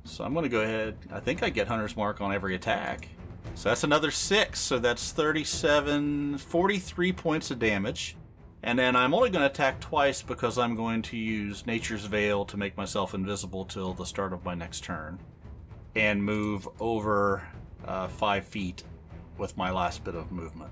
So 0.04 0.24
I'm 0.24 0.32
going 0.32 0.44
to 0.44 0.48
go 0.50 0.60
ahead. 0.60 0.96
I 1.10 1.20
think 1.20 1.42
I 1.42 1.50
get 1.50 1.66
Hunter's 1.66 1.96
Mark 1.96 2.20
on 2.20 2.32
every 2.32 2.54
attack. 2.54 3.08
So 3.54 3.68
that's 3.68 3.84
another 3.84 4.10
6. 4.10 4.58
So 4.58 4.78
that's 4.78 5.12
37, 5.12 6.38
43 6.38 7.12
points 7.12 7.50
of 7.50 7.58
damage. 7.58 8.16
And 8.62 8.78
then 8.78 8.96
I'm 8.96 9.12
only 9.12 9.30
going 9.30 9.42
to 9.42 9.50
attack 9.50 9.80
twice 9.80 10.22
because 10.22 10.58
I'm 10.58 10.74
going 10.74 11.02
to 11.02 11.16
use 11.16 11.66
Nature's 11.66 12.06
Veil 12.06 12.44
to 12.46 12.56
make 12.56 12.76
myself 12.76 13.14
invisible 13.14 13.64
till 13.64 13.92
the 13.92 14.06
start 14.06 14.32
of 14.32 14.44
my 14.44 14.54
next 14.54 14.84
turn. 14.84 15.18
And 15.94 16.24
move 16.24 16.66
over 16.80 17.46
uh, 17.86 18.08
five 18.08 18.44
feet 18.44 18.84
with 19.36 19.56
my 19.56 19.70
last 19.70 20.04
bit 20.04 20.14
of 20.14 20.32
movement. 20.32 20.70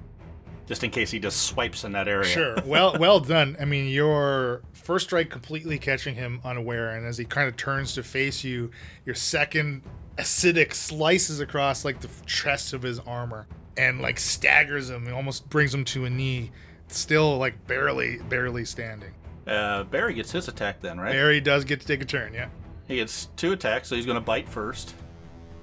Just 0.72 0.84
in 0.84 0.90
case 0.90 1.10
he 1.10 1.18
just 1.18 1.42
swipes 1.42 1.84
in 1.84 1.92
that 1.92 2.08
area. 2.08 2.24
Sure. 2.24 2.56
Well, 2.64 2.96
well 2.98 3.20
done. 3.20 3.58
I 3.60 3.66
mean, 3.66 3.88
your 3.88 4.62
first 4.72 5.04
strike 5.04 5.28
completely 5.28 5.78
catching 5.78 6.14
him 6.14 6.40
unaware, 6.46 6.96
and 6.96 7.04
as 7.04 7.18
he 7.18 7.26
kind 7.26 7.46
of 7.46 7.58
turns 7.58 7.92
to 7.96 8.02
face 8.02 8.42
you, 8.42 8.70
your 9.04 9.14
second 9.14 9.82
acidic 10.16 10.72
slices 10.72 11.40
across 11.40 11.84
like 11.84 12.00
the 12.00 12.08
chest 12.24 12.72
of 12.72 12.80
his 12.80 12.98
armor 13.00 13.46
and 13.76 14.00
like 14.00 14.18
staggers 14.18 14.88
him, 14.88 15.04
and 15.04 15.14
almost 15.14 15.50
brings 15.50 15.74
him 15.74 15.84
to 15.84 16.06
a 16.06 16.10
knee. 16.10 16.50
Still 16.88 17.36
like 17.36 17.66
barely, 17.66 18.16
barely 18.30 18.64
standing. 18.64 19.12
Uh, 19.46 19.84
Barry 19.84 20.14
gets 20.14 20.32
his 20.32 20.48
attack 20.48 20.80
then, 20.80 20.98
right? 20.98 21.12
Barry 21.12 21.42
does 21.42 21.66
get 21.66 21.82
to 21.82 21.86
take 21.86 22.00
a 22.00 22.06
turn. 22.06 22.32
Yeah. 22.32 22.48
He 22.88 22.96
gets 22.96 23.26
two 23.36 23.52
attacks, 23.52 23.88
so 23.90 23.94
he's 23.96 24.06
going 24.06 24.16
to 24.16 24.22
bite 24.22 24.48
first. 24.48 24.94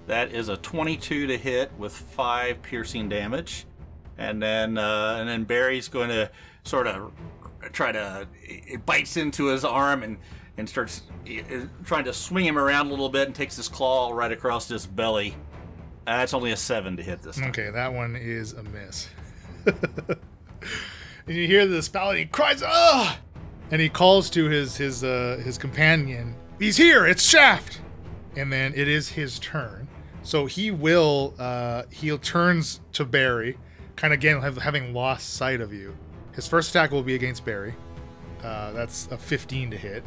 That 0.05 0.33
is 0.35 0.49
a 0.49 0.57
22 0.57 1.25
to 1.25 1.35
hit 1.35 1.71
with 1.79 1.93
five 1.93 2.61
piercing 2.61 3.09
damage, 3.09 3.65
and 4.19 4.43
then 4.43 4.77
uh, 4.77 5.15
and 5.19 5.27
then 5.27 5.45
Barry's 5.45 5.87
going 5.87 6.09
to 6.09 6.29
sort 6.63 6.85
of 6.85 7.11
try 7.71 7.91
to 7.91 8.27
it 8.43 8.85
bites 8.85 9.17
into 9.17 9.47
his 9.47 9.65
arm 9.65 10.03
and 10.03 10.17
and 10.57 10.69
starts 10.69 11.03
uh, 11.27 11.65
trying 11.85 12.03
to 12.03 12.13
swing 12.13 12.45
him 12.45 12.57
around 12.57 12.87
a 12.87 12.89
little 12.89 13.09
bit 13.09 13.27
and 13.27 13.33
takes 13.35 13.55
his 13.55 13.69
claw 13.69 14.11
right 14.11 14.31
across 14.31 14.67
his 14.67 14.85
belly. 14.85 15.35
Uh, 16.05 16.17
That's 16.17 16.33
only 16.33 16.51
a 16.51 16.57
seven 16.57 16.97
to 16.97 17.03
hit 17.03 17.21
this 17.21 17.37
time. 17.37 17.49
Okay, 17.49 17.69
that 17.71 17.93
one 17.93 18.15
is 18.15 18.53
a 18.53 18.63
miss. 18.63 19.07
and 19.65 20.17
you 21.27 21.47
hear 21.47 21.65
this 21.65 21.87
paladin 21.87 22.27
cries, 22.27 22.61
"Ah!" 22.61 23.19
And 23.71 23.81
he 23.81 23.87
calls 23.87 24.29
to 24.31 24.45
his 24.49 24.75
his 24.75 25.03
uh, 25.03 25.41
his 25.43 25.57
companion. 25.57 26.35
He's 26.59 26.75
here. 26.75 27.07
It's 27.07 27.23
Shaft. 27.23 27.79
And 28.35 28.51
then 28.51 28.73
it 28.75 28.87
is 28.87 29.09
his 29.09 29.39
turn. 29.39 29.87
So 30.23 30.45
he 30.45 30.71
will 30.71 31.33
uh, 31.39 31.83
he 31.89 32.15
turns 32.17 32.81
to 32.93 33.05
Barry, 33.05 33.57
kind 33.99 34.13
of 34.13 34.19
again 34.19 34.41
have, 34.41 34.57
having 34.57 34.93
lost 34.93 35.33
sight 35.33 35.59
of 35.59 35.73
you. 35.73 35.95
His 36.33 36.47
first 36.47 36.69
attack 36.69 36.91
will 36.91 37.03
be 37.03 37.15
against 37.15 37.43
Barry. 37.43 37.75
Uh, 38.41 38.71
that's 38.71 39.07
a 39.11 39.17
15 39.17 39.71
to 39.71 39.77
hit. 39.77 40.05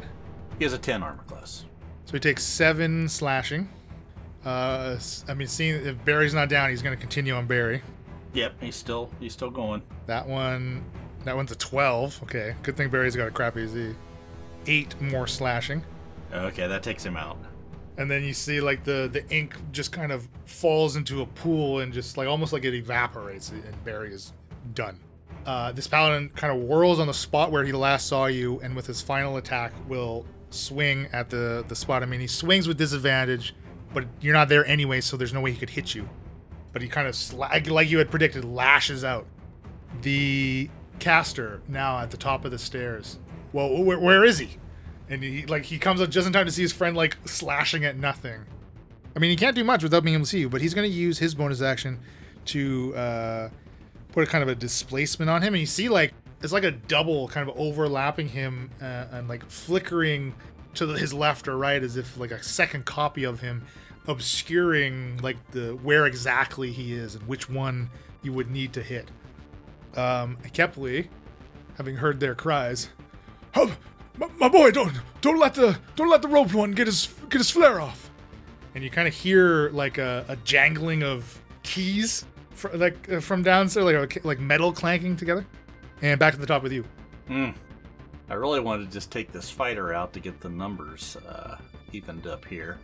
He 0.57 0.63
has 0.65 0.73
a 0.73 0.79
10 0.79 1.03
armor 1.03 1.23
class. 1.27 1.65
So 2.05 2.13
he 2.13 2.19
takes 2.19 2.43
seven 2.43 3.07
slashing. 3.07 3.69
Uh, 4.43 4.97
I 5.27 5.33
mean, 5.35 5.47
seeing 5.47 5.85
if 5.85 6.03
Barry's 6.03 6.33
not 6.33 6.49
down, 6.49 6.71
he's 6.71 6.81
going 6.81 6.95
to 6.95 6.99
continue 6.99 7.35
on 7.35 7.45
Barry. 7.45 7.83
Yep, 8.33 8.55
he's 8.61 8.75
still 8.75 9.11
he's 9.19 9.31
still 9.31 9.51
going. 9.51 9.83
That 10.07 10.27
one, 10.27 10.83
that 11.23 11.35
one's 11.35 11.51
a 11.51 11.55
12. 11.55 12.23
Okay, 12.23 12.55
good 12.63 12.75
thing 12.75 12.89
Barry's 12.89 13.15
got 13.15 13.27
a 13.27 13.31
crappy 13.31 13.67
Z. 13.67 13.93
Eight 14.65 14.99
more 14.99 15.27
slashing, 15.27 15.83
Okay, 16.33 16.65
that 16.67 16.81
takes 16.81 17.05
him 17.05 17.15
out. 17.15 17.37
And 17.97 18.09
then 18.09 18.23
you 18.23 18.33
see 18.33 18.61
like 18.61 18.83
the 18.83 19.09
the 19.11 19.27
ink 19.29 19.55
just 19.71 19.91
kind 19.91 20.11
of 20.11 20.27
falls 20.45 20.95
into 20.95 21.21
a 21.21 21.25
pool 21.25 21.79
and 21.79 21.93
just 21.93 22.17
like 22.17 22.27
almost 22.27 22.53
like 22.53 22.65
it 22.65 22.73
evaporates, 22.73 23.49
and 23.49 23.83
Barry 23.83 24.13
is 24.13 24.33
done. 24.73 24.99
Uh, 25.45 25.71
this 25.73 25.87
paladin 25.87 26.29
kind 26.29 26.57
of 26.57 26.67
whirls 26.67 26.99
on 26.99 27.07
the 27.07 27.13
spot 27.13 27.51
where 27.51 27.65
he 27.65 27.73
last 27.73 28.07
saw 28.07 28.25
you, 28.25 28.59
and 28.61 28.75
with 28.75 28.87
his 28.87 29.01
final 29.01 29.37
attack 29.37 29.73
will 29.87 30.25
swing 30.49 31.07
at 31.11 31.29
the 31.29 31.65
the 31.67 31.75
spot. 31.75 32.03
I 32.03 32.05
mean, 32.05 32.19
he 32.19 32.27
swings 32.27 32.67
with 32.67 32.77
disadvantage, 32.77 33.53
but 33.93 34.05
you're 34.21 34.33
not 34.33 34.49
there 34.49 34.65
anyway, 34.65 35.01
so 35.01 35.17
there's 35.17 35.33
no 35.33 35.41
way 35.41 35.51
he 35.51 35.57
could 35.57 35.71
hit 35.71 35.93
you. 35.93 36.07
But 36.71 36.81
he 36.81 36.87
kind 36.87 37.07
of 37.07 37.33
like 37.33 37.89
you 37.89 37.99
had 37.99 38.09
predicted, 38.09 38.45
lashes 38.45 39.03
out. 39.03 39.27
The 40.01 40.69
caster 40.99 41.61
now 41.67 41.99
at 41.99 42.09
the 42.09 42.17
top 42.17 42.45
of 42.45 42.51
the 42.51 42.57
stairs. 42.57 43.19
Well, 43.51 43.83
where, 43.83 43.99
where 43.99 44.23
is 44.23 44.39
he? 44.39 44.57
And 45.09 45.23
he 45.23 45.45
like 45.45 45.63
he 45.63 45.77
comes 45.77 46.01
up 46.01 46.09
just 46.09 46.27
in 46.27 46.33
time 46.33 46.45
to 46.45 46.51
see 46.51 46.61
his 46.61 46.73
friend 46.73 46.95
like 46.95 47.17
slashing 47.25 47.85
at 47.85 47.97
nothing. 47.97 48.41
I 49.15 49.19
mean, 49.19 49.29
he 49.29 49.35
can't 49.35 49.55
do 49.55 49.63
much 49.63 49.83
without 49.83 50.03
being 50.03 50.15
able 50.15 50.25
to 50.25 50.29
see 50.29 50.39
you, 50.39 50.49
but 50.49 50.61
he's 50.61 50.73
going 50.73 50.89
to 50.89 50.95
use 50.95 51.19
his 51.19 51.35
bonus 51.35 51.61
action 51.61 51.99
to 52.45 52.95
uh, 52.95 53.49
put 54.11 54.23
a 54.23 54.27
kind 54.27 54.41
of 54.41 54.49
a 54.49 54.55
displacement 54.55 55.29
on 55.29 55.41
him. 55.41 55.53
And 55.53 55.61
you 55.61 55.67
see 55.67 55.89
like 55.89 56.13
it's 56.41 56.53
like 56.53 56.63
a 56.63 56.71
double 56.71 57.27
kind 57.27 57.47
of 57.47 57.57
overlapping 57.57 58.27
him 58.27 58.69
uh, 58.81 59.05
and 59.11 59.27
like 59.27 59.47
flickering 59.49 60.33
to 60.75 60.85
the, 60.85 60.97
his 60.97 61.13
left 61.13 61.47
or 61.47 61.57
right 61.57 61.81
as 61.81 61.97
if 61.97 62.17
like 62.17 62.31
a 62.31 62.41
second 62.41 62.85
copy 62.85 63.23
of 63.23 63.39
him 63.39 63.63
obscuring 64.07 65.17
like 65.17 65.37
the 65.51 65.71
where 65.77 66.05
exactly 66.05 66.71
he 66.71 66.93
is 66.93 67.15
and 67.15 67.25
which 67.27 67.49
one 67.49 67.89
you 68.21 68.33
would 68.33 68.49
need 68.49 68.73
to 68.73 68.81
hit. 68.81 69.09
Um, 69.95 70.37
Kepley, 70.53 71.07
having 71.77 71.95
heard 71.97 72.19
their 72.19 72.35
cries, 72.35 72.89
my, 74.17 74.27
my 74.37 74.49
boy, 74.49 74.71
don't 74.71 74.93
don't 75.21 75.39
let 75.39 75.55
the 75.55 75.77
don't 75.95 76.09
let 76.09 76.21
the 76.21 76.27
roped 76.27 76.53
one 76.53 76.71
get 76.71 76.87
his 76.87 77.07
get 77.29 77.39
his 77.39 77.49
flare 77.49 77.81
off. 77.81 78.09
And 78.75 78.83
you 78.83 78.89
kind 78.89 79.07
of 79.07 79.13
hear 79.13 79.69
like 79.69 79.97
a, 79.97 80.25
a 80.27 80.35
jangling 80.37 81.03
of 81.03 81.39
keys 81.61 82.25
fr- 82.51 82.75
like 82.75 83.11
uh, 83.11 83.19
from 83.19 83.43
downstairs, 83.43 83.85
like 83.85 84.23
like 84.25 84.39
metal 84.39 84.71
clanking 84.71 85.15
together. 85.15 85.45
And 86.01 86.19
back 86.19 86.33
to 86.33 86.39
the 86.39 86.47
top 86.47 86.63
with 86.63 86.71
you. 86.71 86.83
Hmm. 87.27 87.51
I 88.29 88.35
really 88.35 88.59
wanted 88.59 88.87
to 88.87 88.91
just 88.91 89.11
take 89.11 89.31
this 89.31 89.49
fighter 89.49 89.93
out 89.93 90.13
to 90.13 90.19
get 90.19 90.39
the 90.39 90.49
numbers 90.49 91.17
uh, 91.27 91.57
evened 91.91 92.27
up 92.27 92.45
here. 92.45 92.79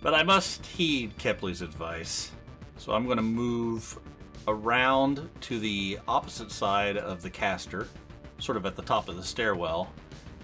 But 0.00 0.14
I 0.14 0.22
must 0.22 0.64
heed 0.64 1.16
Kepley's 1.18 1.62
advice. 1.62 2.30
So 2.76 2.92
I'm 2.92 3.04
going 3.04 3.16
to 3.16 3.22
move 3.22 3.98
around 4.46 5.28
to 5.42 5.58
the 5.58 5.98
opposite 6.06 6.50
side 6.50 6.96
of 6.96 7.22
the 7.22 7.30
caster, 7.30 7.88
sort 8.38 8.56
of 8.56 8.66
at 8.66 8.76
the 8.76 8.82
top 8.82 9.08
of 9.08 9.16
the 9.16 9.22
stairwell. 9.22 9.92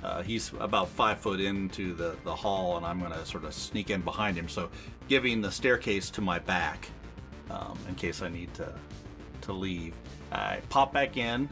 Uh, 0.05 0.23
he's 0.23 0.53
about 0.61 0.87
five 0.91 1.19
foot 1.19 1.41
into 1.41 1.95
the, 1.95 2.15
the 2.25 2.35
hall, 2.35 2.77
and 2.77 2.85
I'm 2.85 3.01
going 3.01 3.13
to 3.13 3.25
sort 3.25 3.45
of 3.45 3.55
sneak 3.55 3.89
in 3.89 4.03
behind 4.03 4.37
him, 4.37 4.51
so 4.51 4.69
giving 5.09 5.41
the 5.41 5.51
staircase 5.51 6.11
to 6.11 6.21
my 6.21 6.39
back 6.39 6.91
um, 7.51 7.79
in 7.89 7.95
case 7.95 8.21
I 8.21 8.29
need 8.29 8.53
to, 8.55 8.75
to 9.43 9.53
leave. 9.55 9.95
I 10.31 10.61
pop 10.69 10.93
back 10.93 11.17
in, 11.17 11.49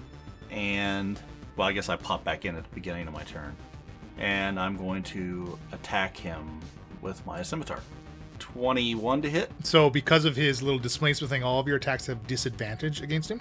and 0.50 1.18
well, 1.57 1.66
I 1.66 1.72
guess 1.72 1.88
I 1.88 1.96
pop 1.96 2.24
back 2.24 2.44
in 2.44 2.55
at 2.55 2.64
the 2.64 2.74
beginning 2.74 3.07
of 3.09 3.14
my 3.14 3.22
turn, 3.22 3.57
and 4.18 4.61
I'm 4.61 4.76
going 4.76 5.03
to 5.05 5.59
attack 5.72 6.14
him 6.14 6.61
with 7.00 7.24
my 7.24 7.42
scimitar. 7.42 7.80
21 8.38 9.22
to 9.22 9.30
hit. 9.30 9.50
So 9.62 9.88
because 9.88 10.26
of 10.26 10.36
his 10.36 10.62
little 10.62 10.78
displacement 10.78 11.30
thing, 11.30 11.42
all 11.42 11.59
of 11.59 11.66
your 11.66 11.76
attacks 11.76 12.07
have 12.07 12.26
disadvantage 12.26 13.00
against 13.00 13.30
him. 13.30 13.40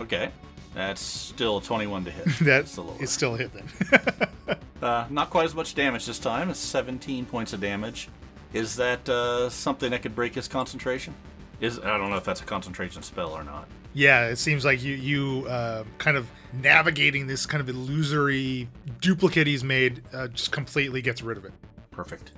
Okay. 0.00 0.30
That's 0.74 1.00
still 1.00 1.58
a 1.58 1.62
21 1.62 2.04
to 2.04 2.10
hit. 2.10 2.26
That's 2.40 2.76
a 2.76 2.82
little 2.82 2.96
it's 3.00 3.12
still 3.12 3.34
a 3.34 3.38
hit 3.38 3.50
then. 3.52 4.58
Uh, 4.82 5.04
not 5.10 5.28
quite 5.28 5.44
as 5.44 5.54
much 5.54 5.74
damage 5.74 6.06
this 6.06 6.18
time. 6.18 6.48
It's 6.48 6.58
17 6.58 7.26
points 7.26 7.52
of 7.52 7.60
damage. 7.60 8.08
Is 8.54 8.76
that 8.76 9.06
uh, 9.10 9.50
something 9.50 9.90
that 9.90 10.00
could 10.00 10.14
break 10.14 10.34
his 10.34 10.48
concentration? 10.48 11.12
Is 11.60 11.78
I 11.78 11.98
don't 11.98 12.08
know 12.08 12.16
if 12.16 12.24
that's 12.24 12.40
a 12.40 12.44
concentration 12.44 13.02
spell 13.02 13.32
or 13.32 13.44
not. 13.44 13.68
yeah, 13.92 14.28
it 14.28 14.36
seems 14.36 14.64
like 14.64 14.82
you 14.82 14.94
you 14.94 15.46
uh, 15.50 15.84
kind 15.98 16.16
of 16.16 16.30
navigating 16.54 17.26
this 17.26 17.44
kind 17.44 17.60
of 17.60 17.68
illusory 17.68 18.68
duplicate 19.02 19.46
he's 19.46 19.62
made 19.62 20.00
uh, 20.14 20.28
just 20.28 20.50
completely 20.50 21.02
gets 21.02 21.20
rid 21.20 21.36
of 21.36 21.44
it. 21.44 21.52
Perfect. 21.90 22.32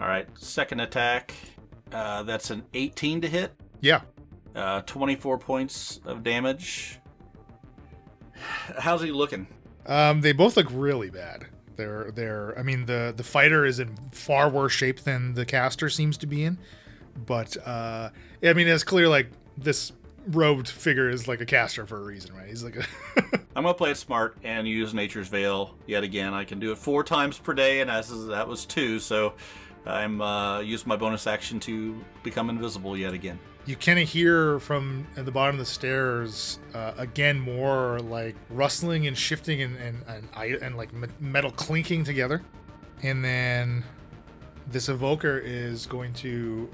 All 0.00 0.08
right. 0.08 0.26
Second 0.36 0.80
attack. 0.80 1.34
Uh, 1.92 2.24
that's 2.24 2.50
an 2.50 2.64
18 2.74 3.20
to 3.20 3.28
hit. 3.28 3.52
Yeah. 3.80 4.00
Uh, 4.56 4.80
24 4.82 5.38
points 5.38 6.00
of 6.04 6.24
damage. 6.24 6.98
How's 8.78 9.02
he 9.02 9.10
looking? 9.10 9.46
Um, 9.86 10.20
they 10.20 10.32
both 10.32 10.56
look 10.56 10.66
really 10.70 11.10
bad. 11.10 11.46
They're 11.76 12.10
they're. 12.10 12.58
I 12.58 12.62
mean, 12.62 12.86
the 12.86 13.12
the 13.16 13.22
fighter 13.22 13.64
is 13.64 13.78
in 13.78 13.96
far 14.12 14.48
worse 14.48 14.72
shape 14.72 15.00
than 15.00 15.34
the 15.34 15.44
caster 15.44 15.88
seems 15.88 16.16
to 16.18 16.26
be 16.26 16.44
in, 16.44 16.58
but 17.26 17.56
uh, 17.66 18.10
I 18.42 18.52
mean, 18.52 18.66
it's 18.66 18.84
clear 18.84 19.08
like 19.08 19.28
this 19.58 19.92
robed 20.28 20.68
figure 20.68 21.08
is 21.08 21.28
like 21.28 21.40
a 21.40 21.46
caster 21.46 21.86
for 21.86 21.98
a 21.98 22.04
reason, 22.04 22.34
right? 22.34 22.48
He's 22.48 22.64
like 22.64 22.76
a. 22.76 22.84
I'm 23.56 23.62
gonna 23.62 23.74
play 23.74 23.90
it 23.90 23.96
smart 23.96 24.36
and 24.42 24.66
use 24.66 24.94
Nature's 24.94 25.28
Veil 25.28 25.74
yet 25.86 26.02
again. 26.02 26.34
I 26.34 26.44
can 26.44 26.58
do 26.58 26.72
it 26.72 26.78
four 26.78 27.04
times 27.04 27.38
per 27.38 27.54
day, 27.54 27.80
and 27.80 27.90
as 27.90 28.26
that 28.28 28.48
was 28.48 28.64
two, 28.64 28.98
so 28.98 29.34
I'm 29.86 30.20
uh, 30.20 30.60
use 30.60 30.86
my 30.86 30.96
bonus 30.96 31.26
action 31.26 31.60
to 31.60 32.02
become 32.22 32.50
invisible 32.50 32.96
yet 32.96 33.14
again. 33.14 33.38
you 33.66 33.76
kind 33.76 33.98
of 33.98 34.08
hear 34.08 34.58
from 34.60 35.06
at 35.16 35.24
the 35.24 35.30
bottom 35.32 35.54
of 35.56 35.58
the 35.58 35.64
stairs 35.64 36.58
uh, 36.74 36.92
again 36.98 37.38
more 37.38 37.98
like 38.00 38.36
rustling 38.50 39.06
and 39.06 39.16
shifting 39.16 39.62
and 39.62 39.76
and 39.76 40.02
and, 40.08 40.62
and 40.62 40.76
like 40.76 40.90
metal 41.20 41.50
clinking 41.50 42.04
together, 42.04 42.42
and 43.02 43.24
then 43.24 43.84
this 44.68 44.88
evoker 44.88 45.38
is 45.38 45.86
going 45.86 46.12
to 46.12 46.68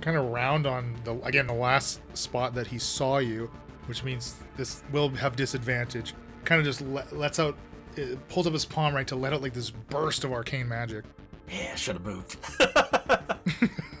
kind 0.00 0.16
of 0.16 0.24
round 0.30 0.66
on 0.66 0.96
the 1.04 1.14
again 1.22 1.46
the 1.46 1.54
last 1.54 2.00
spot 2.16 2.54
that 2.54 2.66
he 2.66 2.78
saw 2.78 3.18
you, 3.18 3.50
which 3.86 4.02
means 4.02 4.36
this 4.56 4.82
will 4.90 5.10
have 5.10 5.36
disadvantage. 5.36 6.14
Kind 6.44 6.58
of 6.60 6.66
just 6.66 6.80
le- 6.80 7.06
lets 7.12 7.38
out, 7.38 7.56
pulls 8.28 8.46
up 8.46 8.52
his 8.52 8.64
palm 8.64 8.94
right 8.94 9.06
to 9.06 9.16
let 9.16 9.32
out 9.32 9.40
like 9.42 9.52
this 9.54 9.70
burst 9.70 10.24
of 10.24 10.32
arcane 10.32 10.68
magic. 10.68 11.04
Yeah, 11.50 11.70
I 11.72 11.76
should 11.76 11.96
have 11.96 12.04
moved. 12.04 12.36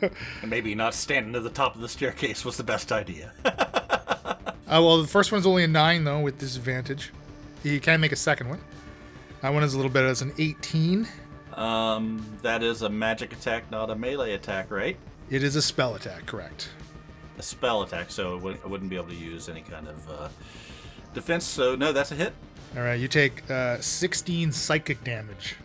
and 0.02 0.50
maybe 0.50 0.74
not 0.74 0.94
standing 0.94 1.34
at 1.36 1.42
the 1.42 1.50
top 1.50 1.74
of 1.74 1.80
the 1.80 1.88
staircase 1.88 2.44
was 2.44 2.56
the 2.56 2.64
best 2.64 2.92
idea. 2.92 3.32
Uh, 4.66 4.80
well, 4.82 5.00
the 5.02 5.06
first 5.06 5.30
one's 5.30 5.46
only 5.46 5.62
a 5.62 5.68
nine 5.68 6.02
though 6.04 6.20
with 6.20 6.38
disadvantage. 6.38 7.12
You 7.62 7.78
can 7.80 8.00
make 8.00 8.12
a 8.12 8.16
second 8.16 8.48
one. 8.48 8.58
That 9.42 9.52
one 9.52 9.62
is 9.62 9.74
a 9.74 9.76
little 9.76 9.92
better. 9.92 10.08
It's 10.08 10.22
an 10.22 10.32
18. 10.38 11.06
um, 11.52 12.24
that 12.42 12.62
is 12.62 12.80
a 12.82 12.88
magic 12.88 13.34
attack, 13.34 13.70
not 13.70 13.90
a 13.90 13.94
melee 13.94 14.32
attack, 14.32 14.70
right? 14.70 14.96
It 15.30 15.42
is 15.44 15.54
a 15.54 15.62
spell 15.62 15.94
attack, 15.94 16.24
correct? 16.26 16.70
A 17.38 17.42
spell 17.42 17.82
attack, 17.82 18.10
so 18.10 18.36
it 18.36 18.42
would, 18.42 18.58
I 18.64 18.66
wouldn't 18.66 18.88
be 18.90 18.96
able 18.96 19.08
to 19.08 19.14
use 19.14 19.48
any 19.50 19.60
kind 19.60 19.86
of 19.86 20.10
uh, 20.10 20.28
defense. 21.12 21.44
So 21.44 21.76
no, 21.76 21.92
that's 21.92 22.10
a 22.10 22.16
hit. 22.16 22.32
All 22.74 22.82
right, 22.82 22.98
you 22.98 23.06
take 23.06 23.48
uh, 23.50 23.80
16 23.80 24.50
psychic 24.50 25.04
damage, 25.04 25.56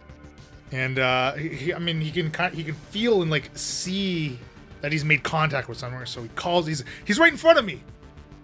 and 0.72 1.00
uh, 1.00 1.34
he, 1.34 1.74
I 1.74 1.80
mean, 1.80 2.02
he 2.02 2.12
can 2.12 2.32
ki- 2.32 2.56
he 2.56 2.64
can 2.64 2.76
feel 2.76 3.22
and 3.22 3.30
like 3.32 3.50
see 3.56 4.40
that 4.82 4.92
he's 4.92 5.04
made 5.06 5.24
contact 5.24 5.68
with 5.68 5.78
somewhere. 5.78 6.06
So 6.06 6.22
he 6.24 6.30
calls. 6.30 6.68
He's 6.68 6.84
he's 7.06 7.20
right 7.20 7.32
in 7.32 7.38
front 7.38 7.60
of 7.60 7.66
me, 7.66 7.82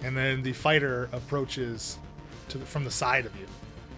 and 0.03 0.15
then 0.17 0.41
the 0.43 0.53
fighter 0.53 1.09
approaches 1.11 1.97
to 2.49 2.57
the, 2.57 2.65
from 2.65 2.83
the 2.83 2.91
side 2.91 3.25
of 3.25 3.35
you. 3.37 3.45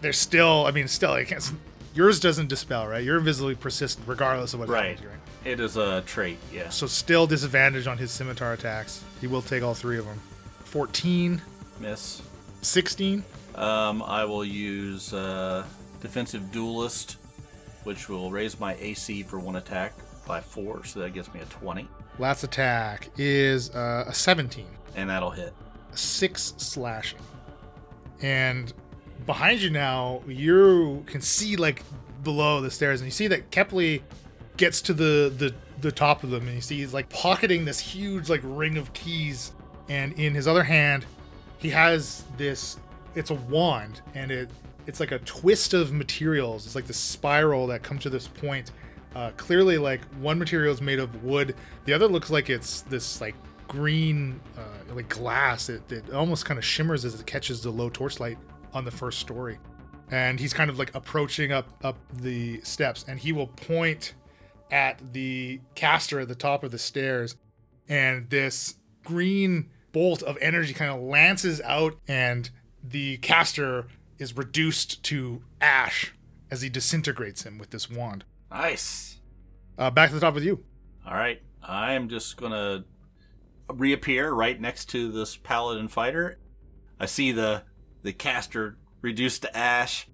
There's 0.02 0.18
still, 0.18 0.66
I 0.68 0.72
mean, 0.72 0.88
still, 0.88 1.12
I 1.12 1.24
can't. 1.26 1.52
Yours 1.96 2.20
doesn't 2.20 2.48
dispel, 2.50 2.88
right? 2.88 3.04
You're 3.04 3.18
invisibly 3.18 3.56
persistent 3.56 4.08
regardless 4.08 4.54
of 4.54 4.60
what 4.60 4.70
Right. 4.70 4.92
happens, 5.00 5.08
right? 5.08 5.18
It 5.52 5.60
is 5.60 5.78
a 5.78 6.02
trait, 6.06 6.38
yes. 6.54 6.76
So 6.76 6.86
still 6.86 7.26
disadvantage 7.26 7.88
on 7.88 7.98
his 7.98 8.12
scimitar 8.12 8.54
attacks. 8.54 9.04
He 9.20 9.26
will 9.26 9.42
take 9.42 9.64
all 9.64 9.74
three 9.74 9.98
of 9.98 10.06
them. 10.06 10.20
14, 10.66 11.42
Miss. 11.80 12.22
16. 12.62 13.24
Um, 13.56 14.04
I 14.04 14.26
will 14.26 14.46
use 14.46 15.12
uh, 15.14 15.64
defensive 16.02 16.52
duelist, 16.52 17.18
which 17.88 18.10
will 18.10 18.30
raise 18.30 18.60
my 18.60 18.76
AC 18.76 19.24
for 19.24 19.40
one 19.40 19.56
attack 19.56 19.94
by 20.28 20.42
four, 20.42 20.84
so 20.84 21.00
that 21.00 21.14
gives 21.14 21.34
me 21.34 21.40
a 21.40 21.46
20, 21.46 21.88
Last 22.20 22.44
attack 22.44 23.10
is 23.18 23.70
uh, 23.74 24.04
a 24.08 24.14
17. 24.14 24.66
and 24.96 25.10
that'll 25.10 25.32
hit. 25.32 25.54
Six 25.94 26.54
slashing. 26.58 27.20
And 28.22 28.74
behind 29.26 29.62
you 29.62 29.70
now, 29.70 30.22
you 30.28 31.04
can 31.08 31.22
see 31.22 31.56
like 31.56 31.82
below 32.24 32.60
the 32.60 32.70
stairs, 32.72 33.00
and 33.00 33.08
you 33.08 33.12
see 33.12 33.28
that 33.28 33.52
Kepley 33.52 34.02
gets 34.58 34.82
to 34.82 34.94
the, 34.94 35.32
the 35.38 35.54
the 35.80 35.92
top 35.92 36.24
of 36.24 36.32
them, 36.32 36.48
and 36.48 36.56
you 36.56 36.62
see 36.62 36.78
he's 36.80 36.94
like 36.94 37.08
pocketing 37.10 37.64
this 37.64 37.80
huge 37.80 38.30
like 38.30 38.42
ring 38.44 38.78
of 38.78 38.92
keys, 38.94 39.54
and 39.88 40.12
in 40.14 40.34
his 40.34 40.48
other 40.48 40.64
hand, 40.64 41.06
he 41.60 41.70
has 41.70 42.26
this. 42.36 42.78
It's 43.16 43.30
a 43.30 43.36
wand, 43.36 44.02
and 44.16 44.32
it 44.32 44.50
it's 44.88 45.00
like 45.00 45.12
a 45.12 45.20
twist 45.20 45.74
of 45.74 45.92
materials. 45.92 46.66
It's 46.66 46.76
like 46.76 46.88
the 46.88 46.94
spiral 46.94 47.68
that 47.68 47.84
comes 47.84 48.04
to 48.04 48.10
this 48.10 48.28
point. 48.28 48.72
Uh, 49.16 49.32
clearly, 49.38 49.78
like 49.78 50.02
one 50.16 50.40
material 50.40 50.74
is 50.74 50.82
made 50.82 51.00
of 51.00 51.24
wood, 51.24 51.56
the 51.86 51.94
other 51.94 52.08
looks 52.08 52.30
like 52.30 52.50
it's 52.50 52.82
this 52.82 53.20
like 53.20 53.36
green, 53.68 54.40
uh, 54.58 54.94
like 54.94 55.10
glass. 55.10 55.70
It, 55.70 55.92
it 55.92 56.12
almost 56.14 56.46
kind 56.46 56.58
of 56.58 56.64
shimmers 56.64 57.04
as 57.04 57.20
it 57.20 57.26
catches 57.26 57.62
the 57.62 57.70
low 57.70 57.90
torchlight 57.90 58.38
on 58.74 58.86
the 58.86 58.92
first 58.92 59.20
story. 59.20 59.60
And 60.10 60.40
he's 60.40 60.54
kind 60.54 60.70
of 60.70 60.80
like 60.80 60.96
approaching 60.96 61.52
up 61.52 61.68
up 61.84 61.98
the 62.14 62.62
steps, 62.62 63.06
and 63.08 63.20
he 63.20 63.34
will 63.34 63.48
point 63.48 64.14
at 64.72 65.14
the 65.14 65.60
caster 65.76 66.20
at 66.20 66.28
the 66.28 66.36
top 66.36 66.64
of 66.64 66.72
the 66.72 66.80
stairs, 66.80 67.36
and 67.90 68.30
this 68.30 68.76
green 69.04 69.70
bolt 69.92 70.22
of 70.24 70.38
energy 70.42 70.74
kind 70.74 70.92
of 70.92 71.02
lances 71.02 71.60
out, 71.62 71.96
and 72.08 72.50
the 72.84 73.18
caster 73.18 73.88
is 74.20 74.36
reduced 74.36 75.04
to 75.04 75.42
ash 75.62 76.14
as 76.50 76.62
he 76.62 76.70
disintegrates 76.70 77.44
him 77.44 77.58
with 77.58 77.70
this 77.72 77.90
wand. 77.90 78.24
Nice. 78.52 79.20
Uh, 79.78 79.92
back 79.92 80.10
to 80.10 80.16
the 80.16 80.22
top 80.22 80.34
with 80.34 80.44
you. 80.44 80.64
All 81.06 81.14
right, 81.14 81.42
I 81.62 81.94
am 81.94 82.10
just 82.10 82.38
gonna 82.38 82.86
reappear 83.70 84.32
right 84.32 84.60
next 84.60 84.86
to 84.86 85.12
this 85.12 85.38
paladin 85.38 85.88
fighter. 85.88 86.38
I 87.00 87.06
see 87.06 87.32
the 87.32 87.64
the 88.02 88.14
caster 88.14 88.78
reduced 89.02 89.44
to 89.44 89.58
ash. 89.58 90.08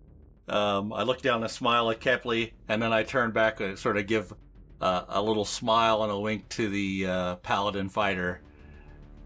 Um, 0.48 0.92
I 0.92 1.04
look 1.04 1.22
down 1.22 1.42
and 1.42 1.52
smile 1.52 1.90
at 1.90 2.02
Kepley, 2.02 2.52
and 2.68 2.82
then 2.82 2.92
I 2.92 3.04
turn 3.04 3.32
back 3.32 3.60
and 3.62 3.80
sort 3.80 3.98
of 3.98 4.08
give 4.08 4.34
uh, 4.82 5.06
a 5.08 5.22
little 5.22 5.46
smile 5.46 6.04
and 6.04 6.12
a 6.12 6.20
wink 6.20 6.50
to 6.50 6.68
the 6.68 7.06
uh, 7.08 7.36
paladin 7.38 7.88
fighter 7.88 8.42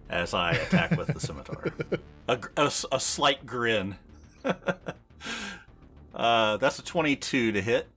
as 0.10 0.34
I 0.34 0.52
attack 0.52 0.92
with 0.92 1.08
the 1.14 1.20
scimitar. 1.20 1.74
A, 2.30 2.38
a 2.58 2.70
a 2.92 3.00
slight 3.00 3.46
grin. 3.46 3.96
uh, 6.16 6.58
that's 6.58 6.80
a 6.80 6.84
22 6.84 7.52
to 7.54 7.62
hit. 7.62 7.88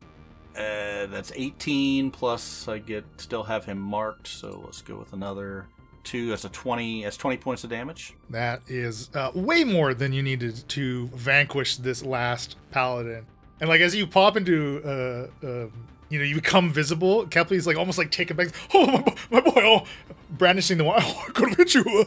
Uh, 0.57 1.07
that's 1.07 1.33
18 1.35 2.11
plus 2.11 2.67
I 2.69 2.79
get 2.79 3.05
still 3.19 3.45
have 3.45 3.65
him 3.65 3.79
marked, 3.79 4.27
so 4.27 4.61
let's 4.65 4.83
go 4.83 4.97
with 4.99 5.13
another 5.13 5.67
two. 6.05 6.31
That's 6.31 6.45
a 6.45 6.49
20. 6.49 7.05
That's 7.05 7.17
20 7.17 7.37
points 7.39 7.65
of 7.65 7.71
damage. 7.71 8.15
That 8.31 8.63
is 8.67 9.11
uh, 9.15 9.31
way 9.35 9.65
more 9.65 9.95
than 9.95 10.13
you 10.13 10.23
needed 10.23 10.69
to 10.71 11.07
vanquish 11.09 11.77
this 11.77 12.03
last 12.05 12.57
paladin. 12.73 13.27
And 13.61 13.69
like 13.69 13.81
as 13.81 13.95
you 13.95 14.07
pop 14.07 14.37
into, 14.37 14.83
uh, 14.85 15.47
uh, 15.47 15.67
you 16.09 16.19
know, 16.19 16.25
you 16.25 16.35
become 16.35 16.73
visible. 16.73 17.27
Kepley's 17.27 17.67
like 17.67 17.77
almost 17.77 17.99
like 17.99 18.11
taken 18.11 18.37
back. 18.37 18.49
Oh 18.75 18.87
my, 18.87 19.15
my 19.31 19.41
boy! 19.41 19.53
Oh, 19.57 19.85
brandishing 20.31 20.79
the 20.79 20.85
wand. 20.85 21.05
Oh, 21.07 21.25
I 21.29 21.31
could 21.33 21.49
have 21.51 21.59
hit 21.59 21.75
you. 21.75 22.07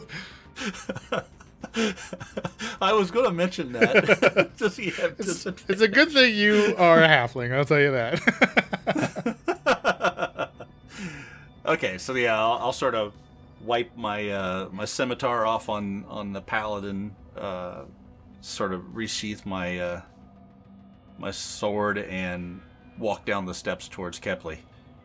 I 2.80 2.92
was 2.92 3.10
going 3.10 3.26
to 3.26 3.32
mention 3.32 3.72
that. 3.72 4.50
Does 4.56 4.76
he 4.76 4.90
have 4.90 5.14
It's, 5.18 5.46
it's 5.46 5.80
a 5.80 5.88
good 5.88 6.10
thing 6.12 6.34
you 6.34 6.74
are 6.78 7.02
a 7.02 7.08
halfling. 7.08 7.52
I'll 7.54 7.64
tell 7.64 7.80
you 7.80 7.92
that. 7.92 9.36
Okay, 11.66 11.96
so 11.96 12.14
yeah, 12.14 12.38
I'll, 12.38 12.58
I'll 12.58 12.72
sort 12.72 12.94
of 12.94 13.14
wipe 13.62 13.96
my 13.96 14.28
uh, 14.28 14.68
my 14.70 14.84
scimitar 14.84 15.46
off 15.46 15.68
on 15.68 16.04
on 16.08 16.32
the 16.34 16.42
paladin, 16.42 17.16
uh, 17.36 17.84
sort 18.42 18.74
of 18.74 18.82
resheath 18.94 19.46
my 19.46 19.78
uh, 19.78 20.02
my 21.18 21.30
sword, 21.30 21.96
and 21.96 22.60
walk 22.98 23.24
down 23.24 23.46
the 23.46 23.54
steps 23.54 23.88
towards 23.88 24.20
Kepley. 24.20 24.58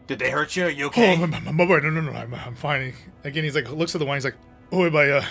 Did 0.07 0.20
they 0.20 0.32
hurt 0.32 0.55
you? 0.55 0.66
Are 0.66 0.70
you 0.70 0.86
oh, 0.86 0.88
okay? 0.88 1.16
my, 1.16 1.39
my, 1.39 1.51
my 1.51 1.66
boy, 1.66 1.80
no, 1.80 1.91
no, 1.91 2.01
no, 2.01 2.12
I'm, 2.12 2.34
I'm 2.34 2.55
fine. 2.55 2.93
Again, 3.24 3.45
he's 3.45 3.55
like 3.55 3.72
looks 3.72 3.95
at 3.95 3.99
the 3.99 4.05
wine. 4.05 4.18
He's 4.18 4.26
like, 4.26 4.38
oh, 4.74 4.89
my 4.89 5.10
uh, 5.10 5.26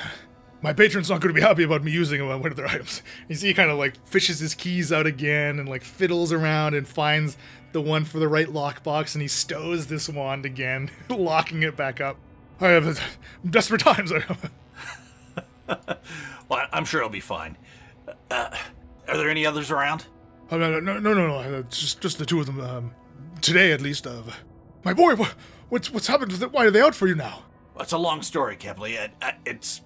my 0.61 0.73
patron's 0.73 1.09
not 1.09 1.21
going 1.21 1.35
to 1.35 1.41
be 1.41 1.47
happy 1.47 1.63
about 1.63 1.85
me 1.85 1.93
using 1.93 2.27
one 2.27 2.45
of 2.45 2.57
their 2.57 2.67
items. 2.67 3.03
You 3.29 3.37
see, 3.37 3.49
he 3.49 3.55
kind 3.55 3.71
of 3.71 3.79
like 3.79 3.95
fishes 4.07 4.41
his 4.41 4.55
keys 4.55 4.93
out 4.93 5.07
again 5.07 5.59
and 5.59 5.69
like 5.69 5.85
fiddles 5.85 6.33
around 6.33 6.75
and 6.75 6.87
finds 6.87 7.37
the 7.73 7.81
one 7.81 8.05
for 8.05 8.19
the 8.19 8.29
right 8.29 8.49
lockbox, 8.49 9.15
and 9.15 9.23
he 9.23 9.29
stows 9.29 9.87
this 9.87 10.09
wand 10.09 10.47
again, 10.47 10.91
locking 11.11 11.63
it 11.63 11.77
back 11.77 12.01
up. 12.01 12.17
I 12.61 12.69
have 12.69 13.01
desperate 13.49 13.83
times. 13.83 14.13
well, 16.49 16.67
I'm 16.73 16.85
sure 16.85 17.01
it'll 17.01 17.11
be 17.11 17.21
fine. 17.21 17.57
Uh, 18.31 18.57
are 19.07 19.17
there 19.17 19.31
any 19.31 19.47
others 19.47 19.71
around? 19.71 20.07
Uh, 20.51 20.57
no, 20.57 20.81
no, 20.81 20.99
no, 20.99 21.13
no, 21.13 21.27
no. 21.27 21.37
Uh, 21.37 21.63
just, 21.71 22.01
just 22.01 22.19
the 22.19 22.27
two 22.27 22.41
of 22.41 22.47
them. 22.47 22.61
Um, 22.61 22.91
today, 23.43 23.71
at 23.73 23.81
least. 23.81 24.07
Uh, 24.07 24.23
my 24.85 24.93
boy, 24.93 25.15
wha- 25.15 25.29
what's 25.69 25.91
what's 25.93 26.07
happened 26.07 26.33
with 26.33 26.43
it? 26.43 26.53
Why 26.53 26.67
are 26.67 26.71
they 26.71 26.81
out 26.81 26.95
for 26.95 27.07
you 27.07 27.15
now? 27.15 27.45
Well, 27.75 27.83
it's 27.83 27.93
a 27.93 27.99
long 27.99 28.23
story, 28.23 28.57
Kepley. 28.57 28.95
It, 28.95 29.13
uh, 29.23 29.33
it's 29.45 29.83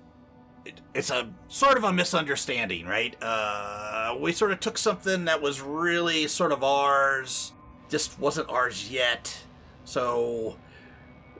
it, 0.65 0.81
it's 0.95 1.11
a 1.11 1.33
sort 1.49 1.77
of 1.77 1.85
a 1.85 1.93
misunderstanding, 1.93 2.87
right? 2.87 3.17
Uh, 3.21 4.17
we 4.19 4.33
sort 4.33 4.53
of 4.53 4.61
took 4.61 4.79
something 4.79 5.25
that 5.27 5.43
was 5.43 5.61
really 5.61 6.29
sort 6.29 6.53
of 6.53 6.63
ours, 6.63 7.53
just 7.89 8.19
wasn't 8.19 8.49
ours 8.49 8.91
yet. 8.91 9.37
So, 9.85 10.57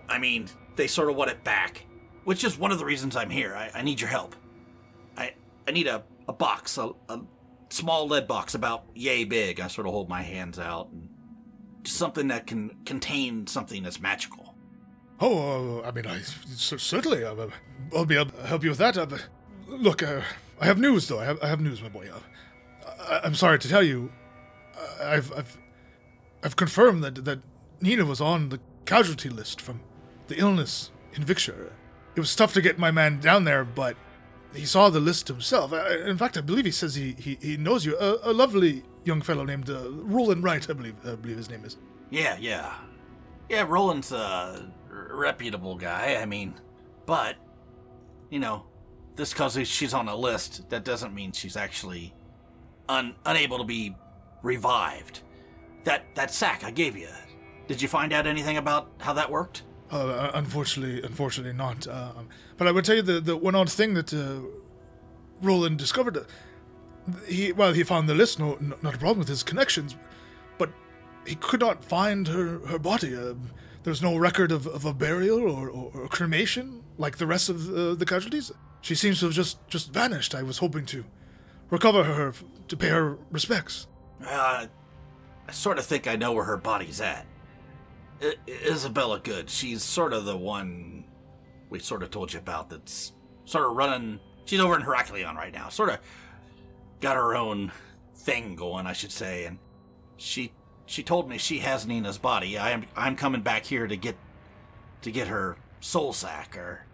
I 0.09 0.19
mean, 0.19 0.49
they 0.77 0.87
sort 0.87 1.11
of 1.11 1.17
want 1.17 1.31
it 1.31 1.45
back, 1.45 1.87
which 2.25 2.45
is 2.45 2.59
one 2.59 2.73
of 2.73 2.79
the 2.79 2.85
reasons 2.85 3.17
I'm 3.17 3.31
here. 3.31 3.55
I, 3.55 3.71
I 3.75 3.83
need 3.83 4.01
your 4.01 4.11
help. 4.11 4.35
I 5.17 5.35
I 5.67 5.71
need 5.71 5.87
a, 5.87 6.03
a 6.29 6.33
box, 6.33 6.77
a, 6.79 6.91
a 7.09 7.21
small 7.69 8.07
lead 8.07 8.27
box 8.27 8.55
about 8.55 8.85
yay 8.95 9.25
big. 9.25 9.61
I 9.61 9.69
sort 9.69 9.87
of 9.87 9.93
hold 9.93 10.09
my 10.09 10.23
hands 10.23 10.59
out 10.59 10.89
and 10.91 11.09
something 11.85 12.29
that 12.29 12.47
can 12.47 12.77
contain 12.85 13.47
something 13.47 13.83
that's 13.83 14.01
magical. 14.01 14.52
Oh, 15.25 15.81
uh, 15.85 15.89
I 15.89 15.93
mean, 15.93 16.05
I 16.05 16.21
certainly. 16.21 17.23
Uh, 17.23 17.47
I'll 17.95 18.05
be 18.05 18.17
able 18.17 18.33
to 18.33 18.45
help 18.45 18.65
you 18.65 18.71
with 18.71 18.79
that. 18.79 18.99
Uh, 18.99 19.07
look, 19.69 20.03
uh, 20.03 20.23
I 20.61 20.67
have 20.67 20.79
news, 20.79 21.07
though. 21.07 21.21
I 21.21 21.25
have, 21.25 21.41
I 21.41 21.47
have 21.47 21.61
news, 21.61 21.81
my 21.81 21.89
boy. 21.89 22.09
Uh, 22.13 22.91
I, 23.01 23.21
I'm 23.23 23.37
sorry 23.37 23.61
to 23.61 23.69
tell 23.69 23.85
you, 23.85 24.11
uh, 24.77 25.05
I've, 25.05 25.33
I've, 25.33 25.57
I've 26.43 26.57
confirmed 26.57 27.05
that 27.05 27.25
that 27.25 27.39
Nina 27.81 28.05
was 28.05 28.21
on 28.21 28.49
the 28.49 28.59
casualty 28.85 29.29
list 29.29 29.61
from 29.61 29.81
the 30.27 30.39
illness 30.39 30.91
in 31.15 31.23
Victor. 31.23 31.73
It 32.17 32.21
was 32.21 32.35
tough 32.35 32.53
to 32.55 32.61
get 32.61 32.81
my 32.81 32.91
man 32.91 33.21
down 33.21 33.45
there, 33.45 33.65
but 33.65 33.97
he 34.53 34.67
saw 34.67 34.91
the 34.91 34.99
list 34.99 35.29
himself. 35.29 35.73
In 35.73 36.19
fact, 36.19 36.37
I 36.37 36.41
believe 36.41 36.65
he 36.65 36.73
says 36.73 36.97
he, 36.97 37.13
he, 37.13 37.39
he 37.41 37.57
knows 37.57 37.87
you. 37.87 37.97
A, 37.97 38.31
a 38.31 38.33
lovely 38.33 38.83
young 39.05 39.23
fellow 39.23 39.45
named 39.45 39.71
uh, 39.71 39.89
Roland 39.89 40.43
Wright, 40.43 40.69
I 40.69 40.73
believe, 40.73 40.97
I 41.07 41.15
believe 41.15 41.37
his 41.37 41.49
name 41.49 41.65
is. 41.65 41.77
Yeah, 42.11 42.37
yeah. 42.41 42.75
Yeah, 43.49 43.67
Roland's 43.69 44.11
a 44.11 44.69
reputable 45.11 45.77
guy, 45.77 46.19
I 46.21 46.27
mean, 46.27 46.55
but, 47.07 47.37
you 48.31 48.39
know, 48.39 48.65
just 49.17 49.35
because 49.35 49.57
she's 49.69 49.95
on 49.95 50.09
a 50.09 50.17
list, 50.17 50.69
that 50.71 50.85
doesn't 50.85 51.15
mean 51.15 51.33
she's 51.33 51.57
actually 51.57 52.15
un- 52.89 53.15
unable 53.27 53.59
to 53.59 53.65
be 53.65 53.95
revived. 54.43 55.21
That, 55.85 56.15
that 56.15 56.31
sack 56.31 56.65
I 56.65 56.71
gave 56.71 56.97
you, 56.97 57.09
did 57.67 57.83
you 57.83 57.89
find 57.89 58.13
out 58.13 58.27
anything 58.27 58.57
about 58.57 58.91
how 59.01 59.13
that 59.15 59.31
worked? 59.31 59.63
Uh, 59.91 60.31
unfortunately, 60.35 61.03
unfortunately 61.03 61.53
not. 61.53 61.87
Um, 61.87 62.29
but 62.57 62.67
I 62.67 62.73
would 62.73 62.85
tell 62.85 62.97
you 62.97 63.03
the, 63.03 63.21
the 63.21 63.37
one 63.37 63.55
odd 63.55 63.71
thing 63.71 63.95
that 63.95 64.15
uh, 64.15 64.41
Roland 65.43 65.79
discovered. 65.79 66.17
Uh, 66.17 66.23
he 67.27 67.53
well, 67.53 67.73
he 67.73 67.83
found 67.83 68.09
the 68.09 68.15
list, 68.15 68.39
no, 68.39 68.57
no, 68.61 68.77
not 68.81 68.95
a 68.95 68.99
problem 68.99 69.19
with 69.19 69.29
his 69.29 69.43
connections, 69.43 69.97
but 70.57 70.71
he 71.27 71.35
could 71.35 71.61
not 71.61 71.85
find 71.85 72.29
her 72.29 72.61
her 72.67 72.79
body. 72.79 73.15
There's 73.85 74.01
no 74.03 74.17
record 74.17 74.53
of, 74.53 74.67
of 74.67 74.85
a 74.85 74.95
burial 74.95 75.41
or, 75.41 75.69
or, 75.69 75.91
or 75.95 76.09
cremation 76.09 76.83
like 76.99 77.19
the 77.19 77.27
rest 77.27 77.49
of 77.49 77.69
uh, 77.69 77.95
the 77.95 78.07
casualties. 78.07 78.53
She 78.81 78.95
seems 78.95 79.21
to 79.21 79.27
have 79.27 79.35
just 79.35 79.67
just 79.69 79.93
vanished. 79.93 80.35
I 80.35 80.43
was 80.43 80.59
hoping 80.59 80.87
to 80.87 81.05
recover 81.71 82.05
her 82.05 82.33
to 82.69 82.77
pay 82.77 82.89
her 82.89 83.17
respects. 83.31 83.87
Uh, 84.25 84.67
I 85.49 85.53
sort 85.53 85.79
of 85.79 85.85
think 85.85 86.07
I 86.07 86.17
know 86.17 86.33
where 86.33 86.45
her 86.45 86.57
body's 86.57 87.01
at. 87.01 87.27
I- 88.21 88.37
Isabella 88.47 89.21
Good, 89.21 89.51
she's 89.51 89.83
sort 89.83 90.13
of 90.13 90.25
the 90.25 90.37
one 90.37 91.05
we 91.71 91.79
sort 91.81 92.03
of 92.03 92.11
told 92.11 92.33
you 92.33 92.39
about 92.39 92.71
that's 92.71 93.13
sort 93.45 93.69
of 93.69 93.77
running. 93.77 94.21
She's 94.45 94.61
over 94.61 94.77
in 94.77 94.83
Heraklion 94.83 95.35
right 95.35 95.53
now. 95.53 95.69
Sort 95.69 95.89
of 95.91 95.99
got 97.01 97.17
her 97.17 97.35
own 97.35 97.73
thing 98.17 98.55
going, 98.55 98.87
I 98.87 98.93
should 98.93 99.13
say. 99.13 99.45
And 99.47 99.59
she 100.17 100.53
she 100.87 101.03
told 101.03 101.29
me 101.29 101.39
she 101.39 101.61
has 101.61 101.87
Nina's 101.87 102.19
body. 102.19 102.59
I 102.59 102.71
am 102.71 102.85
I'm 102.97 103.17
coming 103.17 103.43
back 103.43 103.67
here 103.67 103.87
to 103.87 103.97
get 103.97 104.17
to 105.03 105.11
get 105.11 105.29
her 105.29 105.57
soul 105.81 106.13
sack 106.13 106.57
or 106.57 106.85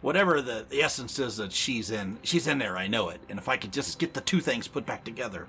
whatever 0.00 0.40
the, 0.40 0.64
the 0.68 0.82
essence 0.82 1.18
is 1.18 1.36
that 1.36 1.52
she's 1.52 1.90
in. 1.90 2.18
She's 2.22 2.46
in 2.46 2.58
there. 2.58 2.76
I 2.76 2.86
know 2.86 3.08
it. 3.08 3.20
And 3.28 3.38
if 3.38 3.48
I 3.48 3.56
could 3.56 3.72
just 3.72 3.98
get 3.98 4.14
the 4.14 4.20
two 4.20 4.40
things 4.40 4.68
put 4.68 4.86
back 4.86 5.04
together, 5.04 5.48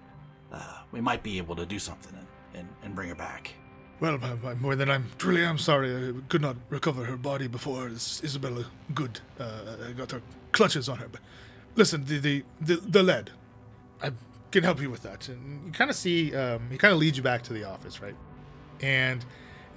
uh, 0.51 0.79
we 0.91 1.01
might 1.01 1.23
be 1.23 1.37
able 1.37 1.55
to 1.55 1.65
do 1.65 1.79
something 1.79 2.13
and, 2.17 2.27
and, 2.59 2.67
and 2.83 2.95
bring 2.95 3.09
her 3.09 3.15
back. 3.15 3.53
Well, 3.99 4.17
more 4.59 4.75
than 4.75 4.89
I'm 4.89 5.05
truly 5.19 5.45
am 5.45 5.59
sorry. 5.59 6.09
I 6.09 6.13
could 6.27 6.41
not 6.41 6.55
recover 6.69 7.05
her 7.05 7.17
body 7.17 7.47
before 7.47 7.87
Is- 7.87 8.19
Isabella 8.23 8.65
Good 8.95 9.19
uh, 9.39 9.91
got 9.95 10.11
her 10.11 10.23
clutches 10.51 10.89
on 10.89 10.97
her. 10.97 11.07
But 11.07 11.21
listen, 11.75 12.05
the 12.05 12.17
the 12.17 12.43
the, 12.59 12.75
the 12.77 13.03
lead, 13.03 13.29
I 14.01 14.11
can 14.51 14.63
help 14.63 14.81
you 14.81 14.89
with 14.89 15.03
that. 15.03 15.27
And 15.29 15.65
you 15.65 15.71
kind 15.71 15.89
of 15.89 15.95
see, 15.95 16.35
um, 16.35 16.69
he 16.69 16.77
kind 16.77 16.93
of 16.93 16.99
leads 16.99 17.17
you 17.17 17.23
back 17.23 17.41
to 17.43 17.53
the 17.53 17.63
office, 17.63 18.01
right? 18.01 18.15
And 18.81 19.23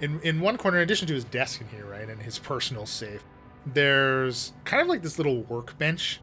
in 0.01 0.19
in 0.21 0.41
one 0.41 0.57
corner, 0.57 0.77
in 0.77 0.83
addition 0.83 1.07
to 1.07 1.13
his 1.13 1.25
desk 1.25 1.61
in 1.61 1.67
here, 1.67 1.85
right, 1.85 2.07
and 2.09 2.21
his 2.21 2.39
personal 2.39 2.85
safe, 2.85 3.23
there's 3.65 4.53
kind 4.65 4.81
of 4.81 4.87
like 4.87 5.01
this 5.01 5.17
little 5.17 5.43
workbench 5.43 6.19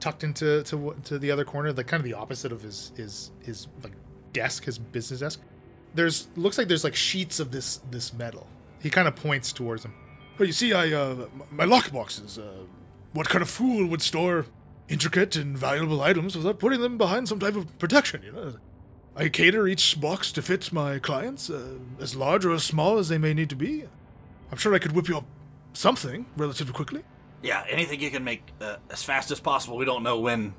tucked 0.00 0.24
into 0.24 0.62
to 0.64 0.96
to 1.04 1.18
the 1.18 1.30
other 1.30 1.44
corner, 1.44 1.72
like 1.72 1.86
kind 1.86 2.00
of 2.00 2.04
the 2.04 2.14
opposite 2.14 2.52
of 2.52 2.62
his 2.62 2.92
his 2.96 3.30
his 3.42 3.68
like 3.82 3.92
desk, 4.32 4.64
his 4.64 4.78
business 4.78 5.20
desk 5.20 5.40
there's 5.96 6.28
looks 6.36 6.58
like 6.58 6.68
there's 6.68 6.84
like 6.84 6.94
sheets 6.94 7.40
of 7.40 7.50
this 7.50 7.80
this 7.90 8.12
metal. 8.12 8.46
He 8.80 8.90
kind 8.90 9.08
of 9.08 9.16
points 9.16 9.52
towards 9.52 9.82
them. 9.82 9.94
But 10.36 10.46
you 10.46 10.52
see, 10.52 10.72
I 10.72 10.92
uh, 10.92 11.26
my 11.50 11.64
lockboxes. 11.64 12.38
Uh, 12.38 12.64
what 13.12 13.28
kind 13.28 13.42
of 13.42 13.48
fool 13.48 13.86
would 13.86 14.02
store 14.02 14.44
intricate 14.88 15.36
and 15.36 15.56
valuable 15.56 16.00
items 16.00 16.36
without 16.36 16.58
putting 16.58 16.80
them 16.80 16.98
behind 16.98 17.28
some 17.28 17.38
type 17.38 17.56
of 17.56 17.78
protection? 17.78 18.22
You 18.22 18.32
know, 18.32 18.54
I 19.14 19.28
cater 19.28 19.66
each 19.66 20.00
box 20.00 20.32
to 20.32 20.42
fit 20.42 20.72
my 20.72 20.98
clients, 20.98 21.50
uh, 21.50 21.78
as 22.00 22.14
large 22.14 22.44
or 22.44 22.52
as 22.52 22.64
small 22.64 22.98
as 22.98 23.08
they 23.08 23.18
may 23.18 23.34
need 23.34 23.50
to 23.50 23.56
be. 23.56 23.84
I'm 24.50 24.58
sure 24.58 24.74
I 24.74 24.78
could 24.78 24.92
whip 24.92 25.08
you 25.08 25.16
up 25.16 25.24
something 25.72 26.26
relatively 26.36 26.72
quickly. 26.72 27.02
Yeah, 27.42 27.64
anything 27.68 28.00
you 28.00 28.10
can 28.10 28.24
make 28.24 28.42
uh, 28.60 28.76
as 28.90 29.02
fast 29.02 29.30
as 29.30 29.40
possible. 29.40 29.76
We 29.76 29.84
don't 29.84 30.02
know 30.02 30.18
when 30.20 30.54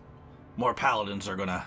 more 0.56 0.74
paladins 0.74 1.28
are 1.28 1.36
gonna, 1.36 1.66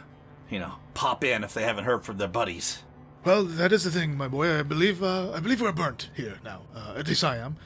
you 0.50 0.58
know, 0.58 0.74
pop 0.94 1.24
in 1.24 1.44
if 1.44 1.54
they 1.54 1.62
haven't 1.62 1.84
heard 1.84 2.04
from 2.04 2.18
their 2.18 2.28
buddies. 2.28 2.82
Well, 3.24 3.44
that 3.44 3.72
is 3.72 3.84
the 3.84 3.90
thing, 3.90 4.16
my 4.16 4.28
boy. 4.28 4.58
I 4.58 4.62
believe 4.62 5.02
uh, 5.02 5.32
I 5.32 5.40
believe 5.40 5.60
we're 5.60 5.72
burnt 5.72 6.10
here 6.14 6.38
now. 6.42 6.62
Uh, 6.74 6.94
at 6.96 7.06
least 7.06 7.22
I 7.22 7.36
am. 7.36 7.56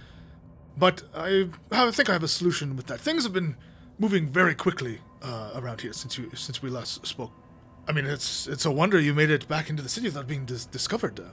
But 0.76 1.02
I, 1.14 1.48
I 1.70 1.90
think 1.92 2.08
I 2.08 2.12
have 2.12 2.24
a 2.24 2.28
solution 2.28 2.74
with 2.74 2.86
that. 2.86 3.00
Things 3.00 3.22
have 3.22 3.32
been 3.32 3.56
moving 3.98 4.26
very 4.26 4.54
quickly 4.54 5.00
uh, 5.22 5.52
around 5.54 5.80
here 5.80 5.92
since 5.92 6.18
you 6.18 6.30
since 6.34 6.62
we 6.62 6.70
last 6.70 7.06
spoke. 7.06 7.32
I 7.88 7.92
mean, 7.92 8.06
it's 8.06 8.46
it's 8.46 8.64
a 8.64 8.70
wonder 8.70 8.98
you 8.98 9.14
made 9.14 9.30
it 9.30 9.46
back 9.48 9.68
into 9.70 9.82
the 9.82 9.88
city 9.88 10.06
without 10.06 10.26
being 10.26 10.44
dis- 10.44 10.66
discovered. 10.66 11.20
Uh, 11.20 11.24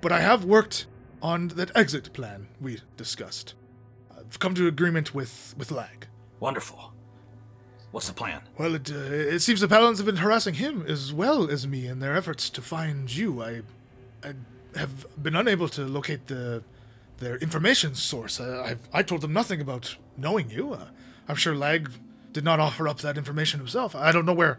but 0.00 0.12
I 0.12 0.20
have 0.20 0.44
worked 0.44 0.86
on 1.22 1.48
that 1.48 1.70
exit 1.74 2.12
plan 2.12 2.48
we 2.60 2.80
discussed. 2.96 3.54
I've 4.16 4.38
come 4.38 4.54
to 4.54 4.66
agreement 4.66 5.14
with 5.14 5.54
with 5.56 5.70
Lag. 5.70 6.06
Wonderful. 6.40 6.92
What's 7.90 8.08
the 8.08 8.12
plan? 8.12 8.40
Well, 8.58 8.74
it, 8.74 8.90
uh, 8.90 8.96
it 8.96 9.38
seems 9.38 9.60
the 9.60 9.68
Paladins 9.68 9.98
have 9.98 10.06
been 10.06 10.16
harassing 10.16 10.54
him 10.54 10.84
as 10.88 11.12
well 11.12 11.48
as 11.48 11.64
me 11.64 11.86
in 11.86 12.00
their 12.00 12.16
efforts 12.16 12.50
to 12.50 12.60
find 12.60 13.14
you. 13.14 13.40
I, 13.40 13.62
I 14.24 14.34
have 14.74 15.06
been 15.22 15.36
unable 15.36 15.68
to 15.68 15.82
locate 15.82 16.26
the 16.26 16.64
their 17.18 17.36
information 17.36 17.94
source. 17.94 18.40
I, 18.40 18.70
I've, 18.70 18.88
I 18.92 19.02
told 19.04 19.20
them 19.20 19.32
nothing 19.32 19.60
about 19.60 19.96
knowing 20.16 20.50
you. 20.50 20.72
Uh, 20.72 20.88
I'm 21.28 21.36
sure 21.36 21.54
Lag 21.54 21.90
did 22.32 22.44
not 22.44 22.60
offer 22.60 22.88
up 22.88 22.98
that 22.98 23.16
information 23.16 23.60
himself. 23.60 23.94
I 23.94 24.12
don't 24.12 24.26
know 24.26 24.34
where 24.34 24.58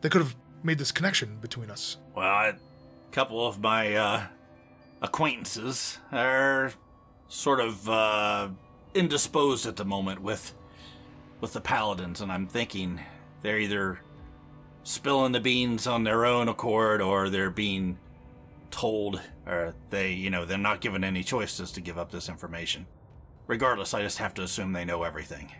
they 0.00 0.08
could 0.08 0.22
have 0.22 0.36
made 0.62 0.78
this 0.78 0.92
connection 0.92 1.38
between 1.40 1.70
us. 1.70 1.96
Well, 2.14 2.26
a 2.26 2.54
couple 3.12 3.46
of 3.46 3.60
my 3.60 3.94
uh, 3.94 4.26
acquaintances 5.02 5.98
are 6.12 6.72
sort 7.28 7.60
of 7.60 7.88
uh, 7.88 8.48
indisposed 8.94 9.66
at 9.66 9.76
the 9.76 9.84
moment 9.84 10.22
with 10.22 10.54
with 11.40 11.52
the 11.52 11.60
paladins, 11.60 12.20
and 12.20 12.32
I'm 12.32 12.46
thinking 12.46 13.00
they're 13.42 13.58
either 13.58 14.00
spilling 14.82 15.32
the 15.32 15.40
beans 15.40 15.86
on 15.86 16.04
their 16.04 16.24
own 16.24 16.48
accord 16.48 17.02
or 17.02 17.28
they're 17.28 17.50
being 17.50 17.98
told 18.70 19.20
or 19.46 19.74
they, 19.90 20.12
you 20.12 20.30
know, 20.30 20.44
they're 20.44 20.56
not 20.58 20.80
given 20.80 21.04
any 21.04 21.22
choices 21.22 21.70
to 21.72 21.80
give 21.80 21.98
up 21.98 22.10
this 22.10 22.28
information. 22.28 22.86
Regardless, 23.46 23.92
I 23.92 24.02
just 24.02 24.18
have 24.18 24.32
to 24.34 24.42
assume 24.42 24.72
they 24.72 24.84
know 24.84 25.02
everything. 25.02 25.52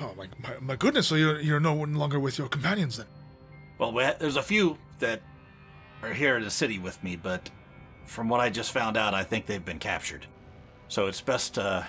Oh 0.00 0.14
my, 0.16 0.26
my, 0.42 0.56
my 0.60 0.76
goodness! 0.76 1.06
So 1.08 1.14
you're 1.14 1.40
you're 1.40 1.60
no 1.60 1.74
longer 1.74 2.18
with 2.18 2.38
your 2.38 2.48
companions 2.48 2.96
then? 2.96 3.06
Well, 3.78 3.92
we 3.92 4.04
ha- 4.04 4.16
there's 4.18 4.36
a 4.36 4.42
few 4.42 4.78
that 4.98 5.20
are 6.02 6.12
here 6.12 6.36
in 6.36 6.42
the 6.44 6.50
city 6.50 6.78
with 6.78 7.02
me, 7.02 7.16
but 7.16 7.50
from 8.04 8.28
what 8.28 8.40
I 8.40 8.50
just 8.50 8.72
found 8.72 8.96
out, 8.96 9.14
I 9.14 9.22
think 9.24 9.46
they've 9.46 9.64
been 9.64 9.78
captured. 9.78 10.26
So 10.88 11.06
it's 11.06 11.20
best. 11.20 11.58
Uh, 11.58 11.82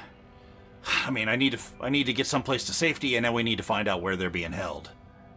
I 0.86 1.12
mean, 1.12 1.30
I 1.30 1.36
need 1.36 1.52
to. 1.52 1.58
f- 1.58 1.76
I 1.82 1.90
need 1.90 2.06
to 2.06 2.14
get 2.14 2.28
someplace 2.28 2.66
to 2.66 2.74
safety, 2.74 3.16
and 3.16 3.26
then 3.26 3.34
we 3.34 3.44
need 3.44 3.58
to 3.58 3.64
find 3.64 3.88
out 3.88 4.02
where 4.02 4.16
they're 4.16 4.30
being 4.30 4.52
held. 4.54 4.92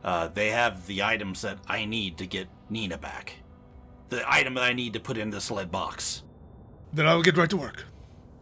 Uh, 0.04 0.28
they 0.28 0.50
have 0.50 0.86
the 0.86 1.02
items 1.02 1.42
that 1.42 1.58
I 1.66 1.84
need 1.84 2.18
to 2.18 2.26
get 2.26 2.48
Nina 2.70 2.98
back. 2.98 3.34
The 4.08 4.22
item 4.30 4.54
that 4.54 4.62
I 4.62 4.72
need 4.72 4.92
to 4.92 5.00
put 5.00 5.16
in 5.18 5.30
this 5.30 5.50
lead 5.50 5.70
box. 5.72 6.22
Then 6.92 7.06
I'll 7.06 7.22
get 7.22 7.36
right 7.36 7.50
to 7.50 7.56
work. 7.56 7.84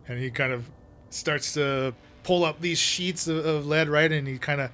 And 0.07 0.19
he 0.19 0.31
kind 0.31 0.53
of 0.53 0.71
starts 1.09 1.55
to 1.55 1.95
pull 2.25 2.45
up 2.45 2.61
these 2.61 2.79
sheets 2.79 3.29
of, 3.29 3.45
of 3.47 3.67
lead, 3.67 3.89
right? 3.89 4.11
And 4.11 4.27
he 4.27 4.39
kind 4.39 4.61
of 4.61 4.71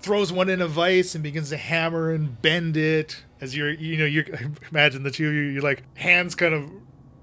throws 0.00 0.32
one 0.32 0.48
in 0.48 0.60
a 0.60 0.66
vise 0.66 1.14
and 1.14 1.22
begins 1.22 1.50
to 1.50 1.56
hammer 1.56 2.10
and 2.10 2.40
bend 2.40 2.76
it 2.76 3.22
as 3.40 3.56
you're, 3.56 3.70
you 3.70 3.96
know, 3.96 4.04
you 4.04 4.24
imagine 4.70 5.02
the 5.04 5.10
two 5.10 5.28
of 5.28 5.34
you, 5.34 5.40
you're 5.42 5.62
like 5.62 5.82
hands 5.96 6.34
kind 6.34 6.54
of 6.54 6.70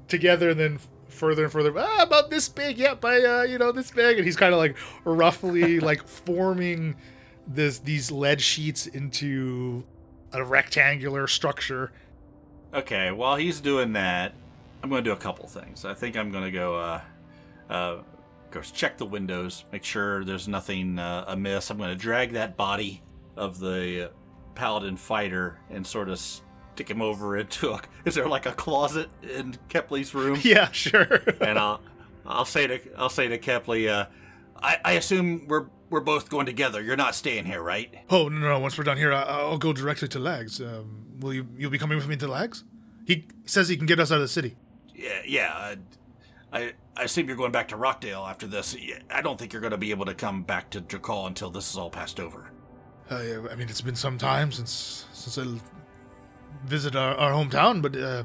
together 0.07 0.51
and 0.51 0.59
then 0.59 0.80
further 1.09 1.43
and 1.43 1.51
further, 1.51 1.74
ah, 1.78 2.03
about 2.03 2.30
this 2.30 2.47
big, 2.49 2.78
yep, 2.78 3.03
I, 3.03 3.24
uh, 3.24 3.43
you 3.43 3.57
know, 3.57 3.72
this 3.72 3.91
big. 3.91 4.18
And 4.18 4.26
he's 4.26 4.36
kind 4.36 4.53
of 4.53 4.59
like 4.59 4.78
roughly 5.03 5.80
like 5.91 6.07
forming 6.07 6.95
this, 7.47 7.80
these 7.80 8.11
lead 8.11 8.41
sheets 8.41 8.88
into 8.88 9.84
a 10.32 10.43
rectangular 10.43 11.28
structure. 11.28 11.91
Okay, 12.74 13.11
while 13.11 13.38
he's 13.38 13.61
doing 13.61 13.93
that, 13.93 14.34
I'm 14.84 14.89
going 14.89 15.03
to 15.03 15.09
do 15.09 15.13
a 15.13 15.18
couple 15.18 15.47
things. 15.47 15.86
I 15.86 15.93
think 15.93 16.18
I'm 16.18 16.32
going 16.32 16.43
to 16.43 16.51
go, 16.51 16.76
uh, 16.76 17.01
uh, 17.70 17.97
course, 18.55 18.71
check 18.71 18.97
the 18.97 19.05
windows, 19.05 19.65
make 19.71 19.83
sure 19.83 20.23
there's 20.23 20.47
nothing 20.47 20.97
uh, 20.97 21.25
amiss. 21.27 21.69
I'm 21.69 21.77
going 21.77 21.89
to 21.89 21.95
drag 21.95 22.33
that 22.33 22.57
body 22.57 23.03
of 23.35 23.59
the 23.59 24.11
paladin 24.55 24.97
fighter 24.97 25.59
and 25.69 25.85
sort 25.85 26.09
of 26.09 26.19
stick 26.19 26.89
him 26.89 27.01
over 27.01 27.37
into 27.37 27.71
a. 27.71 27.81
Is 28.05 28.15
there 28.15 28.27
like 28.27 28.45
a 28.45 28.51
closet 28.53 29.09
in 29.21 29.57
Kepley's 29.69 30.15
room? 30.15 30.39
Yeah, 30.43 30.71
sure. 30.71 31.21
and 31.41 31.59
I'll, 31.59 31.81
I'll 32.25 32.45
say 32.45 32.67
to, 32.67 32.79
I'll 32.97 33.09
say 33.09 33.27
to 33.27 33.37
Kepley, 33.37 33.89
uh, 33.89 34.05
I, 34.61 34.77
I 34.83 34.91
assume 34.93 35.45
we're 35.47 35.67
we're 35.89 35.99
both 36.01 36.29
going 36.29 36.45
together. 36.45 36.81
You're 36.81 36.95
not 36.95 37.13
staying 37.13 37.45
here, 37.45 37.61
right? 37.61 37.93
Oh 38.09 38.27
no, 38.29 38.39
no! 38.39 38.59
Once 38.59 38.77
we're 38.77 38.85
done 38.85 38.97
here, 38.97 39.13
I- 39.13 39.23
I'll 39.23 39.57
go 39.57 39.73
directly 39.73 40.07
to 40.07 40.19
Lags. 40.19 40.59
Um, 40.61 41.05
will 41.19 41.33
you? 41.33 41.47
You'll 41.57 41.69
be 41.71 41.77
coming 41.77 41.97
with 41.97 42.07
me 42.07 42.15
to 42.17 42.27
Lags? 42.27 42.63
He 43.05 43.27
says 43.45 43.67
he 43.69 43.77
can 43.77 43.85
get 43.85 43.99
us 43.99 44.11
out 44.11 44.15
of 44.15 44.21
the 44.21 44.27
city. 44.27 44.55
Yeah, 44.95 45.21
yeah. 45.27 45.75
I 46.55 46.73
I 46.97 47.03
assume 47.03 47.27
you're 47.27 47.35
going 47.35 47.51
back 47.51 47.67
to 47.69 47.75
Rockdale 47.75 48.25
after 48.25 48.47
this. 48.47 48.75
I 49.11 49.21
don't 49.21 49.37
think 49.37 49.51
you're 49.51 49.61
going 49.61 49.71
to 49.71 49.77
be 49.77 49.91
able 49.91 50.05
to 50.05 50.13
come 50.13 50.43
back 50.43 50.69
to 50.71 50.81
Drukhall 50.81 51.27
until 51.27 51.49
this 51.49 51.69
is 51.69 51.77
all 51.77 51.89
passed 51.89 52.19
over. 52.19 52.49
Uh, 53.11 53.21
yeah, 53.21 53.47
I 53.51 53.55
mean, 53.55 53.67
it's 53.67 53.81
been 53.81 53.95
some 53.95 54.17
time 54.17 54.51
since 54.51 55.05
since 55.11 55.37
I 55.37 55.61
visited 56.65 56.97
our, 56.97 57.15
our 57.15 57.31
hometown, 57.31 57.81
but 57.81 57.95
uh, 57.97 58.23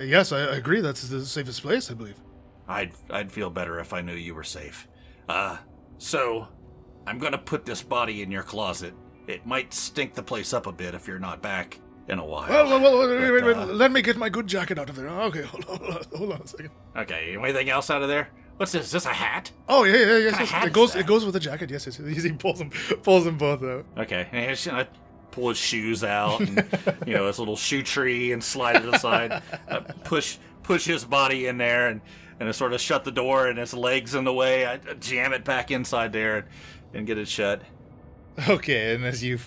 yes, 0.00 0.30
I, 0.30 0.40
I 0.40 0.56
agree. 0.56 0.82
That's 0.82 1.08
the 1.08 1.24
safest 1.24 1.62
place, 1.62 1.90
I 1.90 1.94
believe. 1.94 2.20
I'd 2.68 2.92
I'd 3.10 3.32
feel 3.32 3.48
better 3.48 3.80
if 3.80 3.92
I 3.94 4.02
knew 4.02 4.14
you 4.14 4.34
were 4.34 4.44
safe. 4.44 4.86
Uh, 5.28 5.56
so 5.96 6.48
I'm 7.06 7.18
going 7.18 7.32
to 7.32 7.38
put 7.38 7.64
this 7.64 7.82
body 7.82 8.22
in 8.22 8.30
your 8.30 8.42
closet. 8.42 8.94
It 9.26 9.46
might 9.46 9.72
stink 9.72 10.14
the 10.14 10.22
place 10.22 10.52
up 10.52 10.66
a 10.66 10.72
bit 10.72 10.94
if 10.94 11.08
you're 11.08 11.18
not 11.18 11.40
back 11.40 11.80
in 12.08 12.18
a 12.18 12.24
while. 12.24 12.48
Well, 12.48 12.80
well, 12.80 12.80
well 12.80 13.08
wait, 13.08 13.30
wait, 13.30 13.44
wait, 13.44 13.56
uh, 13.56 13.66
let 13.66 13.92
me 13.92 14.02
get 14.02 14.16
my 14.16 14.28
good 14.28 14.46
jacket 14.46 14.78
out 14.78 14.88
of 14.88 14.96
there. 14.96 15.08
Okay, 15.08 15.42
hold 15.66 15.82
on, 15.82 16.02
hold 16.16 16.32
on, 16.32 16.40
a 16.42 16.46
second. 16.46 16.70
Okay, 16.96 17.36
anything 17.38 17.70
else 17.70 17.90
out 17.90 18.02
of 18.02 18.08
there? 18.08 18.28
What's 18.56 18.72
this? 18.72 18.86
Is 18.86 18.92
this 18.92 19.06
a 19.06 19.12
hat? 19.12 19.50
Oh 19.68 19.84
yeah, 19.84 19.96
yeah, 19.96 20.16
yes, 20.18 20.36
yes. 20.38 20.66
It 20.66 20.72
goes, 20.72 20.94
it 20.94 21.06
goes 21.06 21.24
with 21.24 21.34
the 21.34 21.40
jacket. 21.40 21.70
Yes, 21.70 21.86
yes. 21.86 21.98
He 22.22 22.32
pulls 22.32 22.58
them, 22.58 22.70
pulls 23.02 23.24
them 23.24 23.38
both 23.38 23.62
out. 23.62 23.84
Okay, 23.96 24.28
and 24.30 24.50
he's 24.50 24.66
gonna 24.66 24.88
pull 25.30 25.48
his 25.48 25.58
shoes 25.58 26.04
out, 26.04 26.40
and 26.40 26.64
you 27.06 27.14
know 27.14 27.26
his 27.26 27.38
little 27.38 27.56
shoe 27.56 27.82
tree, 27.82 28.32
and 28.32 28.42
slide 28.42 28.76
it 28.76 28.94
aside, 28.94 29.42
uh, 29.68 29.80
push 30.04 30.38
push 30.62 30.84
his 30.84 31.04
body 31.04 31.46
in 31.46 31.58
there, 31.58 31.88
and 31.88 32.00
and 32.38 32.48
I 32.48 32.52
sort 32.52 32.72
of 32.72 32.80
shut 32.80 33.04
the 33.04 33.12
door, 33.12 33.46
and 33.46 33.58
his 33.58 33.74
legs 33.74 34.14
in 34.14 34.24
the 34.24 34.34
way. 34.34 34.66
I, 34.66 34.74
I 34.74 34.94
jam 35.00 35.32
it 35.32 35.44
back 35.44 35.70
inside 35.70 36.12
there, 36.12 36.36
and, 36.36 36.46
and 36.94 37.06
get 37.06 37.18
it 37.18 37.28
shut. 37.28 37.62
Okay, 38.48 38.94
and 38.94 39.04
as 39.04 39.22
you 39.22 39.38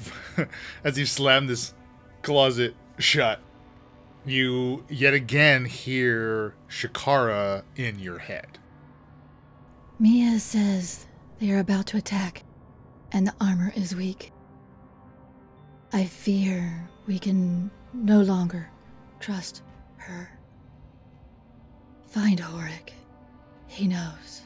as 0.84 0.98
you 0.98 1.06
slam 1.06 1.48
this 1.48 1.74
closet 2.26 2.76
shut, 2.98 3.40
you 4.26 4.84
yet 4.90 5.14
again 5.14 5.64
hear 5.64 6.56
Shakara 6.68 7.62
in 7.76 8.00
your 8.00 8.18
head. 8.18 8.58
Mia 10.00 10.40
says 10.40 11.06
they 11.40 11.52
are 11.52 11.60
about 11.60 11.86
to 11.88 11.98
attack, 11.98 12.44
and 13.12 13.28
the 13.28 13.34
armor 13.40 13.72
is 13.76 13.96
weak. 13.96 14.32
I 15.94 16.06
fear 16.06 16.90
we 17.06 17.20
can 17.20 17.70
no 17.94 18.22
longer 18.22 18.72
trust 19.20 19.62
her. 19.98 20.28
Find 22.08 22.40
Horik. 22.40 22.90
He 23.68 23.88
knows. 23.88 24.42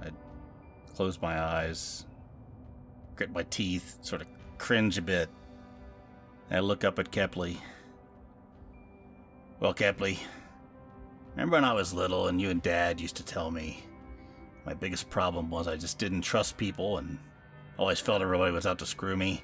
I 0.00 0.08
close 0.94 1.20
my 1.20 1.38
eyes, 1.38 2.06
grit 3.16 3.30
my 3.30 3.42
teeth, 3.42 3.98
sort 4.00 4.22
of 4.22 4.28
cringe 4.56 4.96
a 4.96 5.02
bit. 5.02 5.28
I 6.50 6.60
look 6.60 6.84
up 6.84 6.98
at 6.98 7.10
Kepley. 7.10 7.56
Well, 9.60 9.74
Kepley, 9.74 10.18
remember 11.32 11.56
when 11.56 11.64
I 11.64 11.72
was 11.72 11.94
little 11.94 12.28
and 12.28 12.40
you 12.40 12.50
and 12.50 12.62
Dad 12.62 13.00
used 13.00 13.16
to 13.16 13.24
tell 13.24 13.50
me 13.50 13.84
my 14.66 14.74
biggest 14.74 15.10
problem 15.10 15.50
was 15.50 15.68
I 15.68 15.76
just 15.76 15.98
didn't 15.98 16.22
trust 16.22 16.56
people 16.56 16.98
and 16.98 17.18
always 17.78 18.00
felt 18.00 18.22
everybody 18.22 18.52
was 18.52 18.66
out 18.66 18.78
to 18.78 18.86
screw 18.86 19.16
me? 19.16 19.42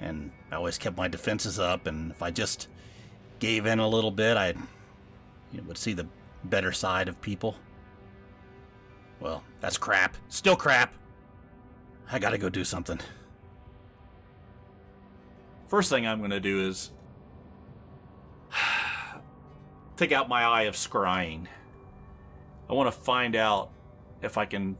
And 0.00 0.30
I 0.50 0.56
always 0.56 0.78
kept 0.78 0.96
my 0.96 1.08
defenses 1.08 1.58
up, 1.58 1.86
and 1.86 2.10
if 2.10 2.22
I 2.22 2.30
just 2.30 2.68
gave 3.38 3.66
in 3.66 3.80
a 3.80 3.88
little 3.88 4.10
bit, 4.10 4.36
I 4.38 4.48
you 5.52 5.58
know, 5.58 5.64
would 5.64 5.76
see 5.76 5.92
the 5.92 6.06
better 6.44 6.72
side 6.72 7.08
of 7.08 7.20
people. 7.20 7.56
Well, 9.20 9.44
that's 9.60 9.76
crap. 9.76 10.16
Still 10.28 10.56
crap. 10.56 10.94
I 12.10 12.18
gotta 12.18 12.38
go 12.38 12.48
do 12.48 12.64
something. 12.64 12.98
First 15.70 15.88
thing 15.88 16.04
I'm 16.04 16.20
gonna 16.20 16.40
do 16.40 16.68
is 16.68 16.90
take 19.96 20.10
out 20.10 20.28
my 20.28 20.42
eye 20.42 20.62
of 20.62 20.74
scrying. 20.74 21.46
I 22.68 22.72
want 22.72 22.92
to 22.92 23.00
find 23.00 23.36
out 23.36 23.70
if 24.20 24.36
I 24.36 24.46
can. 24.46 24.76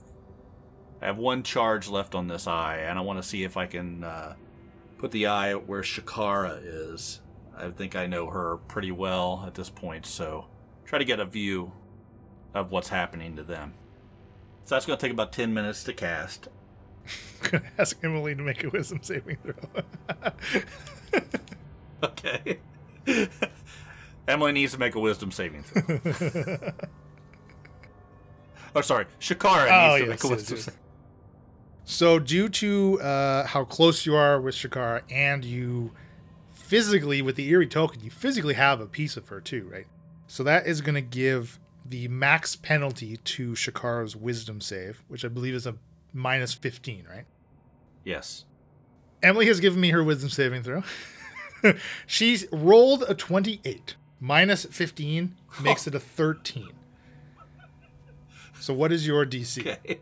I 1.00 1.06
have 1.06 1.16
one 1.16 1.44
charge 1.44 1.88
left 1.88 2.16
on 2.16 2.26
this 2.26 2.48
eye, 2.48 2.78
and 2.78 2.98
I 2.98 3.02
want 3.02 3.22
to 3.22 3.28
see 3.28 3.44
if 3.44 3.56
I 3.56 3.66
can 3.66 4.02
uh, 4.02 4.34
put 4.98 5.12
the 5.12 5.28
eye 5.28 5.54
where 5.54 5.82
Shakara 5.82 6.60
is. 6.60 7.20
I 7.56 7.70
think 7.70 7.94
I 7.94 8.06
know 8.06 8.26
her 8.26 8.56
pretty 8.66 8.90
well 8.90 9.44
at 9.46 9.54
this 9.54 9.70
point, 9.70 10.06
so 10.06 10.46
try 10.84 10.98
to 10.98 11.04
get 11.04 11.20
a 11.20 11.24
view 11.24 11.70
of 12.52 12.72
what's 12.72 12.88
happening 12.88 13.36
to 13.36 13.44
them. 13.44 13.74
So 14.64 14.74
that's 14.74 14.86
going 14.86 14.98
to 14.98 15.06
take 15.06 15.12
about 15.12 15.32
10 15.32 15.54
minutes 15.54 15.84
to 15.84 15.92
cast. 15.92 16.48
gonna 17.42 17.64
ask 17.78 17.98
Emily 18.02 18.34
to 18.34 18.42
make 18.42 18.64
a 18.64 18.70
wisdom 18.70 19.00
saving 19.02 19.38
throw. 19.38 19.82
Okay. 22.02 22.58
Emily 24.28 24.52
needs 24.52 24.72
to 24.72 24.78
make 24.78 24.94
a 24.94 25.00
wisdom 25.00 25.30
saving 25.30 25.62
throw. 25.64 26.72
oh, 28.74 28.80
sorry. 28.80 29.04
Shakara 29.20 29.68
Oh, 29.70 29.96
needs 29.98 30.04
to 30.04 30.08
yes, 30.08 30.08
make 30.08 30.24
a 30.24 30.28
wisdom 30.34 30.56
yes. 30.56 30.64
saving 30.64 30.80
so, 31.90 32.20
due 32.20 32.48
to 32.48 33.00
uh, 33.00 33.46
how 33.46 33.64
close 33.64 34.06
you 34.06 34.14
are 34.14 34.40
with 34.40 34.54
Shakara 34.54 35.02
and 35.10 35.44
you 35.44 35.90
physically, 36.52 37.20
with 37.20 37.34
the 37.34 37.48
eerie 37.48 37.66
token, 37.66 38.00
you 38.00 38.10
physically 38.10 38.54
have 38.54 38.80
a 38.80 38.86
piece 38.86 39.16
of 39.16 39.26
her 39.26 39.40
too, 39.40 39.68
right? 39.72 39.88
So 40.28 40.44
that 40.44 40.68
is 40.68 40.82
going 40.82 40.94
to 40.94 41.00
give 41.00 41.58
the 41.84 42.06
max 42.06 42.54
penalty 42.54 43.16
to 43.16 43.52
Shakara's 43.54 44.14
wisdom 44.14 44.60
save, 44.60 45.02
which 45.08 45.24
I 45.24 45.28
believe 45.28 45.52
is 45.52 45.66
a 45.66 45.74
minus 46.12 46.54
15, 46.54 47.06
right? 47.08 47.24
Yes. 48.04 48.44
Emily 49.22 49.46
has 49.46 49.60
given 49.60 49.80
me 49.80 49.90
her 49.90 50.02
wisdom 50.02 50.30
saving 50.30 50.62
throw. 50.62 50.82
She's 52.06 52.46
rolled 52.52 53.04
a 53.08 53.14
28. 53.14 53.96
Minus 54.20 54.66
15 54.66 55.36
makes 55.62 55.86
it 55.86 55.94
a 55.94 56.00
13. 56.00 56.68
So 58.60 58.74
what 58.74 58.92
is 58.92 59.06
your 59.06 59.24
DC? 59.24 59.60
Okay. 59.60 60.00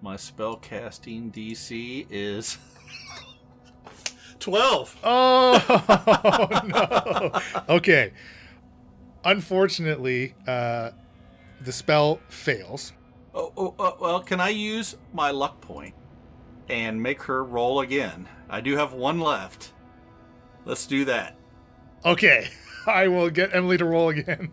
My 0.00 0.16
spell 0.16 0.56
casting 0.56 1.32
DC 1.32 2.06
is 2.08 2.56
12. 4.38 4.96
Oh 5.02 7.30
no. 7.68 7.74
Okay. 7.74 8.12
Unfortunately, 9.24 10.34
uh, 10.46 10.90
the 11.60 11.72
spell 11.72 12.20
fails. 12.28 12.92
Oh, 13.38 13.52
oh, 13.56 13.74
oh, 13.78 13.96
well, 14.00 14.20
can 14.20 14.40
I 14.40 14.48
use 14.48 14.96
my 15.12 15.30
luck 15.30 15.64
and 16.68 17.00
make 17.00 17.22
her 17.22 17.44
roll 17.44 17.80
again. 17.80 18.28
I 18.50 18.60
do 18.60 18.76
have 18.76 18.92
one 18.92 19.20
left. 19.20 19.72
Let's 20.64 20.86
do 20.86 21.04
that. 21.04 21.36
Okay, 22.04 22.48
I 22.86 23.06
will 23.06 23.30
get 23.30 23.54
Emily 23.54 23.78
to 23.78 23.84
roll 23.84 24.08
again. 24.08 24.50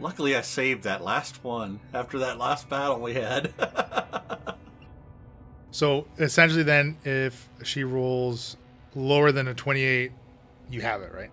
Luckily, 0.00 0.34
I 0.34 0.40
saved 0.40 0.82
that 0.82 1.04
last 1.04 1.44
one 1.44 1.78
after 1.94 2.18
that 2.18 2.38
last 2.38 2.68
battle 2.68 2.98
we 3.00 3.14
had. 3.14 3.54
so 5.70 6.08
essentially, 6.18 6.64
then, 6.64 6.98
if 7.04 7.48
she 7.62 7.84
rolls 7.84 8.56
lower 8.96 9.30
than 9.30 9.46
a 9.46 9.54
28, 9.54 10.10
you 10.70 10.80
have 10.80 11.02
it, 11.02 11.12
right? 11.14 11.30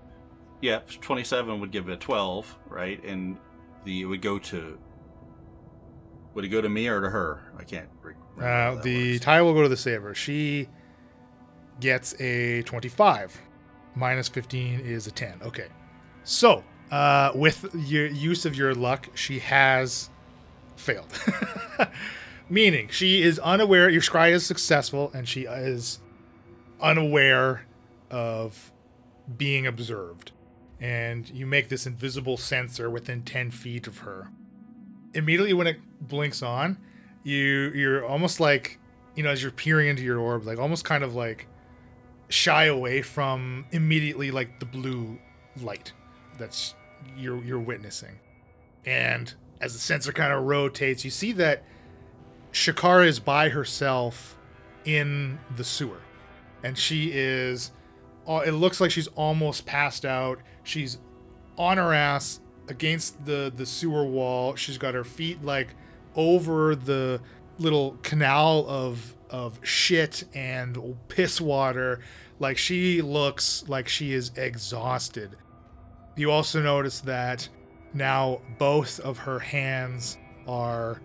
yeah, 0.61 0.80
27 1.01 1.59
would 1.59 1.71
give 1.71 1.88
it 1.88 1.93
a 1.93 1.97
12, 1.97 2.57
right? 2.67 3.03
And 3.03 3.38
the 3.86 4.01
it 4.01 4.05
would 4.05 4.21
go 4.21 4.39
to. 4.39 4.77
Would 6.34 6.45
it 6.45 6.49
go 6.49 6.61
to 6.61 6.69
me 6.69 6.88
or 6.88 7.01
to 7.01 7.09
her? 7.09 7.51
I 7.57 7.63
can't. 7.63 7.89
re- 8.01 8.13
remember 8.36 8.53
how 8.73 8.80
Uh, 8.80 8.82
the 8.82 9.13
works. 9.13 9.25
tie 9.25 9.41
will 9.41 9.53
go 9.53 9.63
to 9.63 9.69
the 9.69 9.77
saver. 9.77 10.13
She 10.13 10.67
gets 11.80 12.19
a 12.21 12.61
25. 12.63 13.41
Minus 13.95 14.27
15 14.30 14.80
is 14.82 15.07
a 15.07 15.11
10. 15.11 15.41
Okay. 15.41 15.67
So, 16.23 16.63
uh, 16.91 17.32
with 17.34 17.65
your 17.73 18.05
use 18.07 18.45
of 18.45 18.55
your 18.55 18.75
luck, 18.75 19.07
she 19.15 19.39
has 19.39 20.09
failed. 20.75 21.07
Meaning, 22.49 22.89
she 22.89 23.21
is 23.21 23.39
unaware, 23.39 23.89
your 23.89 24.01
scry 24.01 24.32
is 24.32 24.45
successful, 24.45 25.11
and 25.13 25.27
she 25.27 25.41
is 25.41 25.99
unaware 26.82 27.65
of 28.09 28.71
being 29.38 29.67
observed. 29.67 30.32
And 30.80 31.30
you 31.30 31.45
make 31.45 31.69
this 31.69 31.86
invisible 31.86 32.38
sensor 32.38 32.89
within 32.89 33.23
10 33.23 33.51
feet 33.51 33.86
of 33.88 33.99
her. 33.99 34.30
Immediately 35.13 35.53
when 35.53 35.67
it 35.67 35.77
blinks 35.99 36.41
on, 36.41 36.77
you 37.23 37.71
you're 37.75 38.05
almost 38.05 38.39
like 38.39 38.80
you 39.15 39.23
know 39.23 39.30
as 39.30 39.41
you're 39.41 39.51
peering 39.51 39.88
into 39.88 40.03
your 40.03 40.19
orb 40.19 40.45
like 40.45 40.57
almost 40.57 40.86
kind 40.86 41.03
of 41.03 41.15
like 41.15 41.47
shy 42.30 42.65
away 42.65 43.01
from 43.01 43.65
immediately 43.71 44.32
like 44.32 44.59
the 44.59 44.65
blue 44.65 45.17
light 45.61 45.91
that's 46.38 46.75
you're 47.17 47.43
you're 47.43 47.59
witnessing 47.59 48.19
and 48.86 49.34
as 49.61 49.73
the 49.73 49.80
sensor 49.80 50.11
kind 50.11 50.32
of 50.32 50.43
rotates 50.43 51.03
you 51.03 51.11
see 51.11 51.32
that 51.32 51.63
shakara 52.53 53.05
is 53.05 53.19
by 53.19 53.49
herself 53.49 54.38
in 54.86 55.38
the 55.57 55.63
sewer 55.63 56.01
and 56.63 56.77
she 56.77 57.11
is 57.11 57.71
it 58.38 58.51
looks 58.51 58.80
like 58.80 58.91
she's 58.91 59.07
almost 59.07 59.65
passed 59.65 60.05
out. 60.05 60.39
She's 60.63 60.99
on 61.57 61.77
her 61.77 61.93
ass 61.93 62.39
against 62.67 63.25
the 63.25 63.51
the 63.53 63.65
sewer 63.65 64.05
wall. 64.05 64.55
She's 64.55 64.77
got 64.77 64.93
her 64.93 65.03
feet 65.03 65.43
like 65.43 65.69
over 66.15 66.75
the 66.75 67.21
little 67.57 67.97
canal 68.03 68.65
of 68.67 69.15
of 69.30 69.59
shit 69.63 70.23
and 70.34 70.97
piss 71.07 71.41
water. 71.41 72.01
Like 72.39 72.57
she 72.57 73.01
looks 73.01 73.65
like 73.67 73.88
she 73.88 74.13
is 74.13 74.32
exhausted. 74.36 75.36
You 76.15 76.32
also 76.32 76.61
notice 76.61 77.01
that 77.01 77.49
now 77.93 78.41
both 78.59 78.99
of 78.99 79.19
her 79.19 79.39
hands 79.39 80.17
are 80.47 81.01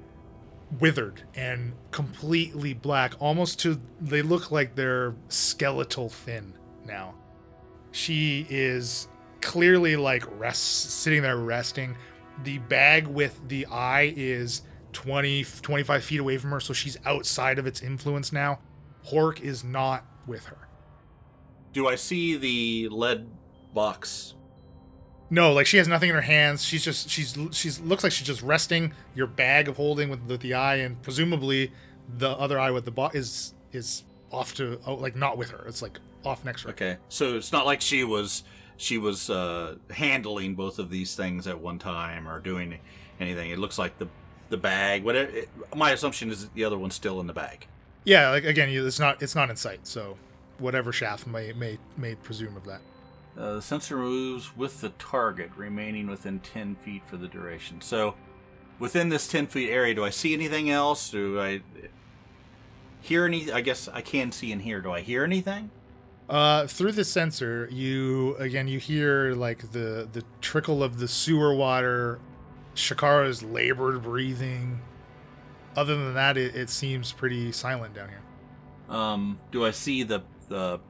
withered 0.79 1.23
and 1.35 1.73
completely 1.91 2.75
black 2.75 3.15
almost 3.19 3.61
to 3.61 3.81
they 4.01 4.23
look 4.23 4.51
like 4.51 4.75
they're 4.75 5.15
skeletal 5.29 6.09
thin 6.09 6.53
now. 6.87 7.15
She 7.93 8.47
is 8.51 9.09
clearly 9.41 9.97
like 9.97 10.25
rest 10.39 10.91
sitting 10.91 11.23
there 11.23 11.37
resting. 11.37 11.97
The 12.43 12.59
bag 12.59 13.07
with 13.07 13.49
the 13.49 13.67
eye 13.67 14.13
is 14.17 14.63
20 14.93 15.45
25 15.45 16.05
feet 16.05 16.21
away 16.21 16.39
from 16.39 16.51
her 16.51 16.61
so 16.61 16.73
she's 16.73 16.97
outside 17.05 17.59
of 17.59 17.67
its 17.67 17.83
influence 17.83 18.33
now. 18.33 18.59
Horik 19.09 19.41
is 19.41 19.63
not 19.63 20.05
with 20.27 20.47
her. 20.47 20.69
Do 21.73 21.89
I 21.89 21.97
see 21.97 22.37
the 22.37 22.89
lead 22.89 23.29
box? 23.73 24.35
no 25.31 25.53
like 25.53 25.67
she 25.67 25.77
has 25.77 25.89
nothing 25.89 26.09
in 26.09 26.15
her 26.15 26.21
hands. 26.23 26.65
She's 26.65 26.85
just 26.85 27.09
she's 27.11 27.37
she's 27.51 27.81
looks 27.81 28.03
like 28.03 28.13
she's 28.13 28.27
just 28.27 28.43
resting. 28.43 28.93
Your 29.15 29.27
bag 29.27 29.69
of 29.69 29.77
holding 29.77 30.09
with, 30.09 30.23
with 30.23 30.41
the 30.41 30.55
eye 30.55 30.77
and 30.77 31.01
presumably 31.03 31.73
the 32.19 32.31
other 32.31 32.59
eye 32.59 32.71
with 32.71 32.85
the 32.85 32.91
box 32.91 33.15
is 33.15 33.55
is 33.73 34.05
off 34.31 34.55
to 34.55 34.81
oh, 34.87 34.95
like 34.95 35.17
not 35.17 35.37
with 35.37 35.51
her. 35.51 35.65
It's 35.67 35.83
like 35.83 35.99
off 36.25 36.45
next 36.45 36.63
to 36.63 36.69
her 36.69 36.75
Okay, 36.75 36.97
so 37.09 37.37
it's 37.37 37.53
not 37.53 37.67
like 37.67 37.81
she 37.81 38.05
was 38.05 38.43
she 38.77 38.99
was 38.99 39.31
uh, 39.31 39.77
handling 39.91 40.55
both 40.55 40.79
of 40.79 40.91
these 40.91 41.15
things 41.15 41.47
at 41.47 41.61
one 41.61 41.79
time 41.79 42.27
or 42.29 42.41
doing 42.41 42.79
anything. 43.21 43.51
It 43.51 43.59
looks 43.59 43.79
like 43.79 43.99
the 43.99 44.09
the 44.51 44.57
bag. 44.57 45.05
Whatever. 45.05 45.31
It, 45.31 45.49
my 45.75 45.91
assumption 45.93 46.31
is 46.31 46.43
that 46.43 46.55
the 46.55 46.65
other 46.65 46.79
one's 46.79 46.95
still 46.95 47.21
in 47.21 47.27
the 47.27 47.33
bag. 47.33 47.67
yeah 48.05 48.31
like 48.31 48.45
again 48.45 48.69
it's 48.69 48.99
not 49.01 49.23
it's 49.23 49.35
not 49.35 49.49
in 49.49 49.57
sight 49.57 49.87
so 49.87 50.17
whatever 50.59 50.93
shaft 50.93 51.27
may 51.27 51.53
may 51.53 51.79
may 51.97 52.15
presume 52.15 52.55
of 52.57 52.65
that 52.67 52.81
Uh, 53.37 53.55
the 53.55 53.63
sensor 53.63 53.97
moves 53.97 54.57
with 54.57 54.81
the 54.81 54.91
target, 54.91 55.51
remaining 55.57 56.07
within 56.07 56.39
10 56.39 56.77
feet 56.77 57.03
for 57.05 57.17
the 57.17 57.27
duration. 57.27 57.81
So, 57.81 58.15
within 58.79 59.09
this 59.09 59.27
10 59.27 59.49
feet 59.49 59.71
area, 59.71 59.93
do 59.95 60.05
I 60.05 60.11
see 60.11 60.33
anything 60.35 60.71
else? 60.71 61.11
Do 61.11 61.41
I 61.41 61.63
hear 63.01 63.25
any? 63.25 63.51
I 63.51 63.61
guess 63.61 63.89
I 63.89 64.03
can 64.03 64.31
see 64.33 64.53
and 64.53 64.63
hear. 64.63 64.81
Do 64.81 64.93
I 64.93 65.01
hear 65.01 65.25
anything? 65.25 65.71
Uh, 66.29 66.67
through 66.67 66.93
the 66.93 67.05
sensor, 67.05 67.69
you 67.71 68.35
again 68.37 68.67
you 68.67 68.79
hear 68.79 69.35
like 69.35 69.73
the 69.73 70.09
the 70.13 70.25
trickle 70.41 70.83
of 70.83 70.99
the 70.99 71.07
sewer 71.07 71.55
water, 71.55 72.19
Shakara's 72.75 73.43
labored 73.43 74.03
breathing. 74.03 74.81
Other 75.77 75.97
than 75.97 76.15
that, 76.15 76.37
it, 76.37 76.55
it 76.55 76.71
seems 76.71 77.13
pretty 77.13 77.53
silent 77.53 77.95
down 77.95 78.09
here. 78.09 78.23
Um, 78.89 79.39
do 79.51 79.67
I 79.67 79.71
see 79.71 80.03
the 80.03 80.23
the 80.49 80.81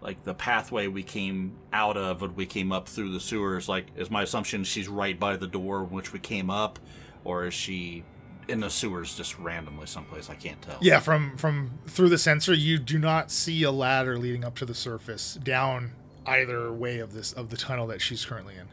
like 0.00 0.22
the 0.24 0.34
pathway 0.34 0.86
we 0.86 1.02
came 1.02 1.56
out 1.72 1.96
of 1.96 2.20
when 2.20 2.34
we 2.34 2.46
came 2.46 2.72
up 2.72 2.88
through 2.88 3.12
the 3.12 3.20
sewers? 3.20 3.68
Like, 3.68 3.86
is 3.96 4.10
my 4.10 4.22
assumption 4.22 4.64
she's 4.64 4.88
right 4.88 5.18
by 5.18 5.36
the 5.36 5.46
door 5.46 5.82
which 5.82 6.12
we 6.12 6.18
came 6.18 6.50
up, 6.50 6.78
or 7.24 7.46
is 7.46 7.54
she 7.54 8.04
in 8.48 8.60
the 8.60 8.70
sewers 8.70 9.16
just 9.16 9.38
randomly 9.38 9.86
someplace? 9.86 10.30
I 10.30 10.34
can't 10.34 10.60
tell. 10.62 10.78
Yeah, 10.80 11.00
from 11.00 11.36
from 11.36 11.78
through 11.86 12.08
the 12.08 12.18
sensor, 12.18 12.54
you 12.54 12.78
do 12.78 12.98
not 12.98 13.30
see 13.30 13.62
a 13.62 13.70
ladder 13.70 14.18
leading 14.18 14.44
up 14.44 14.54
to 14.56 14.64
the 14.64 14.74
surface 14.74 15.34
down 15.34 15.92
either 16.26 16.72
way 16.72 16.98
of 16.98 17.12
this 17.12 17.32
of 17.32 17.50
the 17.50 17.56
tunnel 17.56 17.86
that 17.88 18.00
she's 18.00 18.24
currently 18.24 18.54
in. 18.54 18.68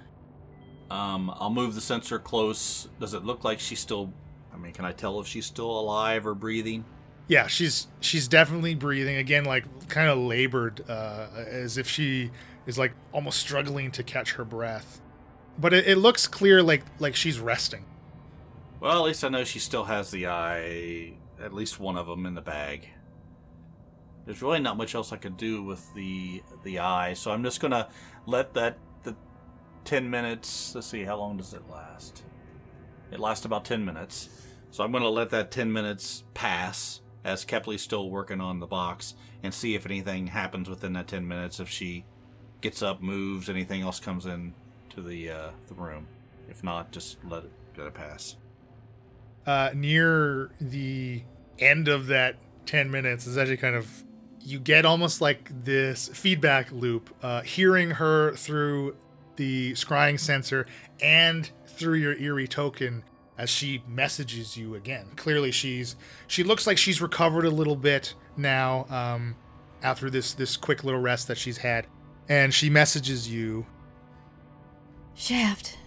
Um, 0.92 1.32
I'll 1.36 1.52
move 1.52 1.76
the 1.76 1.82
sensor 1.82 2.20
close. 2.20 2.88
Does 3.00 3.14
it 3.14 3.24
look 3.24 3.44
like 3.44 3.60
she's 3.60 3.80
still? 3.80 4.12
I 4.54 4.58
mean, 4.58 4.74
can 4.74 4.86
I 4.86 4.92
tell 4.92 5.20
if 5.20 5.28
she's 5.28 5.46
still 5.46 5.70
alive 5.70 6.26
or 6.26 6.34
breathing? 6.34 6.86
Yeah, 7.28 7.46
she's 7.48 7.88
she's 8.00 8.28
definitely 8.28 8.74
breathing 8.74 9.18
again, 9.18 9.46
like 9.46 9.66
kind 9.88 10.10
of 10.10 10.18
labored, 10.18 10.84
uh, 10.90 11.28
as 11.36 11.78
if 11.78 11.88
she 11.88 12.32
is 12.66 12.80
like 12.80 12.94
almost 13.12 13.40
struggling 13.40 13.92
to 13.92 14.04
catch 14.04 14.34
her 14.34 14.44
breath. 14.44 15.00
But 15.58 15.74
it, 15.74 15.88
it 15.88 15.98
looks 15.98 16.28
clear, 16.28 16.64
like 16.64 16.84
like 16.98 17.16
she's 17.16 17.40
resting. 17.40 17.86
Well, 18.80 18.98
at 18.98 19.04
least 19.04 19.26
I 19.26 19.30
know 19.30 19.44
she 19.44 19.60
still 19.60 19.84
has 19.84 20.10
the 20.10 20.28
eye, 20.28 21.14
at 21.42 21.54
least 21.54 21.82
one 21.82 21.98
of 21.98 22.08
them 22.08 22.26
in 22.26 22.34
the 22.34 22.42
bag. 22.42 22.88
There's 24.26 24.42
really 24.42 24.62
not 24.62 24.78
much 24.78 24.96
else 24.96 25.12
I 25.12 25.18
could 25.18 25.36
do 25.36 25.64
with 25.64 25.94
the 25.96 26.42
the 26.64 26.80
eye, 26.80 27.14
so 27.14 27.32
I'm 27.32 27.44
just 27.44 27.60
gonna 27.60 27.90
let 28.26 28.54
that 28.54 28.78
the 29.04 29.16
ten 29.84 30.10
minutes. 30.10 30.74
Let's 30.76 30.88
see, 30.88 31.04
how 31.04 31.18
long 31.18 31.36
does 31.36 31.54
it 31.54 31.68
last? 31.70 32.24
It 33.12 33.20
lasts 33.20 33.46
about 33.46 33.66
ten 33.66 33.84
minutes, 33.84 34.30
so 34.72 34.84
I'm 34.84 34.94
gonna 34.94 35.10
let 35.10 35.32
that 35.32 35.52
ten 35.52 35.74
minutes 35.74 36.24
pass 36.34 37.02
as 37.26 37.44
Kepley's 37.44 37.82
still 37.82 38.10
working 38.10 38.40
on 38.40 38.60
the 38.60 38.68
box 38.68 39.16
and 39.44 39.54
see 39.54 39.76
if 39.76 39.86
anything 39.86 40.28
happens 40.28 40.70
within 40.70 40.94
that 40.94 41.08
ten 41.08 41.28
minutes. 41.28 41.60
If 41.60 41.70
she 41.70 42.06
gets 42.62 42.82
up, 42.82 43.02
moves, 43.02 43.50
anything 43.50 43.82
else 43.82 44.00
comes 44.00 44.26
in 44.26 44.54
to 44.92 45.02
the 45.02 45.32
uh, 45.32 45.50
the 45.68 45.74
room. 45.74 46.08
If 46.48 46.64
not, 46.64 46.92
just 46.92 47.18
let 47.26 47.44
it 47.44 47.52
let 47.76 47.88
it 47.88 47.94
pass. 47.94 48.38
Uh, 49.46 49.72
near 49.74 50.52
the 50.60 51.24
end 51.58 51.88
of 51.88 52.08
that 52.08 52.36
10 52.66 52.92
minutes 52.92 53.26
is 53.28 53.38
actually 53.38 53.58
kind 53.58 53.76
of 53.76 54.04
you 54.42 54.60
get 54.60 54.86
almost 54.86 55.22
like 55.22 55.50
this 55.64 56.08
feedback 56.10 56.72
loop 56.72 57.14
uh, 57.22 57.42
hearing 57.42 57.92
her 57.92 58.34
through 58.36 58.96
the 59.36 59.74
scrying 59.74 60.20
sensor 60.20 60.66
and 61.02 61.52
through 61.66 61.96
your 61.96 62.14
eerie 62.18 62.48
token 62.48 63.04
as 63.38 63.50
she 63.50 63.82
messages 63.88 64.58
you 64.58 64.76
again. 64.76 65.08
Clearly 65.16 65.52
she's 65.52 65.96
she 66.28 66.44
looks 66.44 66.68
like 66.68 66.78
she's 66.78 67.02
recovered 67.02 67.46
a 67.46 67.50
little 67.50 67.76
bit 67.76 68.14
now 68.36 68.86
um, 68.90 69.36
after 69.82 70.10
this 70.10 70.34
this 70.34 70.58
quick 70.58 70.84
little 70.84 71.00
rest 71.00 71.28
that 71.30 71.38
she's 71.38 71.58
had. 71.58 71.88
And 72.28 72.54
she 72.54 72.70
messages 72.70 73.32
you. 73.32 73.66
Shaft, 75.16 75.78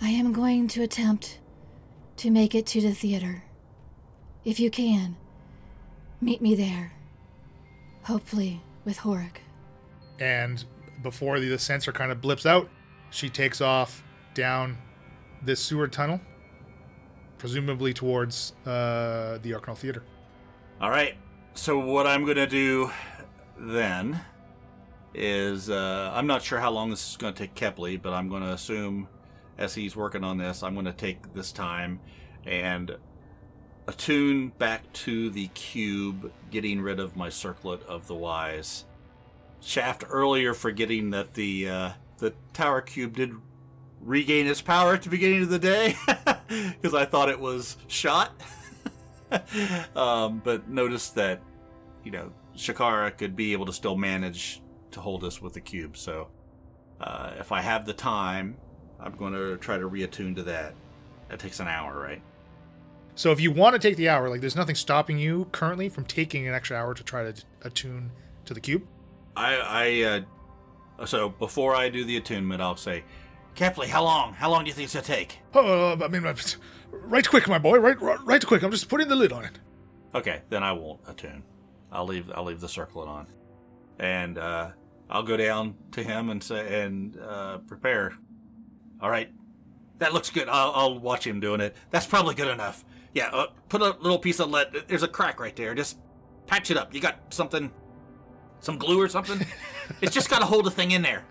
I 0.00 0.08
am 0.08 0.32
going 0.32 0.66
to 0.68 0.82
attempt 0.82 1.40
to 2.16 2.30
make 2.30 2.54
it 2.54 2.66
to 2.66 2.80
the 2.80 2.92
theater. 2.94 3.44
If 4.44 4.60
you 4.60 4.70
can, 4.70 5.16
meet 6.20 6.40
me 6.40 6.54
there. 6.54 6.92
Hopefully, 8.04 8.62
with 8.84 8.98
Horik. 8.98 9.38
and 10.20 10.64
before 11.02 11.38
the, 11.40 11.48
the 11.48 11.58
sensor 11.58 11.92
kind 11.92 12.10
of 12.10 12.20
blips 12.20 12.46
out, 12.46 12.70
she 13.10 13.28
takes 13.28 13.60
off 13.60 14.02
down 14.34 14.78
this 15.42 15.60
sewer 15.60 15.88
tunnel 15.88 16.20
presumably 17.38 17.92
towards 17.92 18.54
uh, 18.64 19.38
the 19.42 19.52
Arcanal 19.52 19.76
Theater. 19.76 20.02
All 20.80 20.90
right. 20.90 21.16
So 21.54 21.78
what 21.78 22.06
I'm 22.06 22.24
going 22.24 22.36
to 22.36 22.46
do 22.46 22.90
then 23.58 24.20
is 25.14 25.70
uh, 25.70 26.12
I'm 26.14 26.26
not 26.26 26.42
sure 26.42 26.58
how 26.58 26.70
long 26.70 26.90
this 26.90 27.10
is 27.10 27.16
going 27.16 27.32
to 27.34 27.38
take 27.46 27.54
Kepley, 27.54 28.00
but 28.00 28.12
I'm 28.12 28.28
going 28.28 28.42
to 28.42 28.52
assume 28.52 29.08
as 29.58 29.74
he's 29.74 29.96
working 29.96 30.24
on 30.24 30.38
this, 30.38 30.62
I'm 30.62 30.74
going 30.74 30.86
to 30.86 30.92
take 30.92 31.32
this 31.34 31.52
time 31.52 32.00
and 32.44 32.96
attune 33.86 34.48
back 34.48 34.92
to 34.92 35.30
the 35.30 35.48
cube, 35.48 36.32
getting 36.50 36.80
rid 36.80 37.00
of 37.00 37.16
my 37.16 37.28
circlet 37.28 37.82
of 37.84 38.06
the 38.06 38.14
wise. 38.14 38.84
Shaft 39.60 40.04
earlier 40.08 40.54
forgetting 40.54 41.10
that 41.10 41.34
the 41.34 41.68
uh, 41.68 41.90
the 42.18 42.34
tower 42.52 42.80
cube 42.80 43.16
did 43.16 43.34
regain 44.00 44.46
its 44.46 44.60
power 44.60 44.94
at 44.94 45.02
the 45.02 45.10
beginning 45.10 45.42
of 45.42 45.48
the 45.48 45.58
day 45.58 45.96
because 46.48 46.94
I 46.94 47.04
thought 47.04 47.28
it 47.28 47.40
was 47.40 47.76
shot. 47.88 48.32
um, 49.96 50.40
but 50.44 50.68
noticed 50.68 51.14
that 51.16 51.40
you 52.04 52.12
know 52.12 52.32
Shakara 52.56 53.16
could 53.16 53.34
be 53.34 53.52
able 53.52 53.66
to 53.66 53.72
still 53.72 53.96
manage 53.96 54.62
to 54.92 55.00
hold 55.00 55.24
us 55.24 55.42
with 55.42 55.54
the 55.54 55.60
cube. 55.60 55.96
So 55.96 56.28
uh, 57.00 57.32
if 57.38 57.50
I 57.52 57.60
have 57.60 57.86
the 57.86 57.92
time, 57.92 58.56
I'm 59.00 59.16
going 59.16 59.32
to 59.32 59.56
try 59.58 59.78
to 59.78 59.88
reattune 59.88 60.34
to 60.36 60.42
that. 60.44 60.74
That 61.28 61.38
takes 61.38 61.60
an 61.60 61.68
hour, 61.68 62.00
right? 62.00 62.22
So 63.14 63.32
if 63.32 63.40
you 63.40 63.50
want 63.50 63.74
to 63.74 63.78
take 63.78 63.96
the 63.96 64.08
hour, 64.08 64.28
like 64.28 64.40
there's 64.40 64.56
nothing 64.56 64.74
stopping 64.74 65.18
you 65.18 65.48
currently 65.50 65.88
from 65.88 66.04
taking 66.04 66.46
an 66.46 66.54
extra 66.54 66.76
hour 66.76 66.94
to 66.94 67.02
try 67.02 67.30
to 67.30 67.42
attune 67.62 68.10
to 68.44 68.54
the 68.54 68.60
cube. 68.60 68.86
I, 69.34 69.56
I, 69.56 70.24
uh, 71.00 71.06
so 71.06 71.30
before 71.30 71.74
I 71.74 71.88
do 71.88 72.04
the 72.04 72.16
attunement, 72.16 72.60
I'll 72.60 72.76
say, 72.76 73.04
Kepley, 73.56 73.86
how 73.86 74.04
long? 74.04 74.34
How 74.34 74.50
long 74.50 74.64
do 74.64 74.68
you 74.68 74.74
think 74.74 74.84
it's 74.84 74.94
gonna 74.94 75.06
take? 75.06 75.38
Oh, 75.54 75.98
I 76.02 76.08
mean, 76.08 76.22
right 76.90 77.26
quick, 77.26 77.48
my 77.48 77.58
boy. 77.58 77.78
Right, 77.78 78.00
right 78.00 78.46
quick. 78.46 78.62
I'm 78.62 78.70
just 78.70 78.88
putting 78.88 79.08
the 79.08 79.16
lid 79.16 79.32
on 79.32 79.44
it. 79.44 79.58
Okay, 80.14 80.42
then 80.50 80.62
I 80.62 80.72
won't 80.72 81.00
attune. 81.06 81.42
I'll 81.90 82.06
leave. 82.06 82.30
I'll 82.34 82.44
leave 82.44 82.60
the 82.60 82.68
circlet 82.68 83.08
on, 83.08 83.26
and 83.98 84.36
uh, 84.36 84.70
I'll 85.08 85.22
go 85.22 85.38
down 85.38 85.74
to 85.92 86.02
him 86.02 86.28
and 86.28 86.42
say 86.42 86.82
and 86.82 87.18
uh, 87.18 87.58
prepare. 87.58 88.12
All 89.00 89.10
right, 89.10 89.30
that 89.98 90.12
looks 90.12 90.30
good. 90.30 90.48
I'll, 90.48 90.72
I'll 90.74 90.98
watch 90.98 91.26
him 91.26 91.40
doing 91.40 91.60
it. 91.60 91.76
That's 91.90 92.06
probably 92.06 92.34
good 92.34 92.48
enough. 92.48 92.84
Yeah, 93.12 93.28
uh, 93.32 93.46
put 93.68 93.80
a 93.80 93.96
little 94.00 94.18
piece 94.18 94.40
of 94.40 94.50
lead. 94.50 94.68
There's 94.88 95.02
a 95.02 95.08
crack 95.08 95.40
right 95.40 95.54
there. 95.56 95.74
Just 95.74 95.98
patch 96.46 96.70
it 96.70 96.76
up. 96.76 96.94
You 96.94 97.00
got 97.00 97.32
something 97.32 97.70
some 98.60 98.78
glue 98.78 99.00
or 99.00 99.08
something. 99.08 99.46
it's 100.00 100.14
just 100.14 100.28
got 100.28 100.40
to 100.40 100.44
hold 100.44 100.66
the 100.66 100.70
thing 100.70 100.90
in 100.90 101.02
there. 101.02 101.24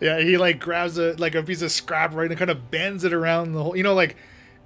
Yeah, 0.00 0.20
he 0.20 0.36
like 0.36 0.60
grabs 0.60 0.98
a 0.98 1.12
like 1.14 1.34
a 1.34 1.42
piece 1.42 1.62
of 1.62 1.72
scrap 1.72 2.14
right 2.14 2.30
and 2.30 2.38
kind 2.38 2.50
of 2.50 2.70
bends 2.70 3.04
it 3.04 3.12
around 3.12 3.52
the 3.52 3.62
whole. 3.62 3.76
You 3.76 3.82
know, 3.82 3.94
like 3.94 4.16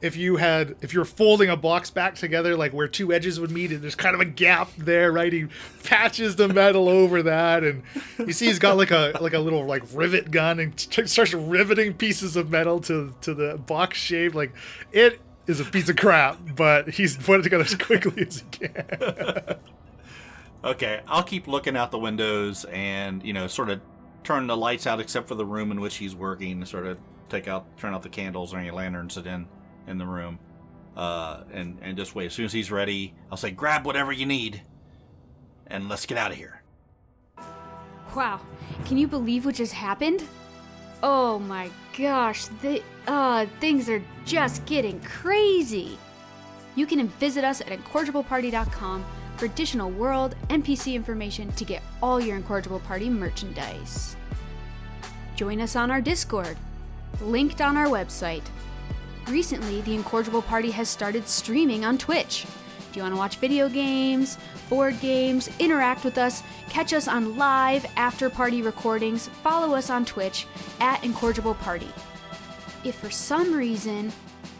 if 0.04 0.16
you 0.16 0.36
had 0.36 0.76
if 0.82 0.92
you're 0.92 1.04
folding 1.06 1.48
a 1.48 1.56
box 1.56 1.90
back 1.90 2.14
together, 2.14 2.56
like 2.56 2.72
where 2.72 2.86
two 2.86 3.12
edges 3.12 3.40
would 3.40 3.50
meet, 3.50 3.72
and 3.72 3.80
there's 3.80 3.94
kind 3.94 4.14
of 4.14 4.20
a 4.20 4.26
gap 4.26 4.70
there, 4.76 5.10
right? 5.10 5.32
He 5.32 5.46
patches 5.82 6.36
the 6.36 6.46
metal 6.46 6.88
over 6.88 7.22
that, 7.22 7.64
and 7.64 7.82
you 8.18 8.32
see 8.32 8.46
he's 8.46 8.58
got 8.58 8.76
like 8.76 8.90
a 8.90 9.16
like 9.20 9.32
a 9.32 9.38
little 9.38 9.64
like 9.64 9.82
rivet 9.92 10.30
gun 10.30 10.60
and 10.60 10.76
t- 10.76 11.06
starts 11.06 11.32
riveting 11.32 11.94
pieces 11.94 12.36
of 12.36 12.50
metal 12.50 12.80
to 12.82 13.14
to 13.22 13.32
the 13.32 13.56
box 13.56 13.98
shape. 13.98 14.34
Like 14.34 14.52
it 14.92 15.20
is 15.46 15.58
a 15.58 15.64
piece 15.64 15.88
of 15.88 15.96
crap, 15.96 16.38
but 16.54 16.90
he's 16.90 17.16
put 17.16 17.40
it 17.40 17.44
together 17.44 17.64
as 17.64 17.74
quickly 17.74 18.26
as 18.26 18.44
he 18.50 18.58
can. 18.58 19.56
Okay, 20.64 21.02
I'll 21.06 21.22
keep 21.22 21.46
looking 21.46 21.76
out 21.76 21.90
the 21.90 21.98
windows 21.98 22.64
and, 22.64 23.22
you 23.22 23.34
know, 23.34 23.48
sort 23.48 23.68
of 23.68 23.82
turn 24.22 24.46
the 24.46 24.56
lights 24.56 24.86
out 24.86 24.98
except 24.98 25.28
for 25.28 25.34
the 25.34 25.44
room 25.44 25.70
in 25.70 25.78
which 25.78 25.96
he's 25.96 26.14
working, 26.14 26.64
sort 26.64 26.86
of 26.86 26.96
take 27.28 27.46
out, 27.48 27.66
turn 27.76 27.92
out 27.92 28.02
the 28.02 28.08
candles 28.08 28.54
or 28.54 28.56
any 28.56 28.70
lanterns 28.70 29.16
that 29.16 29.26
in 29.26 29.46
in 29.86 29.98
the 29.98 30.06
room, 30.06 30.38
uh, 30.96 31.42
and 31.52 31.78
and 31.82 31.96
just 31.96 32.14
wait. 32.14 32.26
As 32.26 32.32
soon 32.32 32.46
as 32.46 32.52
he's 32.52 32.70
ready, 32.70 33.14
I'll 33.30 33.36
say, 33.36 33.50
grab 33.50 33.84
whatever 33.84 34.12
you 34.12 34.26
need, 34.26 34.62
and 35.66 35.88
let's 35.88 36.06
get 36.06 36.18
out 36.18 36.30
of 36.30 36.36
here. 36.36 36.62
Wow, 38.14 38.40
can 38.84 38.96
you 38.96 39.08
believe 39.08 39.44
what 39.44 39.56
just 39.56 39.72
happened? 39.72 40.24
Oh 41.02 41.38
my 41.38 41.70
gosh, 41.98 42.46
the 42.62 42.82
uh 43.06 43.46
things 43.60 43.88
are 43.88 44.02
just 44.24 44.64
getting 44.66 45.00
crazy. 45.00 45.98
You 46.76 46.86
can 46.86 47.06
visit 47.08 47.44
us 47.44 47.60
at 47.60 47.68
incorrigibleparty.com 47.68 49.04
for 49.36 49.46
additional 49.46 49.90
world 49.90 50.34
NPC 50.48 50.94
information 50.94 51.50
to 51.52 51.64
get 51.64 51.82
all 52.02 52.20
your 52.20 52.36
Incorrigible 52.36 52.80
Party 52.80 53.08
merchandise. 53.08 54.16
Join 55.36 55.60
us 55.60 55.76
on 55.76 55.90
our 55.90 56.00
Discord, 56.00 56.56
linked 57.20 57.60
on 57.60 57.76
our 57.76 57.86
website. 57.86 58.44
Recently, 59.28 59.80
the 59.80 59.94
Incorrigible 59.94 60.42
Party 60.42 60.70
has 60.72 60.88
started 60.88 61.26
streaming 61.26 61.84
on 61.84 61.96
Twitch. 61.96 62.44
Do 62.92 62.98
you 62.98 63.02
want 63.02 63.14
to 63.14 63.18
watch 63.18 63.38
video 63.38 63.70
games, 63.70 64.36
board 64.68 65.00
games, 65.00 65.48
interact 65.58 66.04
with 66.04 66.18
us, 66.18 66.42
catch 66.68 66.92
us 66.92 67.08
on 67.08 67.36
live 67.36 67.86
after 67.96 68.28
party 68.28 68.60
recordings, 68.60 69.28
follow 69.42 69.74
us 69.74 69.88
on 69.88 70.04
Twitch 70.04 70.46
at 70.78 71.02
Incorrigible 71.02 71.54
Party. 71.54 71.88
If 72.84 72.96
for 72.96 73.10
some 73.10 73.54
reason, 73.54 74.12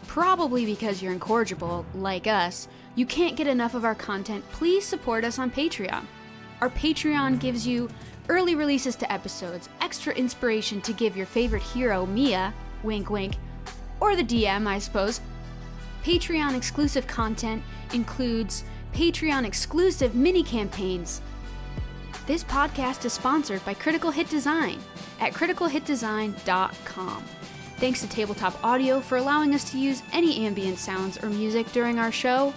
probably 0.07 0.65
because 0.65 1.01
you're 1.01 1.13
incorrigible, 1.13 1.85
like 1.93 2.25
us, 2.25 2.67
you 2.95 3.05
can't 3.05 3.37
get 3.37 3.47
enough 3.47 3.75
of 3.75 3.85
our 3.85 3.95
content, 3.95 4.43
please 4.51 4.83
support 4.83 5.23
us 5.23 5.37
on 5.37 5.51
Patreon. 5.51 6.05
Our 6.59 6.71
Patreon 6.71 7.39
gives 7.39 7.67
you 7.67 7.87
early 8.29 8.55
releases 8.55 8.95
to 8.95 9.11
episodes, 9.11 9.69
extra 9.79 10.13
inspiration 10.15 10.81
to 10.81 10.91
give 10.91 11.15
your 11.15 11.27
favorite 11.27 11.61
hero, 11.61 12.05
Mia, 12.07 12.51
wink 12.83 13.09
wink, 13.11 13.35
or 13.99 14.15
the 14.15 14.23
DM, 14.23 14.67
I 14.67 14.79
suppose. 14.79 15.21
Patreon 16.03 16.55
exclusive 16.55 17.07
content 17.07 17.63
includes 17.93 18.63
Patreon 18.93 19.45
exclusive 19.45 20.15
mini 20.15 20.43
campaigns. 20.43 21.21
This 22.27 22.43
podcast 22.43 23.05
is 23.05 23.13
sponsored 23.13 23.63
by 23.65 23.73
Critical 23.73 24.11
Hit 24.11 24.29
Design 24.29 24.79
at 25.19 25.33
criticalhitdesign.com. 25.33 27.23
Thanks 27.77 28.01
to 28.01 28.07
Tabletop 28.07 28.63
Audio 28.63 29.01
for 29.01 29.17
allowing 29.17 29.53
us 29.53 29.69
to 29.71 29.77
use 29.77 30.01
any 30.13 30.45
ambient 30.45 30.79
sounds 30.79 31.21
or 31.23 31.29
music 31.29 31.71
during 31.71 31.99
our 31.99 32.11
show, 32.11 32.53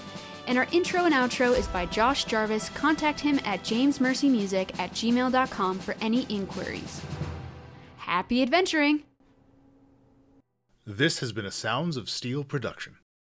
and 0.46 0.56
our 0.56 0.66
intro 0.72 1.04
and 1.04 1.14
outro 1.14 1.56
is 1.56 1.66
by 1.66 1.86
Josh 1.86 2.24
Jarvis. 2.24 2.70
Contact 2.70 3.20
him 3.20 3.40
at 3.44 3.62
jamesmercymusic 3.62 4.78
at 4.78 4.92
gmail.com 4.92 5.78
for 5.80 5.94
any 6.00 6.22
inquiries. 6.30 7.02
Happy 7.98 8.42
adventuring! 8.42 9.07
This 10.90 11.18
has 11.18 11.32
been 11.32 11.44
a 11.44 11.50
Sounds 11.50 11.98
of 11.98 12.08
Steel 12.08 12.44
production. 12.44 12.96